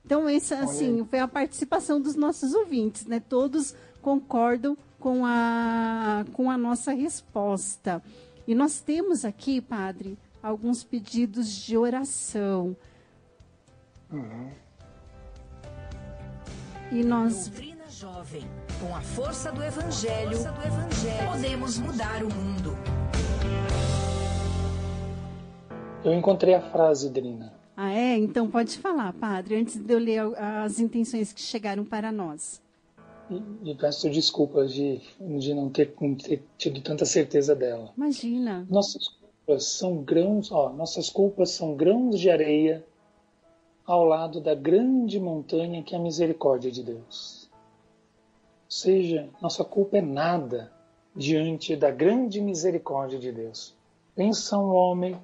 Então, 0.08 0.30
essa, 0.30 0.60
assim, 0.60 1.03
foi 1.03 1.20
a 1.20 1.28
participação 1.28 1.99
dos 1.99 2.16
nossos 2.16 2.53
ouvintes, 2.53 3.05
né? 3.05 3.20
Todos 3.20 3.76
concordam 4.01 4.78
com 5.01 5.26
a, 5.26 6.24
com 6.32 6.49
a 6.49 6.58
nossa 6.58 6.93
resposta. 6.93 8.01
E 8.47 8.55
nós 8.55 8.80
temos 8.80 9.26
aqui, 9.26 9.60
padre, 9.60 10.18
alguns 10.41 10.82
pedidos 10.82 11.49
de 11.49 11.76
oração. 11.76 12.74
Uhum. 14.10 14.49
E 16.89 17.03
nós. 17.03 17.49
Doutrina 17.49 17.89
Jovem. 17.89 18.47
Com 18.80 18.95
a 18.95 19.01
força 19.01 19.51
do 19.51 19.62
Evangelho, 19.62 20.38
força 20.38 20.51
do 20.53 20.68
evangelho 20.68 21.28
podemos 21.30 21.78
mudar 21.80 22.24
o 22.24 22.34
mundo. 22.34 22.78
Eu 26.01 26.14
encontrei 26.14 26.53
a 26.53 26.62
frase, 26.62 27.10
Drina. 27.10 27.57
Ah, 27.80 27.94
é? 27.94 28.18
Então 28.18 28.50
pode 28.50 28.76
falar, 28.80 29.14
padre, 29.14 29.56
antes 29.56 29.78
de 29.78 29.94
eu 29.94 30.00
ler 30.00 30.20
as 30.36 30.80
intenções 30.80 31.32
que 31.32 31.40
chegaram 31.40 31.86
para 31.86 32.12
nós. 32.12 32.60
E, 33.30 33.70
e 33.70 33.76
peço 33.76 34.10
desculpas 34.10 34.74
de, 34.74 35.00
de 35.20 35.54
não 35.54 35.70
ter, 35.70 35.94
ter 36.24 36.44
tido 36.58 36.82
tanta 36.82 37.06
certeza 37.06 37.56
dela. 37.56 37.94
Imagina. 37.96 38.66
Nossas 38.68 39.08
culpas 39.08 39.66
são 39.66 39.98
grãos, 39.98 40.52
ó, 40.52 40.74
nossas 40.74 41.08
culpas 41.08 41.52
são 41.52 41.76
grãos 41.76 42.20
de 42.20 42.32
areia 42.32 42.84
ao 43.86 44.04
lado 44.04 44.42
da 44.42 44.56
grande 44.56 45.20
montanha 45.20 45.84
que 45.84 45.94
é 45.94 46.00
a 46.00 46.02
misericórdia 46.02 46.72
de 46.72 46.82
Deus. 46.82 47.48
Ou 48.66 48.72
seja, 48.72 49.30
nossa 49.40 49.64
culpa 49.64 49.98
é 49.98 50.02
nada 50.02 50.72
diante 51.16 51.76
da 51.76 51.92
grande 51.92 52.42
misericórdia 52.42 53.20
de 53.20 53.32
Deus. 53.32 53.76
Pensa 54.16 54.58
um 54.58 54.74
homem 54.74 55.16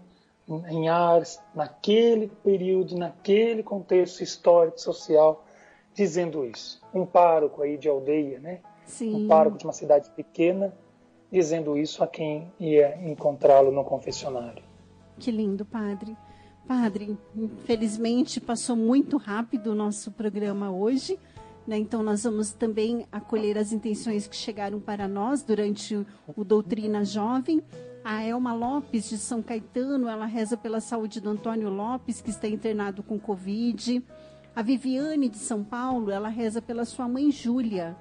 em 0.47 0.89
Ars, 0.89 1.39
naquele 1.55 2.27
período, 2.27 2.97
naquele 2.97 3.63
contexto 3.63 4.21
histórico, 4.21 4.79
social, 4.79 5.45
dizendo 5.93 6.45
isso. 6.45 6.81
Um 6.93 7.05
pároco 7.05 7.61
aí 7.61 7.77
de 7.77 7.87
aldeia, 7.87 8.39
né? 8.39 8.59
Sim. 8.85 9.15
Um 9.15 9.27
pároco 9.27 9.57
de 9.57 9.63
uma 9.63 9.73
cidade 9.73 10.09
pequena, 10.11 10.73
dizendo 11.31 11.77
isso 11.77 12.03
a 12.03 12.07
quem 12.07 12.51
ia 12.59 12.97
encontrá-lo 13.07 13.71
no 13.71 13.83
confessionário. 13.83 14.63
Que 15.17 15.31
lindo, 15.31 15.65
padre. 15.65 16.15
Padre, 16.67 17.17
infelizmente 17.35 18.39
passou 18.39 18.75
muito 18.75 19.17
rápido 19.17 19.71
o 19.71 19.75
nosso 19.75 20.11
programa 20.11 20.71
hoje. 20.71 21.19
Né? 21.67 21.77
Então, 21.77 22.03
nós 22.03 22.23
vamos 22.23 22.51
também 22.51 23.05
acolher 23.11 23.57
as 23.57 23.71
intenções 23.71 24.27
que 24.27 24.35
chegaram 24.35 24.79
para 24.79 25.07
nós 25.07 25.43
durante 25.43 26.05
o 26.35 26.43
Doutrina 26.43 27.05
Jovem. 27.05 27.61
A 28.03 28.21
Elma 28.21 28.53
Lopes, 28.53 29.09
de 29.09 29.17
São 29.17 29.41
Caetano, 29.41 30.07
ela 30.07 30.25
reza 30.25 30.57
pela 30.57 30.81
saúde 30.81 31.21
do 31.21 31.29
Antônio 31.29 31.69
Lopes, 31.69 32.21
que 32.21 32.29
está 32.29 32.47
internado 32.47 33.01
com 33.01 33.19
Covid. 33.19 34.03
A 34.55 34.61
Viviane, 34.61 35.29
de 35.29 35.37
São 35.37 35.63
Paulo, 35.63 36.11
ela 36.11 36.27
reza 36.27 36.61
pela 36.61 36.85
sua 36.85 37.07
mãe 37.07 37.31
Júlia. 37.31 37.95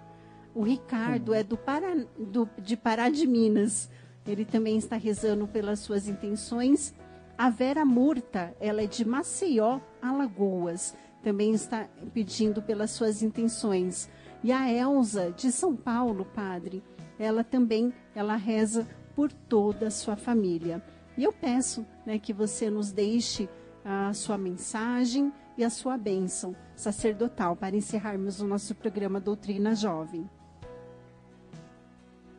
O 0.55 0.63
Ricardo 0.63 1.33
é 1.33 1.43
do, 1.43 1.57
Pará, 1.57 1.95
do 2.19 2.49
de 2.59 2.77
Pará 2.77 3.09
de 3.09 3.27
Minas. 3.27 3.89
Ele 4.27 4.45
também 4.45 4.77
está 4.77 4.97
rezando 4.97 5.47
pelas 5.47 5.79
suas 5.79 6.09
intenções. 6.09 6.95
A 7.39 7.49
Vera 7.49 7.85
Murta, 7.85 8.55
ela 8.61 8.83
é 8.83 8.87
de 8.87 9.05
Maceió, 9.05 9.81
Alagoas 10.01 10.95
também 11.23 11.53
está 11.53 11.89
pedindo 12.13 12.61
pelas 12.61 12.91
suas 12.91 13.23
intenções. 13.23 14.11
E 14.43 14.53
a 14.53 14.71
Elza, 14.71 15.31
de 15.31 15.53
São 15.53 15.75
Paulo, 15.77 16.25
padre, 16.25 16.83
ela 17.19 17.45
também, 17.45 17.93
ela 18.15 18.35
reza 18.37 18.87
por 19.15 19.33
toda 19.33 19.87
a 19.89 19.91
sua 19.91 20.17
família. 20.17 20.83
E 21.17 21.25
eu 21.25 21.33
peço 21.33 21.87
né, 22.07 22.19
que 22.19 22.33
você 22.33 22.71
nos 22.71 22.93
deixe 22.93 23.49
a 23.85 24.13
sua 24.13 24.39
mensagem 24.39 25.33
e 25.57 25.65
a 25.65 25.71
sua 25.71 25.99
bênção 25.99 26.57
sacerdotal 26.75 27.55
para 27.55 27.77
encerrarmos 27.77 28.41
o 28.41 28.47
nosso 28.47 28.75
programa 28.75 29.21
Doutrina 29.21 29.75
Jovem. 29.75 30.29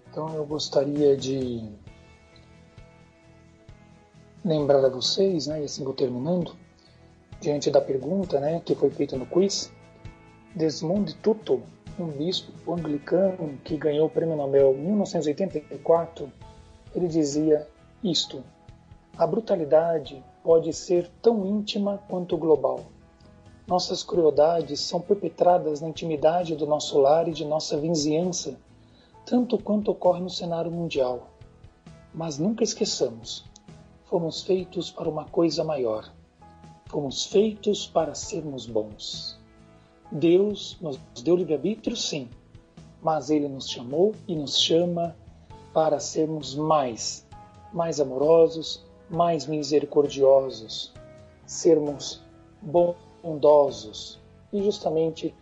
Então 0.09 0.33
eu 0.35 0.45
gostaria 0.45 1.15
de 1.17 1.63
lembrar 4.43 4.83
a 4.85 4.89
vocês, 4.89 5.47
né, 5.47 5.61
e 5.61 5.65
assim 5.65 5.83
vou 5.83 5.93
terminando, 5.93 6.55
diante 7.39 7.71
da 7.71 7.81
pergunta 7.81 8.39
né, 8.39 8.61
que 8.63 8.75
foi 8.75 8.89
feita 8.89 9.17
no 9.17 9.25
quiz, 9.25 9.71
Desmond 10.55 11.15
Tutu, 11.15 11.63
um 11.99 12.07
bispo 12.07 12.73
anglicano 12.73 13.57
que 13.63 13.77
ganhou 13.77 14.07
o 14.07 14.09
Prêmio 14.09 14.35
Nobel 14.35 14.73
em 14.73 14.85
1984, 14.85 16.31
ele 16.95 17.07
dizia 17.07 17.67
isto: 18.03 18.43
a 19.17 19.25
brutalidade 19.27 20.23
pode 20.43 20.73
ser 20.73 21.09
tão 21.21 21.45
íntima 21.45 22.01
quanto 22.07 22.37
global. 22.37 22.81
Nossas 23.65 24.03
crueldades 24.03 24.79
são 24.79 24.99
perpetradas 24.99 25.79
na 25.79 25.89
intimidade 25.89 26.55
do 26.55 26.65
nosso 26.65 26.99
lar 26.99 27.27
e 27.27 27.31
de 27.31 27.45
nossa 27.45 27.77
vizinhança, 27.77 28.57
tanto 29.25 29.57
quanto 29.57 29.91
ocorre 29.91 30.21
no 30.21 30.29
cenário 30.29 30.71
mundial. 30.71 31.29
Mas 32.13 32.37
nunca 32.37 32.63
esqueçamos, 32.63 33.45
fomos 34.05 34.43
feitos 34.43 34.91
para 34.91 35.09
uma 35.09 35.25
coisa 35.25 35.63
maior 35.63 36.11
Fomos 36.93 37.25
feitos 37.25 37.87
para 37.87 38.13
sermos 38.13 38.67
bons. 38.67 39.35
Deus 40.11 40.77
nos 40.79 40.99
deu 41.23 41.35
livre-arbítrio, 41.35 41.97
sim, 41.97 42.29
mas 43.01 43.31
Ele 43.31 43.47
nos 43.47 43.67
chamou 43.67 44.13
e 44.27 44.35
nos 44.35 44.59
chama 44.59 45.15
para 45.73 45.99
sermos 45.99 46.55
mais, 46.55 47.25
mais 47.73 47.99
amorosos, 47.99 48.85
mais 49.09 49.47
misericordiosos, 49.47 50.93
sermos 51.45 52.23
bondosos. 52.61 54.21
E 54.51 54.61
justamente 54.61 55.33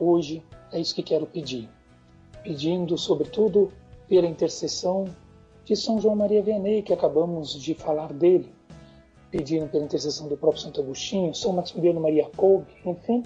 hoje 0.00 0.42
é 0.72 0.80
isso 0.80 0.94
que 0.94 1.02
quero 1.02 1.26
pedir. 1.26 1.68
Pedindo, 2.42 2.96
sobretudo, 2.96 3.70
pela 4.08 4.26
intercessão 4.26 5.04
de 5.64 5.76
São 5.76 6.00
João 6.00 6.16
Maria 6.16 6.42
Vianney, 6.42 6.82
que 6.82 6.92
acabamos 6.92 7.54
de 7.54 7.74
falar 7.74 8.12
dele, 8.12 8.52
pediram 9.30 9.66
pela 9.68 9.84
intercessão 9.84 10.28
do 10.28 10.36
próprio 10.36 10.62
Santo 10.62 10.80
Agostinho, 10.80 11.34
São 11.34 11.52
Maximiliano 11.52 12.00
Maria 12.00 12.28
Kolbe, 12.36 12.72
enfim, 12.84 13.22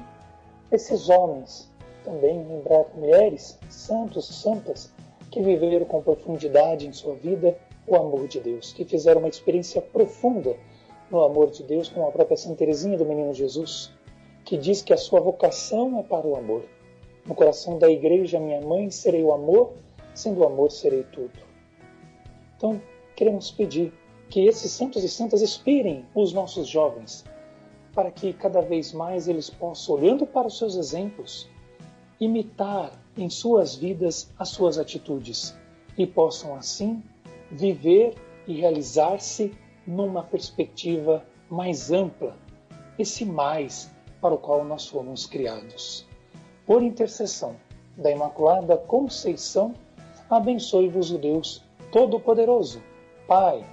esses 0.71 1.09
homens, 1.09 1.71
também 2.05 2.47
lembrar 2.47 2.85
mulheres, 2.95 3.59
santos 3.69 4.27
santas, 4.27 4.93
que 5.31 5.43
viveram 5.43 5.87
com 5.87 6.03
profundidade 6.03 6.87
em 6.87 6.93
sua 6.93 7.15
vida 7.15 7.59
o 7.87 7.97
amor 7.97 8.29
de 8.29 8.41
Deus, 8.41 8.73
que 8.73 8.85
fizeram 8.85 9.21
uma 9.21 9.29
experiência 9.29 9.81
profunda 9.81 10.57
no 11.11 11.23
amor 11.23 11.51
de 11.51 11.63
Deus, 11.63 11.89
como 11.89 12.07
a 12.07 12.13
própria 12.13 12.37
Santa 12.37 12.57
Teresinha 12.57 12.99
do 12.99 13.05
Menino 13.05 13.33
Jesus, 13.33 13.91
que 14.45 14.57
diz 14.57 14.83
que 14.83 14.93
a 14.93 14.97
sua 14.97 15.21
vocação 15.21 15.99
é 15.99 16.03
para 16.03 16.27
o 16.27 16.37
amor. 16.37 16.65
No 17.27 17.35
coração 17.35 17.79
da 17.79 17.91
igreja, 17.91 18.39
minha 18.39 18.61
mãe, 18.61 18.91
serei 18.91 19.23
o 19.23 19.33
amor, 19.33 19.73
sendo 20.15 20.41
o 20.41 20.47
amor, 20.47 20.71
serei 20.71 21.03
tudo. 21.05 21.39
Então, 22.57 22.81
queremos 23.17 23.51
pedir 23.51 23.93
que 24.29 24.47
esses 24.47 24.71
santos 24.71 25.03
e 25.03 25.09
santas 25.09 25.43
inspirem 25.43 26.05
os 26.15 26.33
nossos 26.33 26.69
jovens, 26.69 27.25
para 27.95 28.11
que 28.11 28.33
cada 28.33 28.61
vez 28.61 28.93
mais 28.93 29.29
eles 29.29 29.49
possam, 29.49 29.95
olhando 29.95 30.27
para 30.27 30.47
os 30.47 30.59
seus 30.59 30.77
exemplos, 30.77 31.49
imitar 32.21 32.98
em 33.19 33.29
suas 33.29 33.75
vidas 33.75 34.31
as 34.39 34.49
suas 34.51 34.79
atitudes 34.79 35.57
e 35.99 36.07
possam 36.07 36.55
assim 36.55 37.03
viver 37.51 38.15
e 38.47 38.61
realizar-se 38.61 39.53
numa 39.87 40.23
perspectiva 40.23 41.25
mais 41.51 41.91
ampla, 41.91 42.37
esse 42.99 43.25
mais 43.25 43.91
para 44.21 44.35
o 44.35 44.39
qual 44.39 44.65
nós 44.65 44.87
fomos 44.87 45.27
criados. 45.27 46.07
Por 46.67 46.83
intercessão 46.83 47.57
da 47.97 48.11
Imaculada 48.11 48.77
Conceição, 48.77 49.75
abençoe-vos 50.31 51.11
o 51.11 51.19
Deus 51.19 51.65
Todo-Poderoso, 51.91 52.83
Pai, 53.27 53.65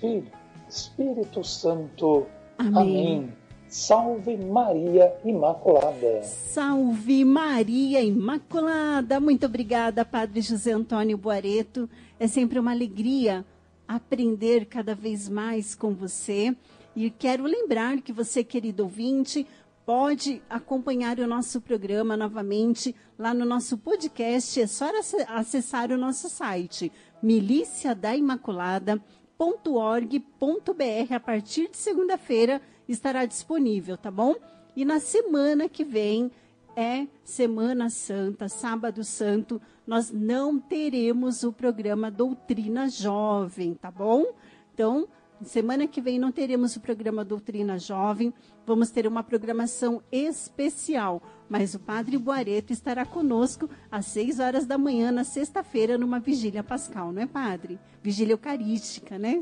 Filho, 0.00 0.32
Espírito 0.68 1.44
Santo. 1.44 2.26
Amém. 2.58 2.76
Amém. 2.80 3.32
Salve 3.68 4.36
Maria 4.36 5.14
Imaculada. 5.24 6.22
Salve 6.22 7.24
Maria 7.24 8.02
Imaculada. 8.02 9.20
Muito 9.20 9.46
obrigada, 9.46 10.04
Padre 10.04 10.40
José 10.40 10.72
Antônio 10.72 11.18
Boareto. 11.18 11.88
É 12.18 12.26
sempre 12.26 12.58
uma 12.58 12.70
alegria 12.70 13.44
aprender 13.86 14.66
cada 14.66 14.94
vez 14.94 15.28
mais 15.28 15.74
com 15.74 15.94
você. 15.94 16.56
E 16.96 17.10
quero 17.10 17.44
lembrar 17.44 18.00
que 18.00 18.12
você, 18.12 18.42
querido 18.42 18.84
ouvinte, 18.84 19.46
pode 19.84 20.42
acompanhar 20.48 21.18
o 21.18 21.26
nosso 21.26 21.60
programa 21.60 22.16
novamente 22.16 22.96
lá 23.18 23.34
no 23.34 23.44
nosso 23.44 23.76
podcast. 23.76 24.60
É 24.60 24.66
só 24.66 24.90
acessar 25.28 25.92
o 25.92 25.98
nosso 25.98 26.28
site, 26.28 26.90
Milícia 27.22 27.94
da 27.94 28.16
Imaculada 28.16 29.00
www.org.br 29.38 31.14
a 31.14 31.20
partir 31.20 31.70
de 31.70 31.76
segunda-feira 31.76 32.60
estará 32.92 33.24
disponível, 33.26 33.96
tá 33.96 34.10
bom? 34.10 34.34
E 34.74 34.84
na 34.84 35.00
semana 35.00 35.68
que 35.68 35.84
vem 35.84 36.30
é 36.76 37.06
Semana 37.24 37.90
Santa, 37.90 38.48
Sábado 38.48 39.02
Santo, 39.02 39.60
nós 39.86 40.10
não 40.12 40.58
teremos 40.58 41.42
o 41.42 41.52
programa 41.52 42.10
Doutrina 42.10 42.88
Jovem, 42.88 43.74
tá 43.74 43.90
bom? 43.90 44.24
Então, 44.72 45.08
Semana 45.44 45.86
que 45.86 46.00
vem 46.00 46.18
não 46.18 46.32
teremos 46.32 46.74
o 46.74 46.80
programa 46.80 47.24
Doutrina 47.24 47.78
Jovem, 47.78 48.34
vamos 48.66 48.90
ter 48.90 49.06
uma 49.06 49.22
programação 49.22 50.02
especial. 50.10 51.22
Mas 51.48 51.74
o 51.74 51.78
Padre 51.78 52.18
Boareto 52.18 52.72
estará 52.72 53.06
conosco 53.06 53.70
às 53.90 54.06
6 54.06 54.40
horas 54.40 54.66
da 54.66 54.76
manhã, 54.76 55.12
na 55.12 55.22
sexta-feira, 55.22 55.96
numa 55.96 56.18
vigília 56.18 56.64
pascal, 56.64 57.12
não 57.12 57.22
é, 57.22 57.26
Padre? 57.26 57.78
Vigília 58.02 58.32
Eucarística, 58.32 59.16
né? 59.16 59.38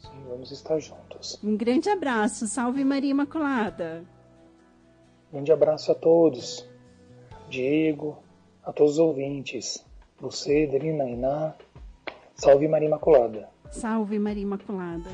Sim, 0.00 0.24
vamos 0.28 0.50
estar 0.50 0.78
juntos. 0.78 1.38
Um 1.44 1.56
grande 1.56 1.88
abraço. 1.88 2.46
Salve 2.46 2.84
Maria 2.84 3.10
Imaculada. 3.10 4.04
Grande 5.32 5.52
abraço 5.52 5.92
a 5.92 5.94
todos. 5.94 6.66
Diego, 7.48 8.16
a 8.64 8.72
todos 8.72 8.92
os 8.92 8.98
ouvintes. 8.98 9.84
Você, 10.18 10.66
Delina, 10.66 11.04
Iná. 11.08 11.54
Salve 12.34 12.66
Maria 12.66 12.88
Imaculada. 12.88 13.48
Salve 13.70 14.18
Maria 14.18 14.42
Imaculada. 14.42 15.10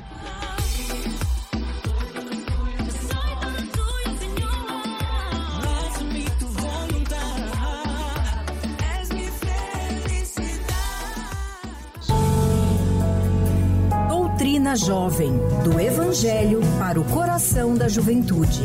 Doutrina 14.67 14.75
Jovem, 14.75 15.33
do 15.63 15.79
Evangelho 15.79 16.61
para 16.77 17.01
o 17.01 17.05
coração 17.05 17.77
da 17.77 17.87
juventude. 17.87 18.65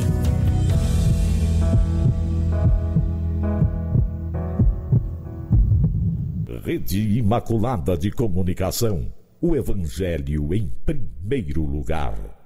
Rede 6.63 7.19
Imaculada 7.19 7.95
de 7.95 8.09
Comunicação. 8.09 9.13
O 9.39 9.55
Evangelho 9.55 10.51
em 10.55 10.71
primeiro 10.83 11.63
lugar. 11.63 12.40